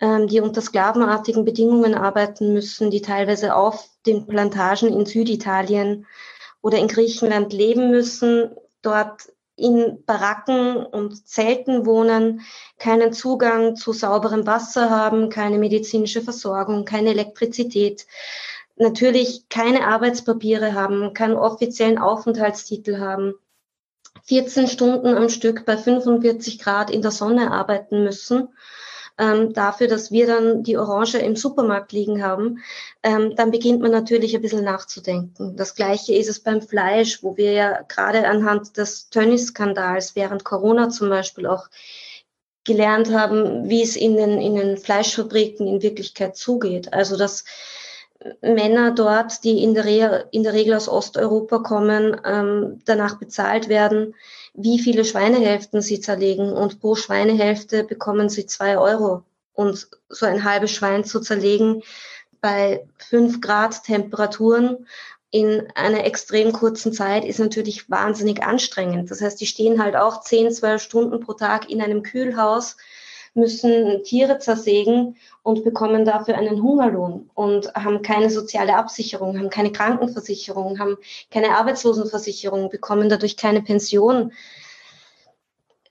ähm, 0.00 0.26
die 0.26 0.40
unter 0.40 0.62
sklavenartigen 0.62 1.44
Bedingungen 1.44 1.94
arbeiten 1.94 2.54
müssen, 2.54 2.90
die 2.90 3.02
teilweise 3.02 3.54
auf 3.54 3.86
den 4.06 4.26
Plantagen 4.26 4.88
in 4.88 5.04
Süditalien 5.04 6.06
oder 6.62 6.78
in 6.78 6.88
Griechenland 6.88 7.52
leben 7.52 7.90
müssen, 7.90 8.50
dort 8.80 9.30
in 9.56 10.02
Baracken 10.06 10.76
und 10.76 11.26
Zelten 11.26 11.84
wohnen, 11.86 12.40
keinen 12.78 13.12
Zugang 13.12 13.76
zu 13.76 13.92
sauberem 13.92 14.46
Wasser 14.46 14.90
haben, 14.90 15.28
keine 15.28 15.58
medizinische 15.58 16.22
Versorgung, 16.22 16.84
keine 16.84 17.10
Elektrizität, 17.10 18.06
natürlich 18.76 19.48
keine 19.48 19.86
Arbeitspapiere 19.86 20.74
haben, 20.74 21.14
keinen 21.14 21.36
offiziellen 21.36 21.98
Aufenthaltstitel 21.98 22.98
haben, 22.98 23.34
14 24.24 24.68
Stunden 24.68 25.16
am 25.16 25.28
Stück 25.28 25.64
bei 25.66 25.76
45 25.76 26.58
Grad 26.58 26.90
in 26.90 27.02
der 27.02 27.10
Sonne 27.10 27.50
arbeiten 27.50 28.04
müssen 28.04 28.48
ähm, 29.18 29.52
dafür, 29.52 29.88
dass 29.88 30.10
wir 30.10 30.26
dann 30.26 30.62
die 30.62 30.76
Orange 30.76 31.18
im 31.18 31.36
Supermarkt 31.36 31.92
liegen 31.92 32.22
haben, 32.22 32.62
ähm, 33.02 33.34
dann 33.36 33.50
beginnt 33.50 33.80
man 33.80 33.90
natürlich 33.90 34.34
ein 34.34 34.42
bisschen 34.42 34.64
nachzudenken. 34.64 35.56
Das 35.56 35.74
Gleiche 35.74 36.14
ist 36.14 36.28
es 36.28 36.40
beim 36.40 36.62
Fleisch, 36.62 37.22
wo 37.22 37.36
wir 37.36 37.52
ja 37.52 37.82
gerade 37.82 38.26
anhand 38.26 38.76
des 38.76 39.10
Tönnies-Skandals 39.10 40.16
während 40.16 40.44
Corona 40.44 40.88
zum 40.88 41.08
Beispiel 41.08 41.46
auch 41.46 41.68
gelernt 42.64 43.12
haben, 43.12 43.68
wie 43.68 43.82
es 43.82 43.96
in 43.96 44.16
den, 44.16 44.40
in 44.40 44.54
den 44.54 44.76
Fleischfabriken 44.76 45.66
in 45.66 45.82
Wirklichkeit 45.82 46.36
zugeht. 46.36 46.92
Also 46.92 47.16
dass 47.16 47.44
Männer 48.40 48.92
dort, 48.92 49.42
die 49.44 49.62
in 49.62 49.74
der, 49.74 49.84
Re 49.84 50.28
in 50.30 50.42
der 50.44 50.52
Regel 50.52 50.74
aus 50.74 50.88
Osteuropa 50.88 51.58
kommen, 51.58 52.20
ähm, 52.24 52.80
danach 52.84 53.18
bezahlt 53.18 53.68
werden, 53.68 54.14
wie 54.54 54.78
viele 54.78 55.04
Schweinehälften 55.04 55.80
sie 55.80 56.00
zerlegen 56.00 56.52
und 56.52 56.80
pro 56.80 56.94
Schweinehälfte 56.94 57.84
bekommen 57.84 58.28
sie 58.28 58.46
zwei 58.46 58.78
Euro. 58.78 59.24
Und 59.54 59.88
so 60.08 60.26
ein 60.26 60.44
halbes 60.44 60.70
Schwein 60.70 61.04
zu 61.04 61.20
zerlegen 61.20 61.82
bei 62.40 62.86
fünf 62.98 63.40
Grad 63.40 63.84
Temperaturen 63.84 64.86
in 65.30 65.66
einer 65.74 66.04
extrem 66.04 66.52
kurzen 66.52 66.92
Zeit 66.92 67.24
ist 67.24 67.38
natürlich 67.38 67.88
wahnsinnig 67.88 68.42
anstrengend. 68.42 69.10
Das 69.10 69.22
heißt, 69.22 69.40
die 69.40 69.46
stehen 69.46 69.82
halt 69.82 69.96
auch 69.96 70.20
zehn, 70.20 70.50
zwölf 70.52 70.82
Stunden 70.82 71.20
pro 71.20 71.32
Tag 71.32 71.70
in 71.70 71.80
einem 71.80 72.02
Kühlhaus 72.02 72.76
müssen 73.34 74.02
Tiere 74.04 74.38
zersägen 74.38 75.16
und 75.42 75.64
bekommen 75.64 76.04
dafür 76.04 76.36
einen 76.36 76.62
Hungerlohn 76.62 77.30
und 77.34 77.72
haben 77.74 78.02
keine 78.02 78.30
soziale 78.30 78.76
Absicherung, 78.76 79.38
haben 79.38 79.50
keine 79.50 79.72
Krankenversicherung, 79.72 80.78
haben 80.78 80.96
keine 81.30 81.56
Arbeitslosenversicherung, 81.56 82.68
bekommen 82.68 83.08
dadurch 83.08 83.36
keine 83.36 83.62
Pension. 83.62 84.32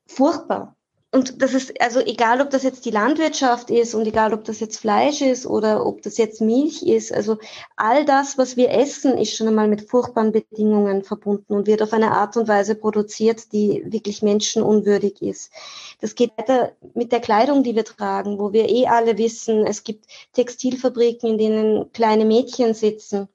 Furchtbar 0.06 0.76
und 1.14 1.42
das 1.42 1.54
ist, 1.54 1.82
also 1.82 2.00
egal, 2.00 2.40
ob 2.40 2.52
das 2.52 2.64
jetzt 2.64 2.86
die 2.86 2.92
Landwirtschaft 2.92 3.70
ist 3.70 3.94
und 3.96 4.06
egal, 4.06 4.34
ob 4.34 4.46
das 4.46 4.62
jetzt 4.62 4.80
Fleisch 4.80 5.20
ist 5.20 5.46
oder 5.46 5.86
ob 5.86 6.02
das 6.02 6.18
jetzt 6.18 6.40
Milch 6.40 6.84
ist, 6.84 7.14
also 7.14 7.38
all 7.76 8.06
das, 8.06 8.38
was 8.38 8.56
wir 8.56 8.72
essen, 8.72 9.18
ist 9.18 9.36
schon 9.36 9.50
einmal 9.50 9.68
mit 9.68 9.90
furchtbaren 9.90 10.32
Bedingungen 10.32 11.04
verbunden 11.04 11.54
und 11.54 11.68
wird 11.68 11.82
auf 11.82 11.92
eine 11.92 12.12
Art 12.12 12.38
und 12.38 12.48
Weise 12.48 12.76
produziert, 12.76 13.52
die 13.52 13.84
wirklich 13.86 14.22
menschenunwürdig 14.22 15.22
ist. 15.22 15.52
Das 16.00 16.16
geht 16.16 16.32
weiter 16.38 16.72
mit 16.94 17.12
der 17.12 17.20
Kleidung, 17.20 17.64
die 17.64 17.76
wir 17.76 17.84
tragen, 17.84 18.40
wo 18.40 18.54
wir 18.54 18.70
eh 18.70 18.88
alle 18.88 19.18
wissen, 19.18 19.68
es 19.68 19.84
gibt 19.84 20.06
Textilfabriken, 20.32 21.32
in 21.32 21.38
denen 21.38 21.92
kleine 21.92 22.24
Mädchen 22.24 22.74
sitzen 22.74 23.28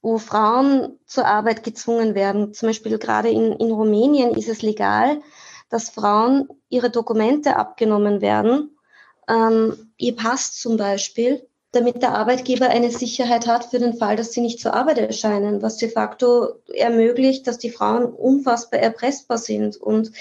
wo 0.00 0.18
Frauen 0.18 0.96
zur 1.06 1.26
Arbeit 1.26 1.64
gezwungen 1.64 2.14
werden. 2.14 2.54
Zum 2.54 2.68
Beispiel 2.68 2.98
gerade 2.98 3.30
in, 3.30 3.52
in 3.54 3.72
Rumänien 3.72 4.30
ist 4.30 4.48
es 4.48 4.62
legal, 4.62 5.20
dass 5.70 5.90
Frauen 5.90 6.48
ihre 6.68 6.90
Dokumente 6.90 7.56
abgenommen 7.56 8.20
werden, 8.20 8.76
ähm, 9.28 9.92
ihr 9.96 10.16
Pass 10.16 10.54
zum 10.54 10.76
Beispiel, 10.76 11.46
damit 11.72 12.02
der 12.02 12.14
Arbeitgeber 12.14 12.68
eine 12.68 12.90
Sicherheit 12.90 13.46
hat 13.46 13.66
für 13.66 13.78
den 13.78 13.94
Fall, 13.94 14.16
dass 14.16 14.32
sie 14.32 14.40
nicht 14.40 14.60
zur 14.60 14.74
Arbeit 14.74 14.98
erscheinen, 14.98 15.60
was 15.60 15.76
de 15.76 15.90
facto 15.90 16.54
ermöglicht, 16.72 17.46
dass 17.46 17.58
die 17.58 17.70
Frauen 17.70 18.06
unfassbar 18.06 18.80
erpressbar 18.80 19.38
sind 19.38 19.76
und 19.76 20.12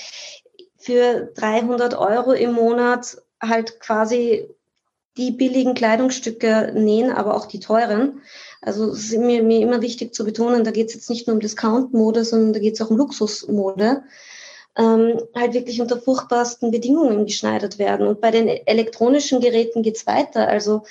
für 0.77 1.31
300 1.35 1.97
Euro 1.97 2.33
im 2.33 2.53
Monat 2.53 3.17
halt 3.41 3.79
quasi 3.79 4.49
die 5.15 5.31
billigen 5.31 5.73
Kleidungsstücke 5.73 6.73
nähen, 6.75 7.11
aber 7.11 7.35
auch 7.35 7.45
die 7.47 7.59
teuren. 7.59 8.21
Also 8.61 8.91
es 8.91 9.05
ist 9.05 9.17
mir, 9.17 9.41
mir 9.41 9.61
immer 9.61 9.81
wichtig 9.81 10.13
zu 10.13 10.25
betonen, 10.25 10.63
da 10.63 10.71
geht 10.71 10.89
es 10.89 10.93
jetzt 10.93 11.09
nicht 11.09 11.27
nur 11.27 11.35
um 11.35 11.39
Discount-Mode, 11.39 12.23
sondern 12.23 12.53
da 12.53 12.59
geht 12.59 12.75
es 12.75 12.81
auch 12.81 12.91
um 12.91 12.97
Luxusmode 12.97 14.03
ähm, 14.77 15.19
halt 15.35 15.53
wirklich 15.53 15.81
unter 15.81 15.99
furchtbarsten 15.99 16.71
Bedingungen 16.71 17.25
geschneidert 17.25 17.79
werden. 17.79 18.07
Und 18.07 18.21
bei 18.21 18.31
den 18.31 18.47
elektronischen 18.47 19.41
Geräten 19.41 19.81
geht's 19.81 20.07
weiter. 20.07 20.47
Also 20.47 20.83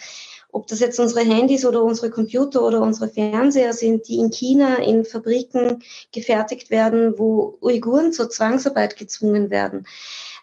ob 0.50 0.66
das 0.66 0.80
jetzt 0.80 0.98
unsere 0.98 1.20
Handys 1.20 1.64
oder 1.66 1.82
unsere 1.82 2.10
Computer 2.10 2.62
oder 2.62 2.80
unsere 2.80 3.08
Fernseher 3.08 3.72
sind, 3.72 4.08
die 4.08 4.16
in 4.18 4.30
China 4.30 4.76
in 4.76 5.04
Fabriken 5.04 5.82
gefertigt 6.12 6.70
werden, 6.70 7.18
wo 7.18 7.58
Uiguren 7.60 8.12
zur 8.12 8.30
Zwangsarbeit 8.30 8.96
gezwungen 8.96 9.50
werden. 9.50 9.86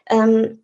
Ähm, 0.09 0.59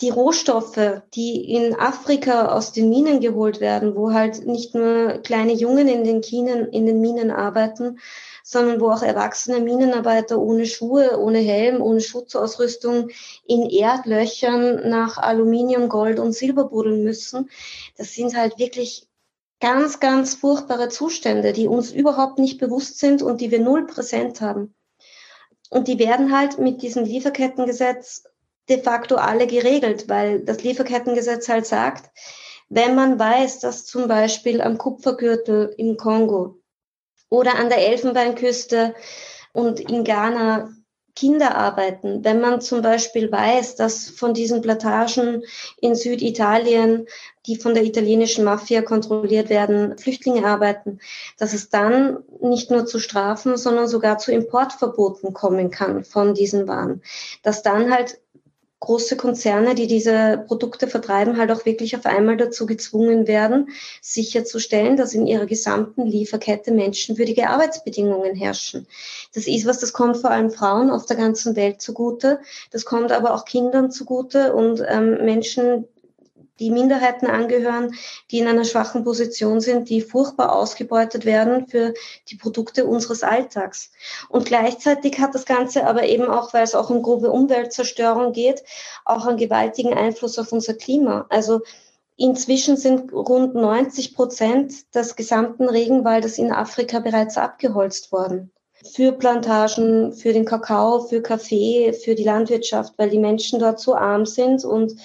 die 0.00 0.10
Rohstoffe, 0.10 1.02
die 1.14 1.52
in 1.52 1.74
Afrika 1.78 2.48
aus 2.48 2.72
den 2.72 2.88
Minen 2.88 3.20
geholt 3.20 3.60
werden, 3.60 3.94
wo 3.94 4.12
halt 4.12 4.46
nicht 4.46 4.74
nur 4.74 5.18
kleine 5.22 5.52
Jungen 5.52 5.88
in 5.88 6.04
den, 6.04 6.20
Kinen, 6.22 6.68
in 6.70 6.86
den 6.86 7.00
Minen 7.00 7.30
arbeiten, 7.30 7.98
sondern 8.42 8.80
wo 8.80 8.90
auch 8.90 9.02
erwachsene 9.02 9.60
Minenarbeiter 9.60 10.38
ohne 10.38 10.66
Schuhe, 10.66 11.18
ohne 11.18 11.38
Helm, 11.38 11.80
ohne 11.80 12.00
Schutzausrüstung 12.00 13.10
in 13.46 13.68
Erdlöchern 13.68 14.88
nach 14.88 15.18
Aluminium, 15.18 15.88
Gold 15.88 16.18
und 16.18 16.32
Silber 16.32 16.64
buddeln 16.64 17.04
müssen. 17.04 17.50
Das 17.96 18.14
sind 18.14 18.36
halt 18.36 18.58
wirklich 18.58 19.06
ganz, 19.60 20.00
ganz 20.00 20.34
furchtbare 20.34 20.88
Zustände, 20.88 21.52
die 21.52 21.68
uns 21.68 21.92
überhaupt 21.92 22.38
nicht 22.38 22.58
bewusst 22.58 22.98
sind 22.98 23.22
und 23.22 23.40
die 23.40 23.50
wir 23.50 23.60
null 23.60 23.86
präsent 23.86 24.40
haben. 24.40 24.74
Und 25.68 25.86
die 25.86 25.98
werden 25.98 26.36
halt 26.36 26.58
mit 26.58 26.82
diesem 26.82 27.04
Lieferkettengesetz 27.04 28.24
de 28.68 28.82
facto 28.82 29.16
alle 29.16 29.46
geregelt, 29.46 30.08
weil 30.08 30.40
das 30.40 30.62
Lieferkettengesetz 30.62 31.48
halt 31.48 31.66
sagt, 31.66 32.10
wenn 32.68 32.94
man 32.94 33.18
weiß, 33.18 33.60
dass 33.60 33.84
zum 33.84 34.08
Beispiel 34.08 34.60
am 34.60 34.78
Kupfergürtel 34.78 35.74
im 35.76 35.96
Kongo 35.96 36.59
oder 37.30 37.54
an 37.56 37.70
der 37.70 37.78
Elfenbeinküste 37.88 38.94
und 39.52 39.80
in 39.80 40.04
Ghana 40.04 40.68
Kinder 41.16 41.54
arbeiten, 41.56 42.24
wenn 42.24 42.40
man 42.40 42.60
zum 42.60 42.82
Beispiel 42.82 43.30
weiß, 43.30 43.76
dass 43.76 44.08
von 44.08 44.32
diesen 44.32 44.62
Plantagen 44.62 45.42
in 45.80 45.94
Süditalien, 45.94 47.06
die 47.46 47.56
von 47.56 47.74
der 47.74 47.84
italienischen 47.84 48.44
Mafia 48.44 48.80
kontrolliert 48.82 49.50
werden, 49.50 49.98
Flüchtlinge 49.98 50.46
arbeiten, 50.46 51.00
dass 51.36 51.52
es 51.52 51.68
dann 51.68 52.24
nicht 52.40 52.70
nur 52.70 52.86
zu 52.86 52.98
Strafen, 52.98 53.56
sondern 53.56 53.88
sogar 53.88 54.18
zu 54.18 54.32
Importverboten 54.32 55.34
kommen 55.34 55.70
kann 55.70 56.04
von 56.04 56.34
diesen 56.34 56.68
Waren. 56.68 57.02
Dass 57.42 57.62
dann 57.62 57.92
halt 57.92 58.20
große 58.80 59.16
Konzerne, 59.16 59.74
die 59.74 59.86
diese 59.86 60.42
Produkte 60.48 60.88
vertreiben, 60.88 61.36
halt 61.36 61.52
auch 61.52 61.66
wirklich 61.66 61.94
auf 61.96 62.06
einmal 62.06 62.38
dazu 62.38 62.64
gezwungen 62.64 63.26
werden, 63.26 63.68
sicherzustellen, 64.00 64.96
dass 64.96 65.12
in 65.12 65.26
ihrer 65.26 65.46
gesamten 65.46 66.06
Lieferkette 66.06 66.72
menschenwürdige 66.72 67.50
Arbeitsbedingungen 67.50 68.34
herrschen. 68.34 68.86
Das 69.34 69.46
ist 69.46 69.66
was, 69.66 69.78
das 69.78 69.92
kommt 69.92 70.16
vor 70.16 70.30
allem 70.30 70.50
Frauen 70.50 70.90
auf 70.90 71.04
der 71.04 71.16
ganzen 71.16 71.56
Welt 71.56 71.82
zugute. 71.82 72.40
Das 72.70 72.86
kommt 72.86 73.12
aber 73.12 73.34
auch 73.34 73.44
Kindern 73.44 73.90
zugute 73.90 74.54
und 74.54 74.82
ähm, 74.88 75.24
Menschen, 75.24 75.84
die 76.60 76.70
Minderheiten 76.70 77.26
angehören, 77.26 77.94
die 78.30 78.38
in 78.38 78.46
einer 78.46 78.64
schwachen 78.64 79.02
Position 79.02 79.60
sind, 79.60 79.88
die 79.88 80.00
furchtbar 80.00 80.52
ausgebeutet 80.52 81.24
werden 81.24 81.66
für 81.66 81.94
die 82.28 82.36
Produkte 82.36 82.86
unseres 82.86 83.24
Alltags. 83.24 83.90
Und 84.28 84.44
gleichzeitig 84.46 85.18
hat 85.18 85.34
das 85.34 85.46
Ganze 85.46 85.86
aber 85.86 86.04
eben 86.04 86.28
auch, 86.28 86.54
weil 86.54 86.62
es 86.62 86.76
auch 86.76 86.90
um 86.90 87.02
grobe 87.02 87.30
Umweltzerstörung 87.32 88.32
geht, 88.32 88.62
auch 89.04 89.26
einen 89.26 89.38
gewaltigen 89.38 89.94
Einfluss 89.94 90.38
auf 90.38 90.52
unser 90.52 90.74
Klima. 90.74 91.26
Also 91.30 91.62
Inzwischen 92.20 92.76
sind 92.76 93.14
rund 93.14 93.54
90 93.54 94.14
Prozent 94.14 94.94
des 94.94 95.16
gesamten 95.16 95.70
Regenwaldes 95.70 96.36
in 96.36 96.52
Afrika 96.52 96.98
bereits 96.98 97.38
abgeholzt 97.38 98.12
worden. 98.12 98.52
Für 98.92 99.12
Plantagen, 99.12 100.12
für 100.12 100.34
den 100.34 100.44
Kakao, 100.44 101.00
für 101.00 101.22
Kaffee, 101.22 101.94
für 101.94 102.14
die 102.14 102.24
Landwirtschaft, 102.24 102.92
weil 102.98 103.08
die 103.08 103.18
Menschen 103.18 103.58
dort 103.58 103.80
so 103.80 103.94
arm 103.94 104.26
sind 104.26 104.66
und 104.66 104.96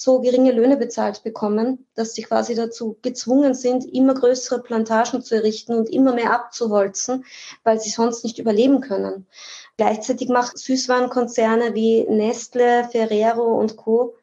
so 0.00 0.20
geringe 0.20 0.52
Löhne 0.52 0.76
bezahlt 0.76 1.24
bekommen, 1.24 1.84
dass 1.96 2.14
sie 2.14 2.22
quasi 2.22 2.54
dazu 2.54 2.96
gezwungen 3.02 3.54
sind, 3.54 3.84
immer 3.84 4.14
größere 4.14 4.62
Plantagen 4.62 5.22
zu 5.22 5.34
errichten 5.34 5.74
und 5.74 5.90
immer 5.90 6.14
mehr 6.14 6.32
abzuholzen, 6.32 7.24
weil 7.64 7.80
sie 7.80 7.90
sonst 7.90 8.22
nicht 8.22 8.38
überleben 8.38 8.80
können. 8.80 9.26
Gleichzeitig 9.76 10.28
machen 10.28 10.56
Süßwarenkonzerne 10.56 11.74
wie 11.74 12.04
Nestle, 12.08 12.88
Ferrero 12.88 13.58
und 13.58 13.76
Co. 13.76 14.14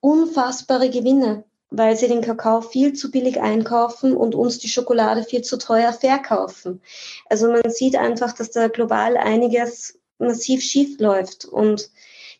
unfassbare 0.00 0.88
Gewinne, 0.88 1.44
weil 1.68 1.94
sie 1.94 2.08
den 2.08 2.22
Kakao 2.22 2.62
viel 2.62 2.94
zu 2.94 3.10
billig 3.10 3.38
einkaufen 3.38 4.16
und 4.16 4.34
uns 4.34 4.60
die 4.60 4.68
Schokolade 4.68 5.24
viel 5.24 5.42
zu 5.42 5.58
teuer 5.58 5.92
verkaufen. 5.92 6.80
Also 7.28 7.52
man 7.52 7.70
sieht 7.70 7.96
einfach, 7.96 8.32
dass 8.32 8.50
da 8.50 8.68
global 8.68 9.18
einiges 9.18 9.98
massiv 10.16 10.62
schief 10.62 10.98
läuft 11.00 11.44
und 11.44 11.90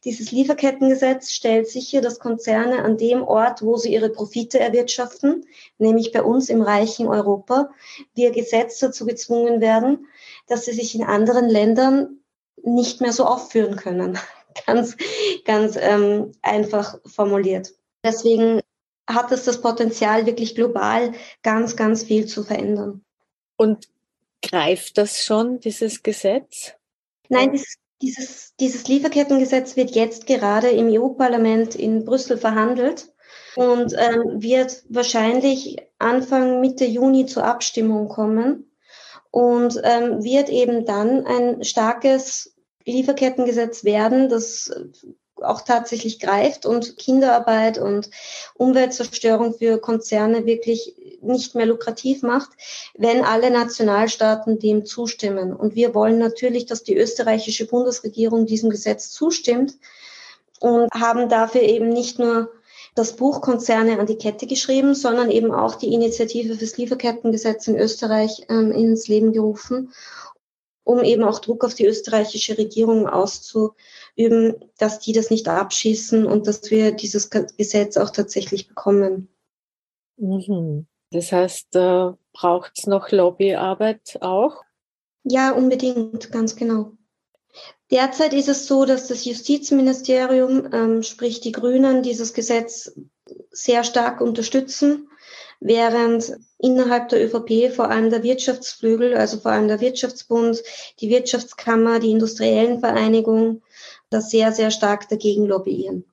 dieses 0.05 0.32
Lieferkettengesetz 0.32 1.30
stellt 1.30 1.68
sicher, 1.68 2.00
dass 2.00 2.18
Konzerne 2.18 2.82
an 2.82 2.98
dem 2.98 3.22
Ort, 3.22 3.62
wo 3.62 3.76
sie 3.76 3.92
ihre 3.92 4.11
Profite 4.11 4.59
erwirtschaften, 4.59 5.46
nämlich 5.78 6.11
bei 6.12 6.22
uns 6.22 6.48
im 6.48 6.61
reichen 6.61 7.07
Europa, 7.07 7.70
via 8.14 8.30
Gesetz 8.30 8.78
dazu 8.80 9.07
gezwungen 9.07 9.61
werden, 9.61 10.07
dass 10.48 10.64
sie 10.64 10.72
sich 10.72 10.94
in 10.94 11.05
anderen 11.05 11.48
Ländern 11.48 12.18
nicht 12.62 13.00
mehr 13.00 13.12
so 13.12 13.24
aufführen 13.24 13.76
können. 13.76 14.18
ganz, 14.66 14.96
ganz 15.44 15.76
ähm, 15.80 16.32
einfach 16.42 16.98
formuliert. 17.07 17.72
Deswegen 18.05 18.61
hat 19.09 19.30
es 19.30 19.44
das 19.44 19.61
Potenzial, 19.61 20.26
wirklich 20.26 20.55
global 20.55 21.12
ganz, 21.42 21.76
ganz 21.76 22.03
viel 22.03 22.26
zu 22.26 22.42
verändern. 22.42 23.05
Und 23.57 23.88
greift 24.42 24.98
das 24.98 25.24
schon, 25.24 25.61
dieses 25.61 26.03
Gesetz? 26.03 26.72
Nein, 27.28 27.53
dieses 27.53 27.76
dieses, 28.03 28.55
dieses 28.61 28.88
Lieferkettengesetz 28.88 29.76
wird 29.76 29.92
jetzt 29.92 30.26
gerade 30.26 30.68
im 30.68 30.88
EU-Parlament 30.88 31.74
in 31.74 32.05
Brüssel 32.05 32.36
verhandelt 32.36 33.12
und 33.57 33.94
ähm, 33.96 34.42
wird 34.42 34.84
wahrscheinlich 34.88 35.78
Anfang 35.98 36.61
Mitte 36.61 36.84
Juni 36.84 37.26
zur 37.26 37.44
Abstimmung 37.44 38.09
kommen 38.09 38.70
und 39.30 39.80
ähm, 39.84 40.22
wird 40.22 40.48
eben 40.48 40.84
dann 40.84 41.24
ein 41.26 41.64
starkes 41.64 42.55
Lieferkettengesetz 42.84 43.84
werden, 43.84 44.28
das 44.28 44.70
auch 45.45 45.62
tatsächlich 45.62 46.20
greift 46.20 46.66
und 46.66 46.97
Kinderarbeit 46.97 47.78
und 47.78 48.11
Umweltzerstörung 48.55 49.55
für 49.55 49.78
Konzerne 49.78 50.47
wirklich 50.47 50.95
nicht 51.22 51.55
mehr 51.55 51.66
lukrativ 51.66 52.22
macht, 52.22 52.51
wenn 52.95 53.24
alle 53.24 53.51
Nationalstaaten 53.51 54.59
dem 54.59 54.84
zustimmen. 54.84 55.55
Und 55.55 55.74
wir 55.74 55.95
wollen 55.95 56.18
natürlich, 56.18 56.66
dass 56.66 56.82
die 56.82 56.97
österreichische 56.97 57.66
Bundesregierung 57.66 58.47
diesem 58.47 58.70
Gesetz 58.70 59.11
zustimmt 59.11 59.74
und 60.61 60.90
haben 60.93 61.28
dafür 61.28 61.62
eben 61.62 61.88
nicht 61.88 62.18
nur 62.18 62.51
das 62.95 63.16
Buch 63.16 63.40
Konzerne 63.40 63.99
an 63.99 64.07
die 64.07 64.18
Kette 64.18 64.47
geschrieben, 64.47 64.95
sondern 64.95 65.30
eben 65.30 65.53
auch 65.53 65.76
die 65.76 65.95
Initiative 65.95 66.57
fürs 66.57 66.76
Lieferkettengesetz 66.76 67.66
in 67.66 67.78
Österreich 67.78 68.47
ähm, 68.49 68.70
ins 68.70 69.09
Leben 69.09 69.32
gerufen, 69.32 69.93
um 70.84 71.03
eben 71.03 71.24
auch 71.24 71.38
Druck 71.38 71.64
auf 71.64 71.74
die 71.74 71.86
österreichische 71.86 72.59
Regierung 72.59 73.09
auszuüben, 73.09 73.74
dass 74.79 74.99
die 75.01 75.13
das 75.13 75.31
nicht 75.31 75.49
abschießen 75.49 76.27
und 76.27 76.47
dass 76.47 76.71
wir 76.71 76.93
dieses 76.93 77.31
Gesetz 77.31 77.97
auch 77.97 78.11
tatsächlich 78.11 78.69
bekommen. 78.69 79.29
Mhm. 80.17 80.87
Das 81.11 81.33
heißt, 81.33 81.77
äh, 81.77 82.13
braucht 82.33 82.73
es 82.79 82.87
noch 82.87 83.11
Lobbyarbeit 83.11 84.19
auch? 84.21 84.63
Ja, 85.25 85.53
unbedingt, 85.53 86.33
ganz 86.33 86.57
genau. 86.57 86.93
Derzeit 87.91 88.33
ist 88.33 88.49
es 88.49 88.67
so, 88.67 88.87
dass 88.87 89.09
das 89.09 89.25
Justizministerium, 89.27 90.73
ähm, 90.73 91.03
sprich 91.03 91.41
die 91.41 91.53
Grünen, 91.53 92.03
dieses 92.03 92.33
Gesetz 92.33 92.93
sehr 93.51 93.85
stark 93.85 94.23
unterstützen, 94.23 95.11
während 95.61 96.33
innerhalb 96.59 97.11
der 97.11 97.25
ÖVP 97.25 97.75
vor 97.75 97.91
allem 97.91 98.11
der 98.11 98.23
Wirtschaftsflügel, 98.23 99.15
also 99.15 99.39
vor 99.39 99.53
allem 99.53 99.69
der 99.69 99.81
Wirtschaftsbund, 99.81 100.63
die 101.01 101.11
Wirtschaftskammer, 101.11 102.01
die 102.01 102.11
industriellen 102.11 102.81
Vereinigungen, 102.81 103.63
da 104.13 104.21
sehr, 104.21 104.53
sehr 104.53 104.71
stark 104.71 105.09
dagegen 105.09 105.47
lobbyieren. 105.47 106.05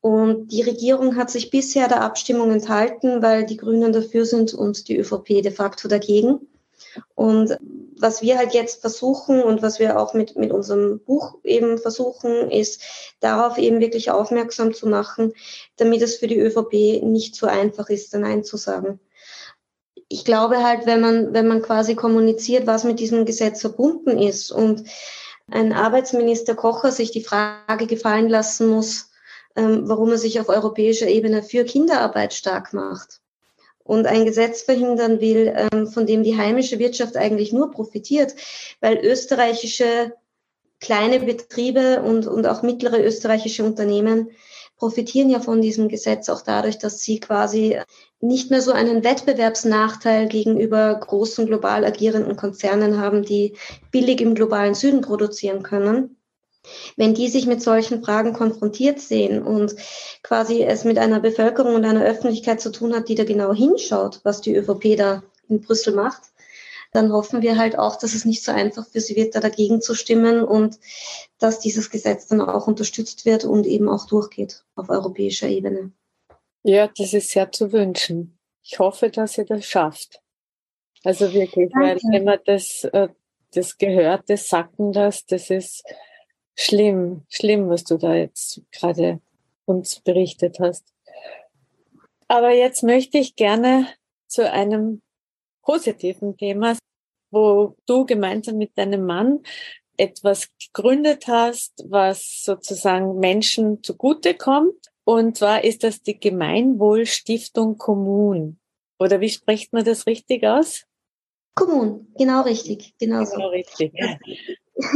Und 0.00 0.48
die 0.48 0.60
Regierung 0.60 1.16
hat 1.16 1.30
sich 1.30 1.50
bisher 1.50 1.88
der 1.88 2.02
Abstimmung 2.02 2.50
enthalten, 2.50 3.22
weil 3.22 3.46
die 3.46 3.56
Grünen 3.56 3.92
dafür 3.92 4.26
sind 4.26 4.52
und 4.52 4.88
die 4.88 4.98
ÖVP 4.98 5.42
de 5.42 5.50
facto 5.50 5.88
dagegen. 5.88 6.46
Und 7.14 7.56
was 7.96 8.22
wir 8.22 8.36
halt 8.36 8.52
jetzt 8.52 8.80
versuchen 8.80 9.42
und 9.42 9.62
was 9.62 9.78
wir 9.78 9.98
auch 9.98 10.14
mit, 10.14 10.36
mit 10.36 10.52
unserem 10.52 11.00
Buch 11.00 11.36
eben 11.42 11.78
versuchen, 11.78 12.50
ist 12.50 12.82
darauf 13.20 13.56
eben 13.56 13.80
wirklich 13.80 14.10
aufmerksam 14.10 14.74
zu 14.74 14.86
machen, 14.88 15.32
damit 15.76 16.02
es 16.02 16.16
für 16.16 16.26
die 16.26 16.38
ÖVP 16.38 17.02
nicht 17.02 17.34
so 17.34 17.46
einfach 17.46 17.88
ist, 17.88 18.14
Nein 18.14 18.44
zu 18.44 18.56
sagen. 18.56 19.00
Ich 20.08 20.24
glaube 20.24 20.62
halt, 20.62 20.86
wenn 20.86 21.00
man, 21.00 21.32
wenn 21.32 21.48
man 21.48 21.62
quasi 21.62 21.94
kommuniziert, 21.94 22.66
was 22.66 22.84
mit 22.84 23.00
diesem 23.00 23.24
Gesetz 23.24 23.62
verbunden 23.62 24.18
ist 24.18 24.52
und 24.52 24.84
ein 25.50 25.72
Arbeitsminister 25.72 26.54
Kocher 26.54 26.90
sich 26.90 27.10
die 27.10 27.22
Frage 27.22 27.86
gefallen 27.86 28.28
lassen 28.28 28.68
muss, 28.68 29.10
ähm, 29.56 29.88
warum 29.88 30.10
er 30.10 30.18
sich 30.18 30.40
auf 30.40 30.48
europäischer 30.48 31.06
Ebene 31.06 31.42
für 31.42 31.64
Kinderarbeit 31.64 32.34
stark 32.34 32.72
macht. 32.72 33.20
Und 33.82 34.06
ein 34.06 34.24
Gesetz 34.24 34.62
verhindern 34.62 35.20
will, 35.20 35.52
ähm, 35.54 35.86
von 35.86 36.06
dem 36.06 36.22
die 36.24 36.36
heimische 36.36 36.78
Wirtschaft 36.78 37.16
eigentlich 37.16 37.52
nur 37.52 37.70
profitiert, 37.70 38.34
weil 38.80 38.96
österreichische 38.98 40.14
kleine 40.80 41.20
Betriebe 41.20 42.02
und, 42.02 42.26
und 42.26 42.46
auch 42.46 42.62
mittlere 42.62 43.02
österreichische 43.02 43.64
Unternehmen 43.64 44.30
profitieren 44.76 45.30
ja 45.30 45.40
von 45.40 45.60
diesem 45.60 45.88
Gesetz 45.88 46.28
auch 46.28 46.42
dadurch, 46.42 46.78
dass 46.78 47.00
sie 47.00 47.20
quasi 47.20 47.78
nicht 48.20 48.50
mehr 48.50 48.62
so 48.62 48.72
einen 48.72 49.04
Wettbewerbsnachteil 49.04 50.28
gegenüber 50.28 50.94
großen 50.94 51.46
global 51.46 51.84
agierenden 51.84 52.36
Konzernen 52.36 52.98
haben, 52.98 53.22
die 53.22 53.56
billig 53.90 54.20
im 54.20 54.34
globalen 54.34 54.74
Süden 54.74 55.00
produzieren 55.00 55.62
können, 55.62 56.16
wenn 56.96 57.14
die 57.14 57.28
sich 57.28 57.46
mit 57.46 57.62
solchen 57.62 58.02
Fragen 58.02 58.32
konfrontiert 58.32 58.98
sehen 59.00 59.42
und 59.42 59.74
quasi 60.22 60.62
es 60.62 60.84
mit 60.84 60.98
einer 60.98 61.20
Bevölkerung 61.20 61.74
und 61.74 61.84
einer 61.84 62.04
Öffentlichkeit 62.04 62.60
zu 62.60 62.72
tun 62.72 62.94
hat, 62.94 63.08
die 63.08 63.14
da 63.14 63.24
genau 63.24 63.52
hinschaut, 63.52 64.20
was 64.24 64.40
die 64.40 64.56
ÖVP 64.56 64.96
da 64.96 65.22
in 65.48 65.60
Brüssel 65.60 65.94
macht, 65.94 66.22
dann 66.94 67.12
hoffen 67.12 67.42
wir 67.42 67.58
halt 67.58 67.76
auch, 67.76 67.96
dass 67.96 68.14
es 68.14 68.24
nicht 68.24 68.44
so 68.44 68.52
einfach 68.52 68.86
für 68.86 69.00
sie 69.00 69.16
wird, 69.16 69.34
da 69.34 69.40
dagegen 69.40 69.82
zu 69.82 69.94
stimmen 69.94 70.44
und 70.44 70.78
dass 71.38 71.58
dieses 71.58 71.90
Gesetz 71.90 72.28
dann 72.28 72.40
auch 72.40 72.68
unterstützt 72.68 73.24
wird 73.24 73.44
und 73.44 73.66
eben 73.66 73.88
auch 73.88 74.06
durchgeht 74.06 74.64
auf 74.76 74.88
europäischer 74.88 75.48
Ebene. 75.48 75.90
Ja, 76.62 76.88
das 76.96 77.12
ist 77.12 77.30
sehr 77.30 77.50
zu 77.50 77.72
wünschen. 77.72 78.38
ich 78.62 78.78
hoffe, 78.78 79.10
dass 79.10 79.36
ihr 79.36 79.44
das 79.44 79.66
schafft. 79.66 80.22
Also 81.02 81.34
wirklich, 81.34 81.70
weil 81.74 81.96
wenn 82.12 82.24
man 82.24 82.38
das, 82.46 82.84
äh, 82.84 83.08
das 83.52 83.76
gehört, 83.76 84.30
das 84.30 84.48
sacken 84.48 84.92
lässt, 84.92 85.32
das 85.32 85.50
ist 85.50 85.82
schlimm, 86.54 87.24
schlimm, 87.28 87.68
was 87.68 87.82
du 87.82 87.98
da 87.98 88.14
jetzt 88.14 88.62
gerade 88.70 89.20
uns 89.66 90.00
berichtet 90.00 90.60
hast. 90.60 90.84
Aber 92.28 92.52
jetzt 92.52 92.84
möchte 92.84 93.18
ich 93.18 93.34
gerne 93.34 93.88
zu 94.28 94.50
einem 94.50 95.02
positiven 95.64 96.36
Thema, 96.36 96.76
wo 97.30 97.76
du 97.86 98.04
gemeinsam 98.04 98.56
mit 98.58 98.76
deinem 98.76 99.04
Mann 99.04 99.40
etwas 99.96 100.48
gegründet 100.58 101.26
hast, 101.26 101.84
was 101.88 102.42
sozusagen 102.44 103.18
Menschen 103.18 103.82
zugutekommt. 103.82 104.90
Und 105.04 105.36
zwar 105.36 105.64
ist 105.64 105.84
das 105.84 106.02
die 106.02 106.18
Gemeinwohlstiftung 106.18 107.78
Kommun. 107.78 108.58
Oder 108.98 109.20
wie 109.20 109.28
spricht 109.28 109.72
man 109.72 109.84
das 109.84 110.06
richtig 110.06 110.44
aus? 110.44 110.84
Kommun, 111.54 112.08
genau 112.18 112.42
richtig, 112.42 112.94
genau, 112.98 113.24
genau 113.24 113.46
so. 113.46 113.46
richtig. 113.48 113.92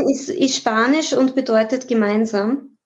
Ist, 0.08 0.28
ist 0.28 0.56
Spanisch 0.56 1.12
und 1.12 1.36
bedeutet 1.36 1.86
gemeinsam. 1.86 2.76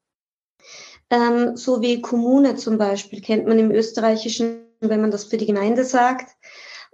Ähm, 1.08 1.56
so 1.56 1.80
wie 1.80 2.02
Kommune 2.02 2.56
zum 2.56 2.76
Beispiel 2.76 3.22
kennt 3.22 3.46
man 3.46 3.58
im 3.58 3.70
Österreichischen, 3.70 4.66
wenn 4.80 5.00
man 5.00 5.10
das 5.10 5.24
für 5.24 5.38
die 5.38 5.46
Gemeinde 5.46 5.84
sagt. 5.84 6.36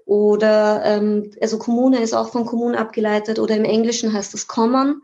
Oder 0.09 0.81
ähm, 0.87 1.33
also 1.39 1.59
Kommune 1.59 2.01
ist 2.01 2.15
auch 2.15 2.31
von 2.31 2.47
Kommun 2.47 2.75
abgeleitet 2.75 3.39
oder 3.39 3.55
im 3.55 3.67
Englischen 3.67 4.11
heißt 4.11 4.33
das 4.33 4.47
Common, 4.47 5.03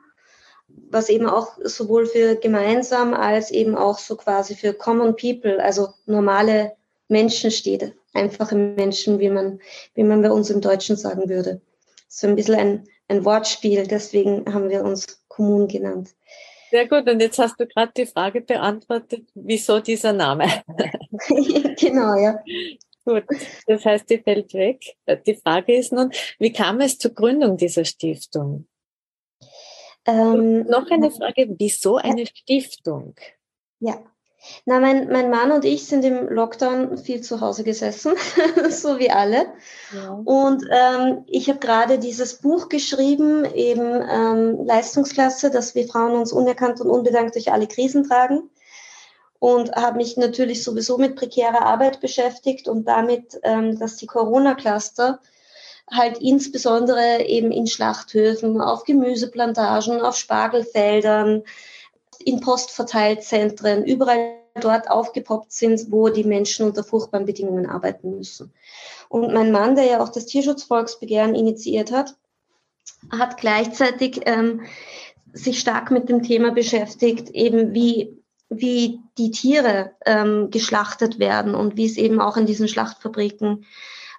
was 0.67 1.11
eben 1.11 1.27
auch 1.27 1.59
sowohl 1.63 2.07
für 2.07 2.37
gemeinsam 2.37 3.13
als 3.13 3.51
eben 3.51 3.77
auch 3.77 3.99
so 3.99 4.17
quasi 4.17 4.55
für 4.55 4.73
Common 4.73 5.15
People, 5.15 5.63
also 5.63 5.89
normale 6.07 6.73
Menschen 7.09 7.51
steht, 7.51 7.93
einfache 8.15 8.55
Menschen, 8.57 9.19
wie 9.19 9.29
man, 9.29 9.61
wie 9.93 10.05
man 10.05 10.23
bei 10.23 10.31
uns 10.31 10.49
im 10.49 10.63
Deutschen 10.63 10.97
sagen 10.97 11.29
würde. 11.29 11.61
So 12.09 12.27
ein 12.27 12.35
bisschen 12.35 12.55
ein, 12.55 12.85
ein 13.09 13.27
Wortspiel, 13.27 13.87
deswegen 13.87 14.55
haben 14.55 14.71
wir 14.71 14.83
uns 14.83 15.23
Kommun 15.29 15.69
genannt. 15.69 16.15
Sehr 16.71 16.89
gut, 16.89 17.07
und 17.11 17.21
jetzt 17.21 17.39
hast 17.39 17.61
du 17.61 17.67
gerade 17.67 17.93
die 17.95 18.07
Frage 18.07 18.41
beantwortet, 18.41 19.25
wieso 19.35 19.81
dieser 19.81 20.15
Name? 20.15 20.47
genau, 21.29 22.17
ja. 22.17 22.39
Gut, 23.05 23.25
das 23.67 23.85
heißt, 23.85 24.09
die 24.09 24.19
fällt 24.19 24.55
weg. 24.55 24.97
Die 25.27 25.35
Frage 25.35 25.77
ist 25.77 25.93
nun, 25.93 26.11
wie 26.39 26.53
kam 26.53 26.81
es 26.81 26.99
zur 26.99 27.13
Gründung 27.13 27.57
dieser 27.57 27.85
Stiftung? 27.85 28.67
Ähm, 30.07 30.65
noch 30.65 30.91
eine 30.91 31.11
Frage, 31.11 31.55
wieso 31.59 31.97
eine. 31.97 32.27
Stiftung? 32.27 33.15
Ja, 33.81 34.03
na, 34.67 34.79
mein, 34.79 35.09
mein 35.11 35.31
Mann 35.31 35.53
und 35.53 35.65
ich 35.65 35.87
sind 35.87 36.05
im 36.05 36.29
Lockdown 36.29 36.99
viel 36.99 37.23
zu 37.23 37.41
Hause 37.41 37.65
gesessen, 37.65 38.15
so 38.71 38.99
wie 38.99 39.11
alle. 39.11 39.47
Ja. 39.95 40.21
Und 40.25 40.65
ähm, 40.71 41.25
ich 41.27 41.49
habe 41.49 41.59
gerade 41.59 41.99
dieses 41.99 42.41
Buch 42.41 42.69
geschrieben, 42.69 43.45
eben 43.55 44.03
ähm, 44.09 44.67
Leistungsklasse, 44.67 45.51
dass 45.51 45.75
wir 45.75 45.87
Frauen 45.87 46.13
uns 46.13 46.33
unerkannt 46.33 46.81
und 46.81 46.91
unbedankt 46.91 47.35
durch 47.35 47.53
alle 47.53 47.67
Krisen 47.67 48.05
tragen 48.05 48.51
und 49.45 49.73
habe 49.77 49.99
mich 49.99 50.17
natürlich 50.17 50.65
sowieso 50.65 50.97
mit 50.97 51.17
prekärer 51.17 51.67
Arbeit 51.67 52.01
beschäftigt 52.01 52.67
und 52.67 52.89
damit, 52.89 53.39
ähm, 53.43 53.79
dass 53.79 53.97
die 53.97 54.07
Corona-Cluster 54.07 55.21
halt 55.93 56.17
insbesondere 56.17 57.27
eben 57.27 57.53
in 57.53 57.67
Schlachthöfen, 57.67 58.63
auf 58.63 58.85
Gemüseplantagen, 58.85 60.01
auf 60.01 60.17
Spargelfeldern, 60.17 61.43
in 62.21 62.41
Postverteilzentren, 62.41 63.85
überall 63.85 64.37
dort 64.63 64.91
aufgepoppt 64.91 65.53
sind, 65.53 65.93
wo 65.93 66.09
die 66.09 66.25
Menschen 66.25 66.65
unter 66.65 66.83
furchtbaren 66.83 67.27
Bedingungen 67.27 67.69
arbeiten 67.69 68.17
müssen. 68.17 68.51
Und 69.11 69.35
mein 69.35 69.53
Mann, 69.53 69.77
der 69.77 69.85
ja 69.85 70.03
auch 70.03 70.09
das 70.09 70.25
Tierschutzvolksbegehren 70.25 71.35
initiiert 71.35 71.93
hat, 71.93 72.17
hat 73.13 73.37
gleichzeitig 73.37 74.23
ähm, 74.25 74.63
sich 75.35 75.61
stark 75.61 75.91
mit 75.91 76.09
dem 76.09 76.23
Thema 76.23 76.51
beschäftigt, 76.53 77.29
eben 77.29 77.75
wie 77.75 78.24
wie 78.61 79.01
die 79.19 79.31
Tiere 79.31 79.93
ähm, 80.05 80.51
geschlachtet 80.51 81.19
werden 81.19 81.55
und 81.55 81.77
wie 81.77 81.87
es 81.87 81.97
eben 81.97 82.21
auch 82.21 82.37
in 82.37 82.47
diesen 82.47 82.69
Schlachtfabriken 82.69 83.65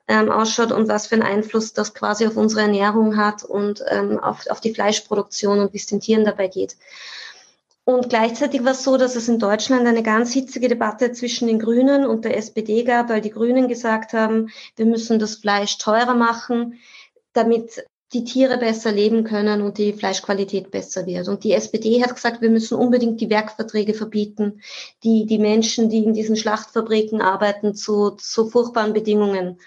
ähm, 0.08 0.32
ausschaut 0.32 0.72
und 0.72 0.88
was 0.88 1.08
für 1.08 1.16
einen 1.16 1.24
Einfluss 1.24 1.74
das 1.74 1.94
quasi 1.94 2.28
auf 2.28 2.38
unsere 2.38 2.62
Ernährung 2.62 3.18
hat 3.18 3.44
und 3.44 3.84
ähm, 3.90 4.20
auf, 4.20 4.48
auf 4.50 4.62
die 4.62 4.74
Fleischproduktion 4.74 5.60
und 5.60 5.74
wie 5.74 5.78
es 5.78 5.88
den 5.88 6.00
Tieren 6.00 6.26
dabei 6.26 6.48
geht. 6.48 6.78
Und 7.84 8.10
gleichzeitig 8.10 8.64
war 8.64 8.72
es 8.72 8.84
so, 8.84 8.98
dass 8.98 9.16
es 9.16 9.28
in 9.28 9.38
Deutschland 9.38 9.86
eine 9.88 10.02
ganz 10.02 10.34
hitzige 10.34 10.68
Debatte 10.68 11.12
zwischen 11.12 11.48
den 11.48 11.60
Grünen 11.60 12.06
und 12.06 12.26
der 12.26 12.36
SPD 12.36 12.84
gab, 12.84 13.10
weil 13.10 13.22
die 13.22 13.30
Grünen 13.30 13.68
gesagt 13.68 14.14
haben, 14.14 14.50
wir 14.76 14.88
müssen 14.88 15.20
das 15.20 15.36
Fleisch 15.36 15.78
teurer 15.78 16.16
machen, 16.16 16.80
damit 17.34 17.86
die 18.14 18.24
Tiere 18.24 18.58
besser 18.58 18.92
leben 18.92 19.24
können 19.24 19.62
und 19.62 19.78
die 19.78 19.94
Fleischqualität 19.94 20.72
besser 20.72 21.06
wird. 21.06 21.28
Und 21.28 21.44
die 21.44 21.54
SPD 21.54 22.04
hat 22.04 22.14
gesagt, 22.14 22.42
wir 22.42 22.50
müssen 22.50 22.78
unbedingt 22.78 23.20
die 23.20 23.30
Werkverträge 23.30 23.94
verbieten, 23.94 24.62
die 25.04 25.26
die 25.26 25.40
Menschen, 25.40 25.90
die 25.90 26.04
in 26.04 26.14
diesen 26.14 26.36
Schlachtfabriken 26.36 27.22
arbeiten, 27.22 27.74
zu, 27.74 28.12
zu 28.12 28.48
furchtbaren 28.48 28.94
Bedingungen 28.94 29.60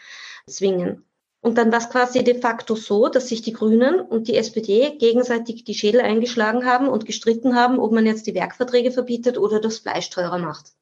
zwingen. 0.47 1.05
Und 1.41 1.57
dann 1.57 1.71
war 1.71 1.79
es 1.79 1.91
quasi 1.91 2.25
de 2.25 2.41
facto 2.41 2.75
so, 2.75 3.09
dass 3.09 3.29
sich 3.29 3.43
die 3.43 3.53
Grünen 3.53 4.01
und 4.01 4.29
die 4.29 4.37
SPD 4.37 4.97
gegenseitig 4.99 5.65
die 5.65 5.75
Schädel 5.75 6.01
eingeschlagen 6.01 6.65
haben 6.65 6.89
und 6.89 7.07
gestritten 7.07 7.55
haben, 7.55 7.79
ob 7.79 7.93
man 7.93 8.07
jetzt 8.07 8.27
die 8.27 8.35
Werkverträge 8.35 8.91
verbietet 8.91 9.39
oder 9.39 9.61
das 9.61 9.79
Fleisch 9.79 10.11
teurer 10.11 10.39
macht. 10.39 10.73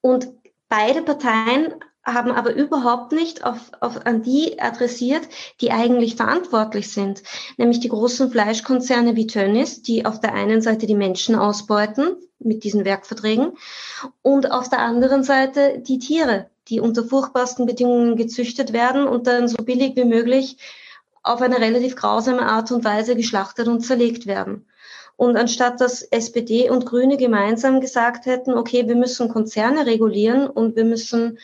Und 0.00 0.32
beide 0.68 1.02
Parteien 1.02 1.74
haben 2.04 2.32
aber 2.32 2.54
überhaupt 2.54 3.12
nicht 3.12 3.44
auf, 3.44 3.58
auf, 3.80 4.06
an 4.06 4.22
die 4.22 4.60
adressiert, 4.60 5.22
die 5.60 5.70
eigentlich 5.70 6.16
verantwortlich 6.16 6.92
sind, 6.92 7.22
nämlich 7.58 7.80
die 7.80 7.88
großen 7.88 8.30
Fleischkonzerne 8.30 9.14
wie 9.14 9.26
Tönnies, 9.26 9.82
die 9.82 10.04
auf 10.04 10.20
der 10.20 10.34
einen 10.34 10.62
Seite 10.62 10.86
die 10.86 10.96
Menschen 10.96 11.36
ausbeuten 11.36 12.16
mit 12.40 12.64
diesen 12.64 12.84
Werkverträgen 12.84 13.52
und 14.20 14.50
auf 14.50 14.68
der 14.68 14.80
anderen 14.80 15.22
Seite 15.22 15.78
die 15.78 16.00
Tiere, 16.00 16.50
die 16.68 16.80
unter 16.80 17.04
furchtbarsten 17.04 17.66
Bedingungen 17.66 18.16
gezüchtet 18.16 18.72
werden 18.72 19.06
und 19.06 19.26
dann 19.26 19.46
so 19.46 19.62
billig 19.62 19.94
wie 19.94 20.04
möglich 20.04 20.58
auf 21.22 21.40
eine 21.40 21.60
relativ 21.60 21.94
grausame 21.94 22.42
Art 22.42 22.72
und 22.72 22.84
Weise 22.84 23.14
geschlachtet 23.14 23.68
und 23.68 23.80
zerlegt 23.80 24.26
werden. 24.26 24.66
Und 25.16 25.36
anstatt 25.36 25.80
dass 25.80 26.02
SPD 26.02 26.68
und 26.68 26.86
Grüne 26.86 27.16
gemeinsam 27.16 27.80
gesagt 27.80 28.26
hätten, 28.26 28.54
okay, 28.54 28.88
wir 28.88 28.96
müssen 28.96 29.28
Konzerne 29.28 29.86
regulieren 29.86 30.48
und 30.48 30.74
wir 30.74 30.84
müssen 30.84 31.38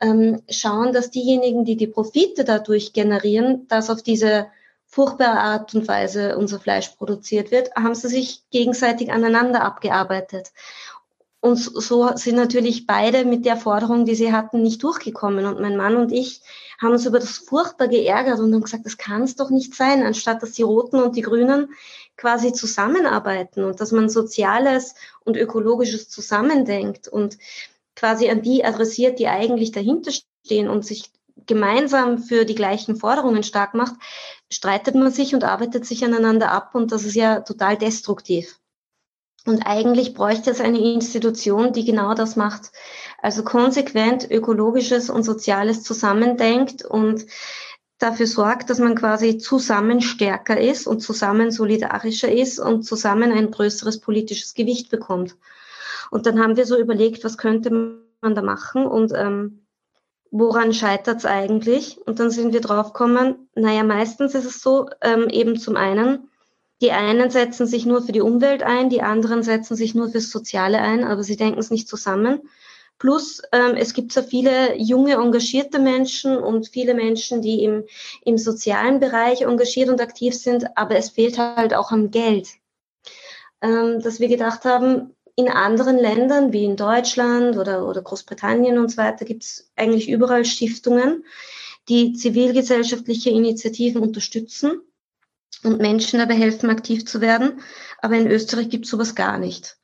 ähm, 0.00 0.42
schauen, 0.48 0.92
dass 0.92 1.10
diejenigen, 1.10 1.64
die 1.64 1.76
die 1.76 1.86
Profite 1.86 2.44
dadurch 2.44 2.92
generieren, 2.92 3.66
dass 3.68 3.90
auf 3.90 4.02
diese 4.02 4.46
furchtbare 4.86 5.38
Art 5.38 5.74
und 5.74 5.86
Weise 5.86 6.36
unser 6.36 6.58
Fleisch 6.58 6.88
produziert 6.88 7.50
wird, 7.50 7.74
haben 7.76 7.94
sie 7.94 8.08
sich 8.08 8.42
gegenseitig 8.50 9.12
aneinander 9.12 9.62
abgearbeitet. 9.62 10.52
Und 11.42 11.56
so 11.56 12.10
sind 12.16 12.36
natürlich 12.36 12.86
beide 12.86 13.24
mit 13.24 13.46
der 13.46 13.56
Forderung, 13.56 14.04
die 14.04 14.14
sie 14.14 14.32
hatten, 14.32 14.60
nicht 14.60 14.82
durchgekommen. 14.82 15.46
Und 15.46 15.58
mein 15.58 15.76
Mann 15.76 15.96
und 15.96 16.12
ich 16.12 16.42
haben 16.78 16.92
uns 16.92 17.06
über 17.06 17.18
das 17.18 17.38
furchtbar 17.38 17.88
geärgert 17.88 18.40
und 18.40 18.52
haben 18.52 18.62
gesagt, 18.62 18.84
das 18.84 18.98
kann 18.98 19.22
es 19.22 19.36
doch 19.36 19.48
nicht 19.48 19.74
sein, 19.74 20.02
anstatt 20.02 20.42
dass 20.42 20.52
die 20.52 20.62
Roten 20.62 21.00
und 21.00 21.16
die 21.16 21.22
Grünen 21.22 21.70
quasi 22.18 22.52
zusammenarbeiten 22.52 23.64
und 23.64 23.80
dass 23.80 23.92
man 23.92 24.10
Soziales 24.10 24.94
und 25.24 25.38
Ökologisches 25.38 26.10
zusammendenkt 26.10 27.08
und 27.08 27.38
quasi 28.00 28.30
an 28.30 28.40
die 28.40 28.64
adressiert, 28.64 29.18
die 29.18 29.28
eigentlich 29.28 29.72
dahinter 29.72 30.10
stehen 30.44 30.70
und 30.70 30.86
sich 30.86 31.10
gemeinsam 31.44 32.18
für 32.18 32.46
die 32.46 32.54
gleichen 32.54 32.96
Forderungen 32.96 33.42
stark 33.42 33.74
macht, 33.74 33.94
streitet 34.50 34.94
man 34.94 35.12
sich 35.12 35.34
und 35.34 35.44
arbeitet 35.44 35.84
sich 35.84 36.02
aneinander 36.02 36.50
ab 36.50 36.74
und 36.74 36.92
das 36.92 37.04
ist 37.04 37.14
ja 37.14 37.40
total 37.40 37.76
destruktiv. 37.76 38.58
Und 39.46 39.62
eigentlich 39.66 40.14
bräuchte 40.14 40.50
es 40.50 40.60
eine 40.60 40.78
Institution, 40.78 41.72
die 41.72 41.84
genau 41.84 42.14
das 42.14 42.36
macht. 42.36 42.72
Also 43.20 43.42
konsequent 43.42 44.30
ökologisches 44.30 45.10
und 45.10 45.22
soziales 45.22 45.82
zusammendenkt 45.82 46.84
und 46.84 47.26
dafür 47.98 48.26
sorgt, 48.26 48.70
dass 48.70 48.78
man 48.78 48.94
quasi 48.94 49.36
zusammen 49.36 50.00
stärker 50.00 50.58
ist 50.58 50.86
und 50.86 51.00
zusammen 51.00 51.50
solidarischer 51.50 52.32
ist 52.32 52.58
und 52.58 52.82
zusammen 52.82 53.30
ein 53.32 53.50
größeres 53.50 54.00
politisches 54.00 54.54
Gewicht 54.54 54.90
bekommt. 54.90 55.36
Und 56.10 56.26
dann 56.26 56.40
haben 56.40 56.56
wir 56.56 56.66
so 56.66 56.78
überlegt, 56.78 57.24
was 57.24 57.38
könnte 57.38 57.70
man 57.70 58.34
da 58.34 58.42
machen 58.42 58.86
und 58.86 59.12
ähm, 59.14 59.66
woran 60.30 60.72
scheitert 60.72 61.18
es 61.18 61.26
eigentlich? 61.26 61.98
Und 62.06 62.20
dann 62.20 62.30
sind 62.30 62.52
wir 62.52 62.60
draufgekommen, 62.60 63.48
naja, 63.54 63.82
meistens 63.82 64.34
ist 64.34 64.44
es 64.44 64.60
so, 64.60 64.88
ähm, 65.00 65.28
eben 65.28 65.58
zum 65.58 65.76
einen, 65.76 66.28
die 66.80 66.92
einen 66.92 67.30
setzen 67.30 67.66
sich 67.66 67.84
nur 67.84 68.02
für 68.02 68.12
die 68.12 68.22
Umwelt 68.22 68.62
ein, 68.62 68.88
die 68.88 69.02
anderen 69.02 69.42
setzen 69.42 69.76
sich 69.76 69.94
nur 69.94 70.10
fürs 70.10 70.30
Soziale 70.30 70.78
ein, 70.78 71.04
aber 71.04 71.22
sie 71.22 71.36
denken 71.36 71.58
es 71.58 71.70
nicht 71.70 71.88
zusammen. 71.88 72.40
Plus, 72.98 73.40
ähm, 73.52 73.76
es 73.76 73.94
gibt 73.94 74.12
so 74.12 74.22
viele 74.22 74.76
junge, 74.78 75.14
engagierte 75.14 75.78
Menschen 75.78 76.36
und 76.36 76.68
viele 76.68 76.94
Menschen, 76.94 77.40
die 77.40 77.64
im, 77.64 77.84
im 78.24 78.36
sozialen 78.36 79.00
Bereich 79.00 79.42
engagiert 79.42 79.88
und 79.88 80.00
aktiv 80.00 80.34
sind, 80.34 80.76
aber 80.76 80.96
es 80.96 81.10
fehlt 81.10 81.38
halt 81.38 81.74
auch 81.74 81.92
am 81.92 82.10
Geld. 82.10 82.48
Ähm, 83.62 84.00
dass 84.00 84.20
wir 84.20 84.28
gedacht 84.28 84.64
haben, 84.64 85.14
in 85.40 85.48
anderen 85.48 85.98
Ländern 85.98 86.52
wie 86.52 86.64
in 86.64 86.76
Deutschland 86.76 87.56
oder, 87.56 87.86
oder 87.86 88.02
Großbritannien 88.02 88.78
und 88.78 88.90
so 88.90 88.96
weiter 88.98 89.24
gibt 89.24 89.42
es 89.42 89.70
eigentlich 89.76 90.08
überall 90.08 90.44
Stiftungen, 90.44 91.24
die 91.88 92.12
zivilgesellschaftliche 92.12 93.30
Initiativen 93.30 94.02
unterstützen 94.02 94.80
und 95.64 95.80
Menschen 95.80 96.20
dabei 96.20 96.34
helfen, 96.34 96.70
aktiv 96.70 97.04
zu 97.06 97.20
werden. 97.20 97.60
Aber 97.98 98.14
in 98.14 98.30
Österreich 98.30 98.68
gibt 98.68 98.84
es 98.84 98.90
sowas 98.90 99.14
gar 99.14 99.38
nicht. 99.38 99.76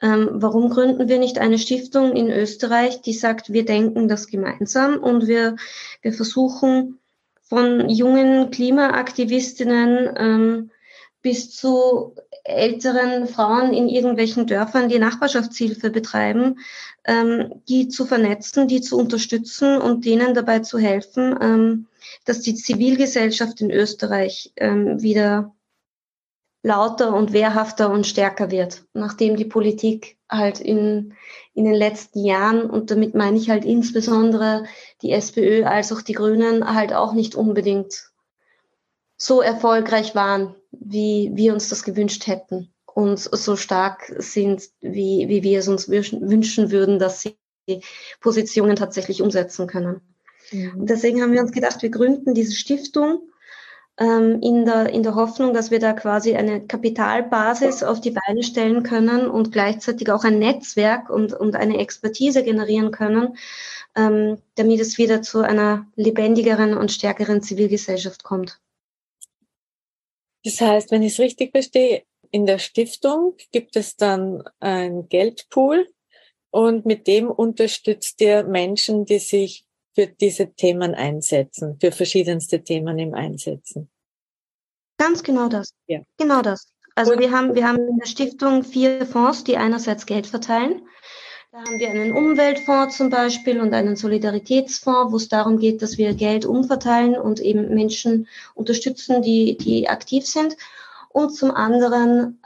Ähm, 0.00 0.28
warum 0.32 0.68
gründen 0.68 1.08
wir 1.08 1.18
nicht 1.18 1.38
eine 1.38 1.58
Stiftung 1.58 2.16
in 2.16 2.28
Österreich, 2.28 3.02
die 3.02 3.12
sagt, 3.12 3.52
wir 3.52 3.64
denken 3.64 4.08
das 4.08 4.26
gemeinsam 4.26 4.98
und 4.98 5.28
wir, 5.28 5.56
wir 6.02 6.12
versuchen 6.12 6.98
von 7.42 7.88
jungen 7.88 8.50
Klimaaktivistinnen 8.50 10.14
ähm, 10.16 10.70
bis 11.22 11.54
zu 11.54 12.14
älteren 12.44 13.28
Frauen 13.28 13.72
in 13.72 13.88
irgendwelchen 13.88 14.46
Dörfern, 14.46 14.88
die 14.88 14.98
Nachbarschaftshilfe 14.98 15.90
betreiben, 15.90 16.58
ähm, 17.04 17.62
die 17.68 17.88
zu 17.88 18.04
vernetzen, 18.04 18.68
die 18.68 18.80
zu 18.80 18.98
unterstützen 18.98 19.80
und 19.80 20.04
denen 20.04 20.34
dabei 20.34 20.58
zu 20.58 20.78
helfen, 20.78 21.38
ähm, 21.40 21.86
dass 22.24 22.40
die 22.40 22.54
Zivilgesellschaft 22.54 23.60
in 23.60 23.70
Österreich 23.70 24.52
ähm, 24.56 25.00
wieder 25.00 25.54
lauter 26.64 27.14
und 27.14 27.32
wehrhafter 27.32 27.90
und 27.90 28.06
stärker 28.06 28.50
wird, 28.50 28.84
nachdem 28.92 29.36
die 29.36 29.44
Politik 29.44 30.16
halt 30.28 30.60
in, 30.60 31.14
in 31.54 31.64
den 31.64 31.74
letzten 31.74 32.24
Jahren, 32.24 32.70
und 32.70 32.90
damit 32.90 33.14
meine 33.14 33.36
ich 33.36 33.50
halt 33.50 33.64
insbesondere 33.64 34.64
die 35.02 35.10
SPÖ 35.10 35.64
als 35.64 35.92
auch 35.92 36.02
die 36.02 36.12
Grünen, 36.12 36.72
halt 36.72 36.92
auch 36.92 37.14
nicht 37.14 37.34
unbedingt 37.34 38.11
so 39.22 39.40
erfolgreich 39.40 40.16
waren, 40.16 40.56
wie 40.72 41.30
wir 41.34 41.52
uns 41.52 41.68
das 41.68 41.84
gewünscht 41.84 42.26
hätten 42.26 42.72
und 42.92 43.20
so 43.20 43.54
stark 43.54 44.12
sind, 44.18 44.64
wie, 44.80 45.28
wie 45.28 45.44
wir 45.44 45.60
es 45.60 45.68
uns 45.68 45.88
wünschen 45.88 46.72
würden, 46.72 46.98
dass 46.98 47.20
sie 47.20 47.36
Positionen 48.20 48.74
tatsächlich 48.74 49.22
umsetzen 49.22 49.68
können. 49.68 50.00
Mhm. 50.50 50.86
deswegen 50.86 51.22
haben 51.22 51.32
wir 51.32 51.40
uns 51.40 51.52
gedacht, 51.52 51.82
wir 51.82 51.90
gründen 51.90 52.34
diese 52.34 52.52
Stiftung 52.52 53.20
ähm, 53.96 54.40
in, 54.42 54.64
der, 54.64 54.90
in 54.90 55.04
der 55.04 55.14
Hoffnung, 55.14 55.54
dass 55.54 55.70
wir 55.70 55.78
da 55.78 55.92
quasi 55.92 56.34
eine 56.34 56.66
Kapitalbasis 56.66 57.84
auf 57.84 58.00
die 58.00 58.10
Beine 58.10 58.42
stellen 58.42 58.82
können 58.82 59.28
und 59.30 59.52
gleichzeitig 59.52 60.10
auch 60.10 60.24
ein 60.24 60.40
Netzwerk 60.40 61.10
und, 61.10 61.32
und 61.32 61.54
eine 61.54 61.78
Expertise 61.78 62.42
generieren 62.42 62.90
können, 62.90 63.36
ähm, 63.94 64.38
damit 64.56 64.80
es 64.80 64.98
wieder 64.98 65.22
zu 65.22 65.42
einer 65.42 65.86
lebendigeren 65.94 66.76
und 66.76 66.90
stärkeren 66.90 67.40
Zivilgesellschaft 67.40 68.24
kommt. 68.24 68.58
Das 70.44 70.60
heißt, 70.60 70.90
wenn 70.90 71.02
ich 71.02 71.14
es 71.14 71.20
richtig 71.20 71.52
verstehe, 71.52 72.04
in 72.30 72.46
der 72.46 72.58
Stiftung 72.58 73.36
gibt 73.52 73.76
es 73.76 73.96
dann 73.96 74.42
ein 74.58 75.08
Geldpool 75.08 75.86
und 76.50 76.86
mit 76.86 77.06
dem 77.06 77.30
unterstützt 77.30 78.20
ihr 78.20 78.44
Menschen, 78.44 79.04
die 79.04 79.18
sich 79.18 79.66
für 79.94 80.06
diese 80.06 80.52
Themen 80.54 80.94
einsetzen, 80.94 81.78
für 81.80 81.92
verschiedenste 81.92 82.62
Themen 82.64 82.98
im 82.98 83.14
Einsetzen. 83.14 83.90
Ganz 84.98 85.22
genau 85.22 85.48
das. 85.48 85.74
Ja. 85.86 86.00
Genau 86.18 86.42
das. 86.42 86.72
Also 86.94 87.18
wir 87.18 87.30
haben, 87.30 87.54
wir 87.54 87.66
haben 87.66 87.88
in 87.88 87.98
der 87.98 88.06
Stiftung 88.06 88.64
vier 88.64 89.06
Fonds, 89.06 89.44
die 89.44 89.56
einerseits 89.56 90.06
Geld 90.06 90.26
verteilen. 90.26 90.86
Da 91.52 91.58
haben 91.58 91.78
wir 91.78 91.90
einen 91.90 92.12
Umweltfonds 92.12 92.96
zum 92.96 93.10
Beispiel 93.10 93.60
und 93.60 93.74
einen 93.74 93.94
Solidaritätsfonds, 93.94 95.12
wo 95.12 95.16
es 95.16 95.28
darum 95.28 95.58
geht, 95.58 95.82
dass 95.82 95.98
wir 95.98 96.14
Geld 96.14 96.46
umverteilen 96.46 97.14
und 97.14 97.40
eben 97.40 97.74
Menschen 97.74 98.26
unterstützen, 98.54 99.20
die, 99.20 99.58
die 99.58 99.86
aktiv 99.86 100.26
sind. 100.26 100.56
Und 101.10 101.36
zum 101.36 101.50
anderen 101.50 102.40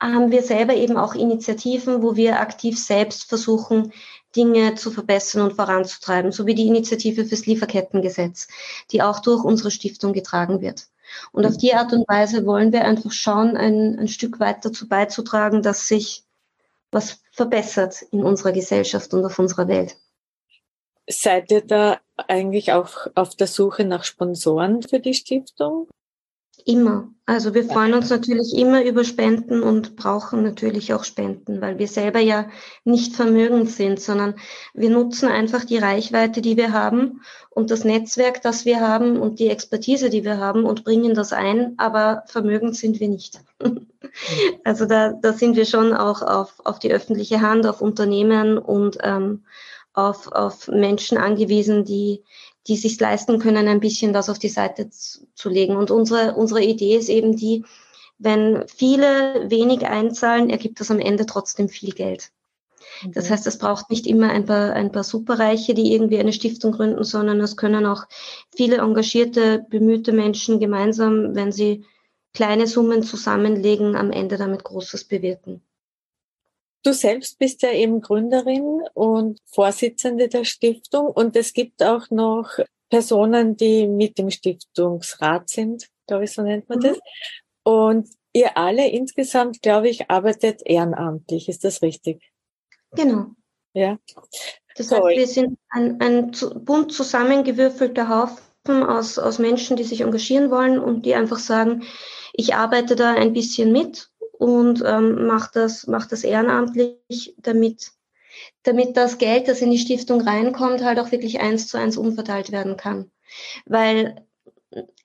haben 0.00 0.30
wir 0.30 0.44
selber 0.44 0.76
eben 0.76 0.96
auch 0.96 1.16
Initiativen, 1.16 2.00
wo 2.00 2.14
wir 2.14 2.38
aktiv 2.38 2.78
selbst 2.78 3.24
versuchen, 3.24 3.92
Dinge 4.36 4.76
zu 4.76 4.92
verbessern 4.92 5.42
und 5.42 5.54
voranzutreiben, 5.54 6.30
so 6.30 6.46
wie 6.46 6.54
die 6.54 6.68
Initiative 6.68 7.24
fürs 7.24 7.46
Lieferkettengesetz, 7.46 8.46
die 8.92 9.02
auch 9.02 9.18
durch 9.18 9.42
unsere 9.42 9.72
Stiftung 9.72 10.12
getragen 10.12 10.60
wird. 10.60 10.86
Und 11.32 11.44
auf 11.44 11.56
die 11.56 11.74
Art 11.74 11.92
und 11.92 12.08
Weise 12.08 12.46
wollen 12.46 12.72
wir 12.72 12.84
einfach 12.84 13.10
schauen, 13.10 13.56
ein, 13.56 13.98
ein 13.98 14.08
Stück 14.08 14.38
weit 14.38 14.64
dazu 14.64 14.88
beizutragen, 14.88 15.60
dass 15.60 15.88
sich 15.88 16.23
was 16.94 17.20
verbessert 17.32 18.02
in 18.12 18.22
unserer 18.22 18.52
Gesellschaft 18.52 19.12
und 19.12 19.24
auf 19.24 19.38
unserer 19.38 19.68
Welt. 19.68 19.96
Seid 21.08 21.50
ihr 21.50 21.60
da 21.60 21.98
eigentlich 22.28 22.72
auch 22.72 23.08
auf 23.14 23.36
der 23.36 23.46
Suche 23.46 23.84
nach 23.84 24.04
Sponsoren 24.04 24.82
für 24.82 25.00
die 25.00 25.14
Stiftung? 25.14 25.88
Immer. 26.64 27.10
Also 27.26 27.52
wir 27.52 27.64
freuen 27.64 27.92
uns 27.94 28.08
natürlich 28.08 28.56
immer 28.56 28.84
über 28.84 29.04
Spenden 29.04 29.62
und 29.62 29.96
brauchen 29.96 30.42
natürlich 30.42 30.94
auch 30.94 31.04
Spenden, 31.04 31.60
weil 31.60 31.78
wir 31.78 31.88
selber 31.88 32.20
ja 32.20 32.48
nicht 32.84 33.14
vermögend 33.16 33.70
sind, 33.70 34.00
sondern 34.00 34.36
wir 34.72 34.88
nutzen 34.88 35.28
einfach 35.28 35.64
die 35.64 35.76
Reichweite, 35.76 36.40
die 36.40 36.56
wir 36.56 36.72
haben 36.72 37.22
und 37.50 37.70
das 37.70 37.84
Netzwerk, 37.84 38.40
das 38.40 38.64
wir 38.64 38.80
haben 38.80 39.18
und 39.18 39.40
die 39.40 39.48
Expertise, 39.48 40.08
die 40.08 40.24
wir 40.24 40.38
haben 40.38 40.64
und 40.64 40.84
bringen 40.84 41.14
das 41.14 41.32
ein, 41.32 41.74
aber 41.76 42.24
vermögend 42.26 42.76
sind 42.76 43.00
wir 43.00 43.08
nicht. 43.08 43.40
also 44.64 44.86
da, 44.86 45.12
da 45.12 45.32
sind 45.32 45.56
wir 45.56 45.64
schon 45.64 45.92
auch 45.94 46.22
auf, 46.22 46.60
auf 46.64 46.78
die 46.78 46.92
öffentliche 46.92 47.40
Hand, 47.40 47.66
auf 47.66 47.80
Unternehmen 47.80 48.58
und 48.58 48.98
ähm, 49.02 49.44
auf, 49.92 50.28
auf 50.32 50.68
Menschen 50.68 51.18
angewiesen, 51.18 51.84
die, 51.84 52.22
die 52.66 52.76
sich 52.76 52.98
leisten 52.98 53.38
können, 53.38 53.68
ein 53.68 53.80
bisschen 53.80 54.14
was 54.14 54.28
auf 54.28 54.38
die 54.38 54.48
Seite 54.48 54.90
zu, 54.90 55.26
zu 55.34 55.48
legen. 55.48 55.76
Und 55.76 55.90
unsere, 55.90 56.34
unsere 56.34 56.62
Idee 56.62 56.96
ist 56.96 57.08
eben 57.08 57.36
die, 57.36 57.64
wenn 58.18 58.64
viele 58.68 59.50
wenig 59.50 59.86
einzahlen, 59.86 60.50
ergibt 60.50 60.80
das 60.80 60.90
am 60.90 61.00
Ende 61.00 61.26
trotzdem 61.26 61.68
viel 61.68 61.92
Geld. 61.92 62.30
Das 63.12 63.28
mhm. 63.28 63.32
heißt, 63.32 63.46
es 63.46 63.58
braucht 63.58 63.90
nicht 63.90 64.06
immer 64.06 64.30
ein 64.30 64.46
paar, 64.46 64.72
ein 64.72 64.92
paar 64.92 65.04
Superreiche, 65.04 65.74
die 65.74 65.92
irgendwie 65.92 66.18
eine 66.18 66.32
Stiftung 66.32 66.72
gründen, 66.72 67.04
sondern 67.04 67.40
es 67.40 67.56
können 67.56 67.86
auch 67.86 68.04
viele 68.54 68.78
engagierte, 68.78 69.66
bemühte 69.68 70.12
Menschen 70.12 70.60
gemeinsam, 70.60 71.34
wenn 71.34 71.52
sie 71.52 71.84
kleine 72.34 72.66
Summen 72.66 73.02
zusammenlegen, 73.02 73.96
am 73.96 74.10
Ende 74.10 74.36
damit 74.36 74.64
Großes 74.64 75.04
bewirken. 75.04 75.62
Du 76.82 76.92
selbst 76.92 77.38
bist 77.38 77.62
ja 77.62 77.72
eben 77.72 78.02
Gründerin 78.02 78.82
und 78.92 79.40
Vorsitzende 79.46 80.28
der 80.28 80.44
Stiftung 80.44 81.06
und 81.06 81.34
es 81.34 81.54
gibt 81.54 81.82
auch 81.82 82.10
noch 82.10 82.58
Personen, 82.90 83.56
die 83.56 83.88
mit 83.88 84.18
dem 84.18 84.30
Stiftungsrat 84.30 85.48
sind, 85.48 85.88
glaube 86.06 86.24
ich, 86.24 86.32
so 86.32 86.42
nennt 86.42 86.68
man 86.68 86.78
mhm. 86.80 86.82
das. 86.82 86.98
Und 87.62 88.08
ihr 88.34 88.58
alle 88.58 88.88
insgesamt, 88.88 89.62
glaube 89.62 89.88
ich, 89.88 90.10
arbeitet 90.10 90.60
ehrenamtlich. 90.64 91.48
Ist 91.48 91.64
das 91.64 91.80
richtig? 91.80 92.22
Genau. 92.92 93.28
Ja. 93.72 93.98
Das 94.76 94.90
heißt, 94.90 95.02
wir 95.02 95.26
sind 95.26 95.58
ein, 95.70 96.00
ein 96.00 96.32
bunt 96.64 96.92
zusammengewürfelter 96.92 98.08
Haufen 98.08 98.82
aus, 98.82 99.18
aus 99.18 99.38
Menschen, 99.38 99.76
die 99.76 99.84
sich 99.84 100.02
engagieren 100.02 100.50
wollen 100.50 100.78
und 100.78 101.06
die 101.06 101.14
einfach 101.14 101.38
sagen, 101.38 101.84
ich 102.36 102.54
arbeite 102.54 102.96
da 102.96 103.14
ein 103.14 103.32
bisschen 103.32 103.72
mit 103.72 104.10
und 104.32 104.82
ähm, 104.84 105.26
macht 105.26 105.54
das, 105.54 105.86
macht 105.86 106.10
das 106.10 106.24
ehrenamtlich, 106.24 107.34
damit, 107.38 107.92
damit 108.64 108.96
das 108.96 109.18
Geld, 109.18 109.46
das 109.46 109.62
in 109.62 109.70
die 109.70 109.78
Stiftung 109.78 110.20
reinkommt, 110.20 110.82
halt 110.82 110.98
auch 110.98 111.12
wirklich 111.12 111.40
eins 111.40 111.68
zu 111.68 111.78
eins 111.78 111.96
umverteilt 111.96 112.50
werden 112.50 112.76
kann. 112.76 113.12
Weil 113.66 114.26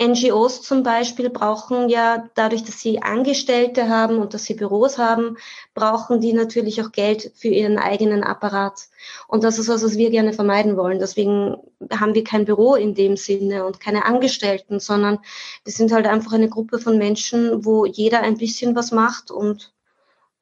NGOs 0.02 0.62
zum 0.62 0.84
Beispiel 0.84 1.30
brauchen 1.30 1.90
ja 1.90 2.30
dadurch, 2.36 2.64
dass 2.64 2.80
sie 2.80 3.02
Angestellte 3.02 3.90
haben 3.90 4.18
und 4.18 4.34
dass 4.34 4.46
sie 4.46 4.54
Büros 4.54 4.98
haben, 4.98 5.38
brauchen 5.74 6.22
die 6.22 6.34
natürlich 6.34 6.82
auch 6.82 6.92
Geld 6.92 7.32
für 7.36 7.50
ihren 7.50 7.78
eigenen 7.78 8.24
Apparat. 8.24 8.88
Und 9.28 9.44
das 9.44 9.60
ist 9.60 9.70
was, 9.70 9.84
was 9.84 9.98
wir 9.98 10.10
gerne 10.10 10.34
vermeiden 10.34 10.78
wollen. 10.78 11.00
Deswegen 11.00 11.58
haben 11.92 12.16
wir 12.16 12.24
kein 12.24 12.46
Büro 12.46 12.76
in 12.76 12.96
dem 12.96 13.18
Sinne 13.18 13.66
und 13.66 13.80
keine 13.80 14.06
Angestellten, 14.06 14.80
sondern 14.80 15.20
wir 15.64 15.74
sind 15.74 15.92
halt 15.92 16.08
einfach 16.08 16.34
eine 16.34 16.50
Gruppe 16.50 16.80
von 16.80 16.98
Menschen, 16.98 17.66
wo 17.66 17.86
jeder 17.86 18.22
ein 18.22 18.38
bisschen 18.38 18.76
was 18.76 18.92
macht 18.92 19.30
und 19.32 19.74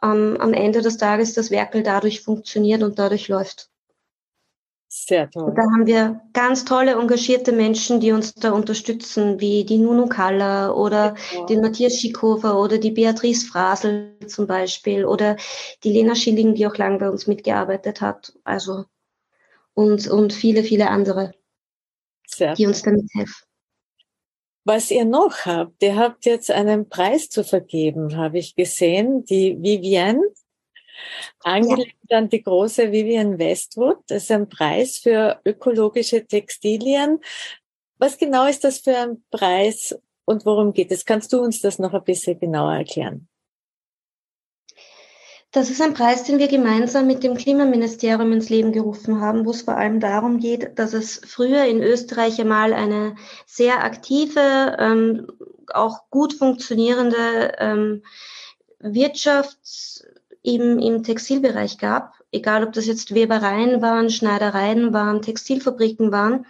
ähm, 0.04 0.38
am 0.40 0.54
Ende 0.54 0.82
des 0.82 0.98
Tages 0.98 1.34
das 1.34 1.52
Werkel 1.52 1.84
dadurch 1.84 2.22
funktioniert 2.22 2.84
und 2.84 3.00
dadurch 3.00 3.28
läuft. 3.28 3.70
Sehr 4.90 5.30
toll. 5.30 5.54
da 5.54 5.64
haben 5.64 5.86
wir 5.86 6.22
ganz 6.32 6.64
tolle, 6.64 6.94
engagierte 6.94 7.52
Menschen, 7.52 8.00
die 8.00 8.14
uns 8.14 8.34
da 8.34 8.52
unterstützen, 8.52 9.40
wie 9.40 9.66
die 9.66 9.80
Nunu 9.80 10.08
Kalla 10.08 10.72
oder 10.72 11.16
ja. 11.34 11.46
den 11.46 11.60
Matthias 11.60 11.96
Schickhofer 11.96 12.58
oder 12.58 12.78
die 12.78 12.92
Beatrice 12.92 13.46
Frasel 13.46 14.18
zum 14.28 14.48
Beispiel 14.48 15.06
oder 15.06 15.36
die 15.84 15.92
Lena 15.92 16.16
Schilling, 16.16 16.56
die 16.56 16.66
auch 16.66 16.78
lange 16.78 17.00
bei 17.00 17.10
uns 17.10 17.28
mitgearbeitet 17.28 18.00
hat. 18.00 18.34
Also 18.46 18.86
und, 19.74 20.08
und 20.08 20.32
viele, 20.32 20.64
viele 20.64 20.90
andere, 20.90 21.34
Sehr 22.26 22.54
die 22.54 22.66
uns 22.66 22.82
damit 22.82 23.08
helfen. 23.14 23.46
Was 24.64 24.90
ihr 24.92 25.06
noch 25.06 25.46
habt, 25.46 25.84
ihr 25.84 25.96
habt 25.96 26.26
jetzt 26.26 26.50
einen 26.50 26.90
Preis 26.90 27.30
zu 27.30 27.44
vergeben, 27.44 28.18
habe 28.18 28.38
ich 28.38 28.56
gesehen, 28.56 29.24
die 29.26 29.58
Vivienne 29.62 30.22
Angelegt 31.44 31.96
ja. 32.10 32.18
an 32.18 32.30
die 32.30 32.42
große 32.42 32.92
Vivian 32.92 33.40
Westwood. 33.40 33.98
Das 34.08 34.24
ist 34.24 34.32
ein 34.32 34.50
Preis 34.50 34.98
für 34.98 35.40
ökologische 35.46 36.26
Textilien. 36.26 37.20
Was 37.98 38.18
genau 38.18 38.46
ist 38.46 38.64
das 38.64 38.80
für 38.80 38.98
ein 38.98 39.24
Preis 39.32 39.98
und 40.26 40.46
worum 40.46 40.74
geht 40.74 40.92
es? 40.92 41.06
Kannst 41.06 41.34
du 41.34 41.40
uns 41.40 41.62
das 41.62 41.80
noch 41.80 41.94
ein 41.94 42.04
bisschen 42.04 42.40
genauer 42.40 42.74
erklären? 42.74 43.28
Das 45.52 45.70
ist 45.70 45.82
ein 45.82 45.94
Preis, 45.94 46.24
den 46.26 46.40
wir 46.40 46.50
gemeinsam 46.50 47.08
mit 47.08 47.24
dem 47.24 47.36
Klimaministerium 47.36 48.34
ins 48.34 48.50
Leben 48.50 48.74
gerufen 48.74 49.22
haben, 49.22 49.46
wo 49.46 49.52
es 49.52 49.62
vor 49.62 49.78
allem 49.78 50.00
darum 50.02 50.40
geht, 50.40 50.78
dass 50.78 50.94
es 50.94 51.22
früher 51.26 51.64
in 51.64 51.82
Österreich 51.82 52.40
einmal 52.40 52.74
eine 52.74 53.16
sehr 53.46 53.84
aktive, 53.84 54.76
ähm, 54.78 55.28
auch 55.74 56.10
gut 56.10 56.34
funktionierende 56.34 57.54
ähm, 57.60 58.04
Wirtschaft 58.80 59.58
im, 60.48 60.80
im 60.80 61.04
Textilbereich 61.04 61.78
gab, 61.78 62.14
egal 62.32 62.64
ob 62.64 62.72
das 62.72 62.86
jetzt 62.86 63.14
Webereien 63.14 63.82
waren, 63.82 64.10
Schneidereien 64.10 64.94
waren, 64.94 65.22
Textilfabriken 65.22 66.14
waren. 66.14 66.46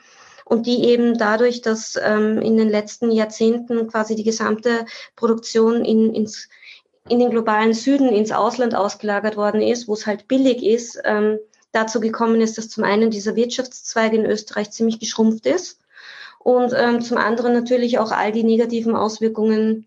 Und 0.46 0.66
die 0.68 0.86
eben 0.86 1.18
dadurch, 1.18 1.62
dass 1.62 2.00
ähm, 2.02 2.40
in 2.42 2.56
den 2.56 2.70
letzten 2.70 3.12
Jahrzehnten 3.12 3.88
quasi 3.88 4.16
die 4.16 4.24
gesamte 4.24 4.86
Produktion 5.16 5.84
in, 5.84 6.14
ins 6.14 6.48
in 7.10 7.20
den 7.20 7.32
globalen 7.32 7.74
Süden 7.74 8.10
ins 8.10 8.32
Ausland 8.32 8.76
ausgelagert 8.76 9.36
worden 9.36 9.62
ist, 9.62 9.88
wo 9.88 9.94
es 9.94 10.06
halt 10.06 10.28
billig 10.28 10.64
ist, 10.64 11.00
ähm, 11.04 11.40
dazu 11.72 12.00
gekommen 12.00 12.40
ist, 12.42 12.58
dass 12.58 12.70
zum 12.70 12.84
einen 12.84 13.12
dieser 13.12 13.36
Wirtschaftszweig 13.36 14.14
in 14.14 14.26
Österreich 14.26 14.72
ziemlich 14.72 15.00
geschrumpft 15.00 15.46
ist 15.46 15.80
und 16.40 16.74
ähm, 16.76 17.02
zum 17.02 17.18
anderen 17.18 17.54
natürlich 17.54 17.98
auch 17.98 18.12
all 18.12 18.32
die 18.32 18.44
negativen 18.44 18.96
Auswirkungen 18.96 19.87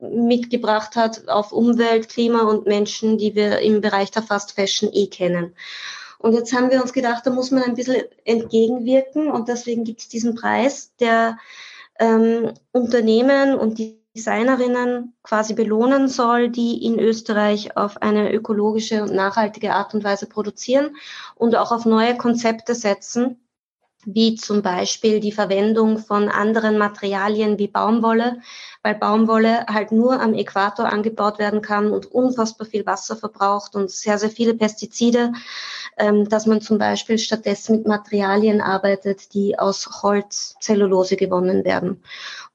mitgebracht 0.00 0.96
hat 0.96 1.28
auf 1.28 1.52
Umwelt, 1.52 2.08
Klima 2.08 2.42
und 2.42 2.66
Menschen, 2.66 3.18
die 3.18 3.34
wir 3.34 3.58
im 3.60 3.80
Bereich 3.80 4.10
der 4.10 4.22
Fast 4.22 4.52
Fashion 4.52 4.90
eh 4.92 5.08
kennen. 5.08 5.54
Und 6.18 6.32
jetzt 6.34 6.52
haben 6.52 6.70
wir 6.70 6.82
uns 6.82 6.92
gedacht, 6.92 7.26
da 7.26 7.30
muss 7.30 7.50
man 7.50 7.62
ein 7.62 7.74
bisschen 7.74 8.02
entgegenwirken 8.24 9.30
und 9.30 9.48
deswegen 9.48 9.84
gibt 9.84 10.00
es 10.00 10.08
diesen 10.08 10.34
Preis, 10.34 10.92
der 10.98 11.38
ähm, 12.00 12.52
Unternehmen 12.72 13.56
und 13.56 13.78
Designerinnen 14.14 15.14
quasi 15.22 15.54
belohnen 15.54 16.08
soll, 16.08 16.48
die 16.50 16.84
in 16.84 16.98
Österreich 16.98 17.76
auf 17.76 18.02
eine 18.02 18.32
ökologische 18.32 19.02
und 19.02 19.14
nachhaltige 19.14 19.74
Art 19.74 19.94
und 19.94 20.02
Weise 20.02 20.26
produzieren 20.26 20.96
und 21.36 21.54
auch 21.54 21.70
auf 21.70 21.84
neue 21.84 22.16
Konzepte 22.16 22.74
setzen, 22.74 23.40
wie 24.14 24.36
zum 24.36 24.62
Beispiel 24.62 25.20
die 25.20 25.32
Verwendung 25.32 25.98
von 25.98 26.30
anderen 26.30 26.78
Materialien 26.78 27.58
wie 27.58 27.68
Baumwolle, 27.68 28.40
weil 28.82 28.94
Baumwolle 28.94 29.66
halt 29.66 29.92
nur 29.92 30.18
am 30.18 30.32
Äquator 30.32 30.86
angebaut 30.90 31.38
werden 31.38 31.60
kann 31.60 31.90
und 31.90 32.06
unfassbar 32.06 32.66
viel 32.66 32.86
Wasser 32.86 33.16
verbraucht 33.16 33.74
und 33.74 33.90
sehr, 33.90 34.18
sehr 34.18 34.30
viele 34.30 34.54
Pestizide, 34.54 35.32
ähm, 35.98 36.26
dass 36.26 36.46
man 36.46 36.62
zum 36.62 36.78
Beispiel 36.78 37.18
stattdessen 37.18 37.76
mit 37.76 37.86
Materialien 37.86 38.62
arbeitet, 38.62 39.34
die 39.34 39.58
aus 39.58 40.02
Holz, 40.02 40.56
Zellulose 40.60 41.16
gewonnen 41.16 41.66
werden 41.66 42.02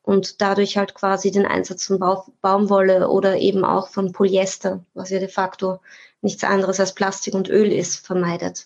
und 0.02 0.42
dadurch 0.42 0.78
halt 0.78 0.96
quasi 0.96 1.30
den 1.30 1.46
Einsatz 1.46 1.86
von 1.86 2.00
Baumwolle 2.42 3.10
oder 3.10 3.38
eben 3.38 3.64
auch 3.64 3.90
von 3.90 4.12
Polyester, 4.12 4.84
was 4.96 5.12
ja 5.12 5.20
de 5.20 5.30
facto 5.30 5.82
nichts 6.22 6.44
anderes 6.44 6.80
als 6.80 6.96
Plastik 6.96 7.36
und 7.36 7.48
Öl 7.48 7.72
ist, 7.72 8.06
vermeidet. 8.06 8.66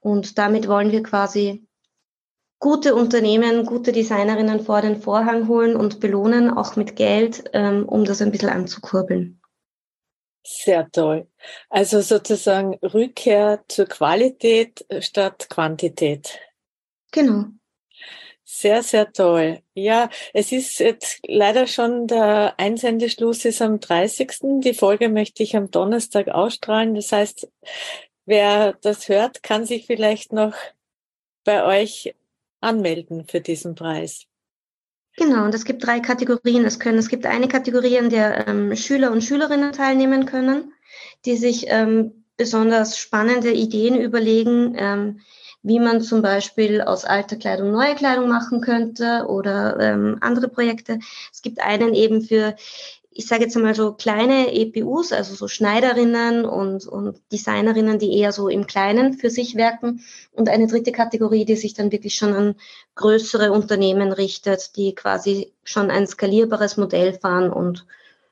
Und 0.00 0.38
damit 0.38 0.68
wollen 0.68 0.92
wir 0.92 1.02
quasi 1.02 1.65
gute 2.58 2.94
Unternehmen, 2.94 3.66
gute 3.66 3.92
Designerinnen 3.92 4.60
vor 4.60 4.80
den 4.82 5.00
Vorhang 5.00 5.48
holen 5.48 5.76
und 5.76 6.00
belohnen, 6.00 6.50
auch 6.50 6.76
mit 6.76 6.96
Geld, 6.96 7.44
ähm, 7.52 7.88
um 7.88 8.04
das 8.04 8.22
ein 8.22 8.30
bisschen 8.30 8.48
anzukurbeln. 8.48 9.40
Sehr 10.42 10.88
toll. 10.92 11.26
Also 11.68 12.00
sozusagen 12.00 12.74
Rückkehr 12.76 13.64
zur 13.68 13.86
Qualität 13.86 14.86
statt 15.00 15.48
Quantität. 15.50 16.38
Genau. 17.10 17.46
Sehr, 18.44 18.84
sehr 18.84 19.12
toll. 19.12 19.60
Ja, 19.74 20.08
es 20.32 20.52
ist 20.52 20.78
jetzt 20.78 21.18
leider 21.26 21.66
schon 21.66 22.06
der 22.06 22.54
Einsendeschluss 22.58 23.44
ist 23.44 23.60
am 23.60 23.80
30. 23.80 24.60
Die 24.60 24.72
Folge 24.72 25.08
möchte 25.08 25.42
ich 25.42 25.56
am 25.56 25.72
Donnerstag 25.72 26.28
ausstrahlen. 26.28 26.94
Das 26.94 27.10
heißt, 27.10 27.48
wer 28.24 28.74
das 28.82 29.08
hört, 29.08 29.42
kann 29.42 29.66
sich 29.66 29.86
vielleicht 29.86 30.32
noch 30.32 30.54
bei 31.42 31.64
euch 31.64 32.14
anmelden 32.66 33.26
für 33.26 33.40
diesen 33.40 33.74
Preis. 33.74 34.26
Genau, 35.16 35.44
und 35.44 35.54
es 35.54 35.64
gibt 35.64 35.86
drei 35.86 36.00
Kategorien. 36.00 36.66
Es 36.66 36.78
können, 36.78 36.98
es 36.98 37.08
gibt 37.08 37.24
eine 37.24 37.48
Kategorie, 37.48 37.96
in 37.96 38.10
der 38.10 38.46
ähm, 38.48 38.76
Schüler 38.76 39.10
und 39.12 39.24
Schülerinnen 39.24 39.72
teilnehmen 39.72 40.26
können, 40.26 40.74
die 41.24 41.36
sich 41.36 41.66
ähm, 41.68 42.24
besonders 42.36 42.98
spannende 42.98 43.50
Ideen 43.50 43.98
überlegen, 43.98 44.74
ähm, 44.76 45.20
wie 45.62 45.80
man 45.80 46.00
zum 46.02 46.22
Beispiel 46.22 46.82
aus 46.82 47.04
alter 47.04 47.36
Kleidung 47.36 47.72
neue 47.72 47.94
Kleidung 47.94 48.28
machen 48.28 48.60
könnte 48.60 49.24
oder 49.26 49.80
ähm, 49.80 50.18
andere 50.20 50.48
Projekte. 50.48 50.98
Es 51.32 51.42
gibt 51.42 51.60
einen 51.60 51.94
eben 51.94 52.22
für, 52.22 52.54
ich 53.16 53.26
sage 53.26 53.44
jetzt 53.44 53.56
einmal 53.56 53.74
so 53.74 53.94
kleine 53.94 54.52
EPUs, 54.52 55.12
also 55.12 55.34
so 55.34 55.48
Schneiderinnen 55.48 56.44
und, 56.44 56.86
und 56.86 57.20
Designerinnen, 57.32 57.98
die 57.98 58.18
eher 58.18 58.30
so 58.30 58.48
im 58.48 58.66
Kleinen 58.66 59.14
für 59.14 59.30
sich 59.30 59.54
werken. 59.56 60.04
Und 60.32 60.48
eine 60.50 60.66
dritte 60.66 60.92
Kategorie, 60.92 61.46
die 61.46 61.56
sich 61.56 61.72
dann 61.72 61.92
wirklich 61.92 62.14
schon 62.14 62.34
an 62.34 62.56
größere 62.94 63.52
Unternehmen 63.52 64.12
richtet, 64.12 64.76
die 64.76 64.94
quasi 64.94 65.54
schon 65.64 65.90
ein 65.90 66.06
skalierbares 66.06 66.76
Modell 66.76 67.14
fahren 67.14 67.50
und 67.50 67.86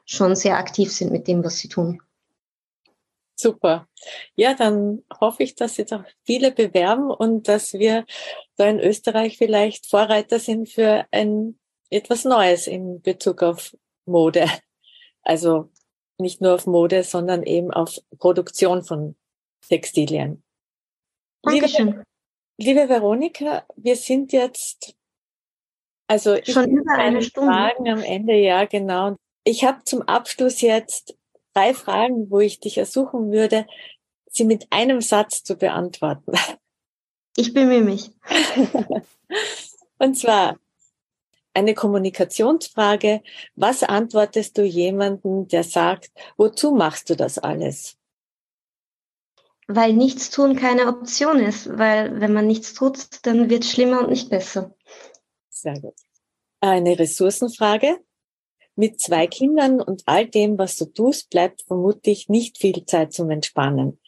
schon 0.04 0.36
sehr 0.36 0.58
aktiv 0.58 0.92
sind 0.92 1.12
mit 1.12 1.28
dem, 1.28 1.42
was 1.42 1.56
sie 1.58 1.68
tun. 1.68 2.02
Super. 3.36 3.88
Ja, 4.36 4.54
dann 4.54 5.02
hoffe 5.20 5.42
ich, 5.42 5.54
dass 5.54 5.78
jetzt 5.78 5.92
auch 5.92 6.04
viele 6.24 6.52
bewerben 6.52 7.10
und 7.10 7.48
dass 7.48 7.72
wir 7.72 8.04
da 8.56 8.68
in 8.68 8.80
Österreich 8.80 9.38
vielleicht 9.38 9.86
Vorreiter 9.86 10.38
sind 10.38 10.68
für 10.68 11.06
ein 11.10 11.58
etwas 11.90 12.24
Neues 12.24 12.66
in 12.66 13.00
Bezug 13.00 13.42
auf 13.42 13.74
Mode. 14.06 14.46
Also 15.24 15.70
nicht 16.18 16.40
nur 16.40 16.54
auf 16.54 16.66
Mode, 16.66 17.02
sondern 17.02 17.42
eben 17.42 17.70
auf 17.72 17.98
Produktion 18.18 18.84
von 18.84 19.16
Textilien. 19.68 20.42
Dankeschön. 21.42 22.04
Liebe, 22.58 22.80
liebe 22.80 22.88
Veronika, 22.88 23.64
wir 23.76 23.96
sind 23.96 24.32
jetzt 24.32 24.94
also 26.06 26.36
schon 26.44 26.70
über 26.70 26.92
eine 26.92 27.22
Stunde 27.22 27.50
Fragen 27.50 27.88
am 27.88 28.02
Ende, 28.02 28.34
ja 28.34 28.66
genau. 28.66 29.16
Ich 29.44 29.64
habe 29.64 29.84
zum 29.84 30.02
Abschluss 30.02 30.60
jetzt 30.60 31.16
drei 31.54 31.74
Fragen, 31.74 32.30
wo 32.30 32.40
ich 32.40 32.60
dich 32.60 32.78
ersuchen 32.78 33.32
würde, 33.32 33.66
sie 34.26 34.44
mit 34.44 34.66
einem 34.70 35.00
Satz 35.00 35.42
zu 35.42 35.56
beantworten. 35.56 36.32
Ich 37.36 37.52
bemühe 37.52 37.82
mich. 37.82 38.12
Und 39.98 40.16
zwar 40.16 40.58
eine 41.54 41.74
Kommunikationsfrage. 41.74 43.22
Was 43.54 43.82
antwortest 43.82 44.58
du 44.58 44.62
jemandem, 44.62 45.48
der 45.48 45.64
sagt, 45.64 46.10
wozu 46.36 46.72
machst 46.72 47.08
du 47.08 47.16
das 47.16 47.38
alles? 47.38 47.96
Weil 49.66 49.94
nichts 49.94 50.30
tun 50.30 50.56
keine 50.56 50.88
Option 50.88 51.40
ist, 51.40 51.78
weil 51.78 52.20
wenn 52.20 52.34
man 52.34 52.46
nichts 52.46 52.74
tut, 52.74 53.24
dann 53.24 53.48
wird 53.48 53.64
es 53.64 53.70
schlimmer 53.70 54.00
und 54.00 54.10
nicht 54.10 54.28
besser. 54.28 54.74
Sehr 55.48 55.80
gut. 55.80 55.94
Eine 56.60 56.98
Ressourcenfrage. 56.98 57.98
Mit 58.76 59.00
zwei 59.00 59.26
Kindern 59.28 59.80
und 59.80 60.02
all 60.06 60.26
dem, 60.26 60.58
was 60.58 60.76
du 60.76 60.86
tust, 60.86 61.30
bleibt 61.30 61.62
vermutlich 61.62 62.28
nicht 62.28 62.58
viel 62.58 62.84
Zeit 62.84 63.12
zum 63.12 63.30
Entspannen. 63.30 64.00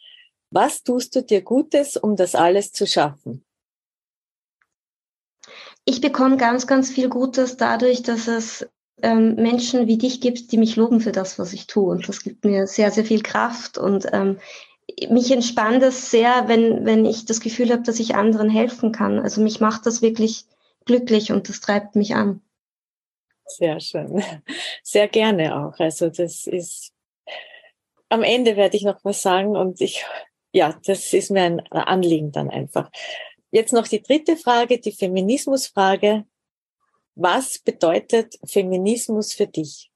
Was 0.51 0.83
tust 0.83 1.15
du 1.15 1.23
dir 1.23 1.41
Gutes, 1.41 1.97
um 1.97 2.15
das 2.15 2.35
alles 2.35 2.71
zu 2.71 2.85
schaffen? 2.85 3.46
Ich 5.89 6.01
bekomme 6.01 6.35
ganz, 6.35 6.67
ganz 6.67 6.91
viel 6.91 7.07
Gutes 7.07 7.55
dadurch, 7.55 8.03
dass 8.03 8.27
es 8.27 8.67
ähm, 9.01 9.35
Menschen 9.35 9.87
wie 9.87 9.97
dich 9.97 10.19
gibt, 10.19 10.51
die 10.51 10.57
mich 10.57 10.75
loben 10.75 10.99
für 10.99 11.13
das, 11.13 11.39
was 11.39 11.53
ich 11.53 11.65
tue. 11.65 11.89
Und 11.89 12.09
das 12.09 12.23
gibt 12.23 12.43
mir 12.43 12.67
sehr, 12.67 12.91
sehr 12.91 13.05
viel 13.05 13.23
Kraft. 13.23 13.77
Und 13.77 14.05
ähm, 14.11 14.37
mich 15.09 15.31
entspannt 15.31 15.81
es 15.83 16.11
sehr, 16.11 16.49
wenn, 16.49 16.85
wenn 16.85 17.05
ich 17.05 17.23
das 17.23 17.39
Gefühl 17.39 17.71
habe, 17.71 17.83
dass 17.83 18.01
ich 18.01 18.15
anderen 18.15 18.49
helfen 18.49 18.91
kann. 18.91 19.17
Also 19.17 19.39
mich 19.39 19.61
macht 19.61 19.85
das 19.85 20.01
wirklich 20.01 20.43
glücklich 20.83 21.31
und 21.31 21.47
das 21.47 21.61
treibt 21.61 21.95
mich 21.95 22.15
an. 22.15 22.41
Sehr 23.45 23.79
schön. 23.79 24.21
Sehr 24.83 25.07
gerne 25.07 25.55
auch. 25.55 25.79
Also 25.79 26.09
das 26.09 26.47
ist, 26.47 26.91
am 28.09 28.23
Ende 28.23 28.57
werde 28.57 28.75
ich 28.75 28.83
noch 28.83 28.99
was 29.05 29.21
sagen 29.21 29.55
und 29.55 29.79
ich, 29.79 30.05
ja, 30.51 30.77
das 30.85 31.13
ist 31.13 31.31
mir 31.31 31.43
ein 31.43 31.59
Anliegen 31.71 32.33
dann 32.33 32.49
einfach. 32.49 32.91
Jetzt 33.51 33.73
noch 33.73 33.87
die 33.87 34.01
dritte 34.01 34.35
Frage, 34.37 34.79
die 34.79 34.91
Feminismusfrage. 34.91 36.25
Was 37.15 37.59
bedeutet 37.59 38.37
Feminismus 38.45 39.33
für 39.33 39.47
dich? 39.47 39.89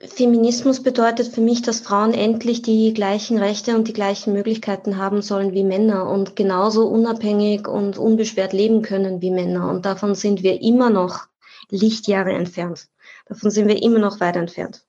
Feminismus 0.00 0.82
bedeutet 0.82 1.28
für 1.28 1.42
mich, 1.42 1.60
dass 1.60 1.80
Frauen 1.80 2.14
endlich 2.14 2.62
die 2.62 2.94
gleichen 2.94 3.38
Rechte 3.38 3.76
und 3.76 3.86
die 3.86 3.92
gleichen 3.92 4.32
Möglichkeiten 4.32 4.96
haben 4.96 5.20
sollen 5.20 5.52
wie 5.52 5.62
Männer 5.62 6.08
und 6.08 6.36
genauso 6.36 6.88
unabhängig 6.88 7.68
und 7.68 7.98
unbeschwert 7.98 8.54
leben 8.54 8.80
können 8.80 9.20
wie 9.20 9.30
Männer. 9.30 9.68
Und 9.68 9.84
davon 9.84 10.14
sind 10.14 10.42
wir 10.42 10.62
immer 10.62 10.88
noch 10.88 11.26
Lichtjahre 11.68 12.32
entfernt. 12.32 12.88
Davon 13.26 13.50
sind 13.50 13.68
wir 13.68 13.82
immer 13.82 13.98
noch 13.98 14.20
weit 14.20 14.36
entfernt. 14.36 14.86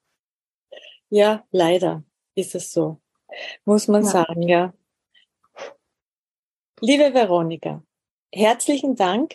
Ja, 1.10 1.44
leider 1.52 2.04
ist 2.34 2.56
es 2.56 2.72
so. 2.72 3.00
Muss 3.66 3.88
man 3.88 4.04
ja. 4.04 4.10
sagen, 4.10 4.42
ja. 4.44 4.74
Liebe 6.82 7.14
Veronika, 7.14 7.82
herzlichen 8.34 8.96
Dank. 8.96 9.34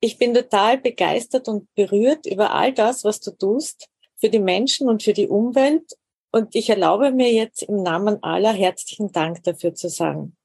Ich 0.00 0.16
bin 0.16 0.32
total 0.32 0.78
begeistert 0.78 1.46
und 1.46 1.68
berührt 1.74 2.24
über 2.24 2.54
all 2.54 2.72
das, 2.72 3.04
was 3.04 3.20
du 3.20 3.32
tust 3.32 3.90
für 4.18 4.30
die 4.30 4.38
Menschen 4.38 4.88
und 4.88 5.02
für 5.02 5.12
die 5.12 5.28
Umwelt 5.28 5.92
Und 6.32 6.54
ich 6.54 6.70
erlaube 6.70 7.10
mir 7.10 7.30
jetzt 7.32 7.64
im 7.64 7.82
Namen 7.82 8.22
aller 8.22 8.52
herzlichen 8.52 9.12
Dank 9.12 9.42
dafür 9.42 9.74
zu 9.74 9.90
sagen. 9.90 10.36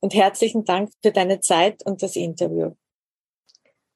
Und 0.00 0.14
herzlichen 0.14 0.64
Dank 0.64 0.90
für 1.02 1.12
deine 1.12 1.40
Zeit 1.40 1.84
und 1.84 2.02
das 2.02 2.16
Interview. 2.16 2.72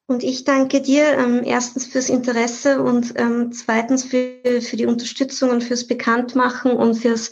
Und 0.07 0.23
ich 0.23 0.45
danke 0.45 0.83
dir 0.83 1.17
ähm, 1.17 1.45
erstens 1.45 1.87
fürs 1.87 2.11
Interesse 2.11 2.83
und 2.83 3.15
ähm, 3.17 3.53
zweitens 3.53 4.05
für, 4.05 4.61
für 4.61 4.77
die 4.77 4.87
Unterstützung 4.87 5.51
und 5.51 5.63
fürs 5.63 5.87
Bekanntmachen 5.87 6.73
und 6.73 6.97
fürs, 6.97 7.31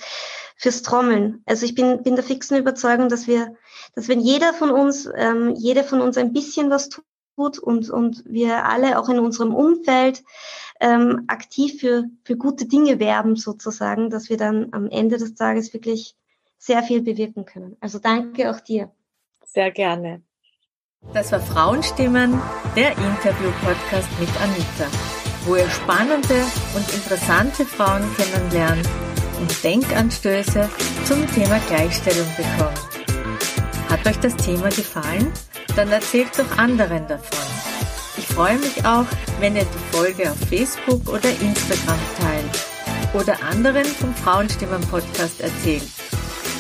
fürs 0.59 0.83
Trommeln. 0.83 1.43
Also 1.47 1.65
ich 1.65 1.75
bin, 1.75 2.03
bin 2.03 2.17
der 2.17 2.25
fixen 2.25 2.59
Überzeugung, 2.59 3.09
dass 3.09 3.27
wir, 3.27 3.55
dass 3.95 4.09
wenn 4.09 4.21
jeder 4.21 4.53
von 4.53 4.71
uns, 4.71 5.09
ähm, 5.17 5.55
jeder 5.57 5.85
von 5.85 6.01
uns 6.01 6.19
ein 6.19 6.33
bisschen 6.33 6.69
was 6.69 6.91
tut 6.91 7.59
und, 7.59 7.89
und 7.89 8.25
wir 8.27 8.67
alle 8.67 8.99
auch 8.99 9.09
in 9.09 9.21
unserem 9.21 9.55
Umfeld 9.55 10.25
ähm, 10.81 11.25
aktiv 11.29 11.81
für, 11.81 12.05
für 12.25 12.37
gute 12.37 12.67
Dinge 12.67 12.99
werben 12.99 13.37
sozusagen, 13.37 14.11
dass 14.11 14.29
wir 14.29 14.37
dann 14.37 14.69
am 14.73 14.89
Ende 14.91 15.17
des 15.17 15.37
Tages 15.37 15.73
wirklich 15.73 16.17
sehr 16.59 16.83
viel 16.83 17.03
bewirken 17.03 17.45
können. 17.45 17.77
Also 17.81 18.01
danke 18.01 18.51
auch 18.51 18.61
dir. 18.61 18.91
Sehr 19.45 19.71
gerne. 19.71 20.23
Das 21.15 21.31
war 21.31 21.39
Frauenstimmen, 21.39 22.41
der 22.75 22.91
Interview-Podcast 22.91 24.09
mit 24.19 24.29
Anita, 24.41 24.91
wo 25.47 25.55
ihr 25.55 25.71
spannende 25.71 26.45
und 26.75 26.93
interessante 26.93 27.65
Frauen 27.65 28.03
kennenlernt 28.17 28.89
und 29.41 29.65
Denkanstöße 29.65 30.69
zum 31.05 31.27
Thema 31.35 31.59
Gleichstellung 31.69 32.27
bekommt. 32.37 32.89
Hat 33.89 34.07
euch 34.07 34.19
das 34.19 34.37
Thema 34.37 34.69
gefallen? 34.69 35.33
Dann 35.77 35.91
erzählt 35.91 36.31
doch 36.39 36.59
anderen 36.59 37.07
davon. 37.09 37.39
Ich 38.17 38.27
freue 38.27 38.59
mich 38.59 38.85
auch, 38.85 39.07
wenn 39.41 39.57
ihr 39.57 39.65
die 39.65 39.97
Folge 39.97 40.31
auf 40.31 40.39
Facebook 40.49 41.09
oder 41.09 41.31
Instagram 41.31 41.99
teilt 42.21 43.15
oder 43.15 43.43
anderen 43.43 43.85
vom 43.85 44.15
Frauenstimmen 44.15 44.81
Podcast 44.83 45.41
erzählt. 45.41 45.89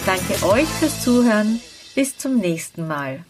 Danke 0.06 0.46
euch 0.46 0.68
fürs 0.68 1.02
Zuhören. 1.02 1.60
Bis 1.94 2.16
zum 2.16 2.36
nächsten 2.36 2.86
Mal. 2.86 3.24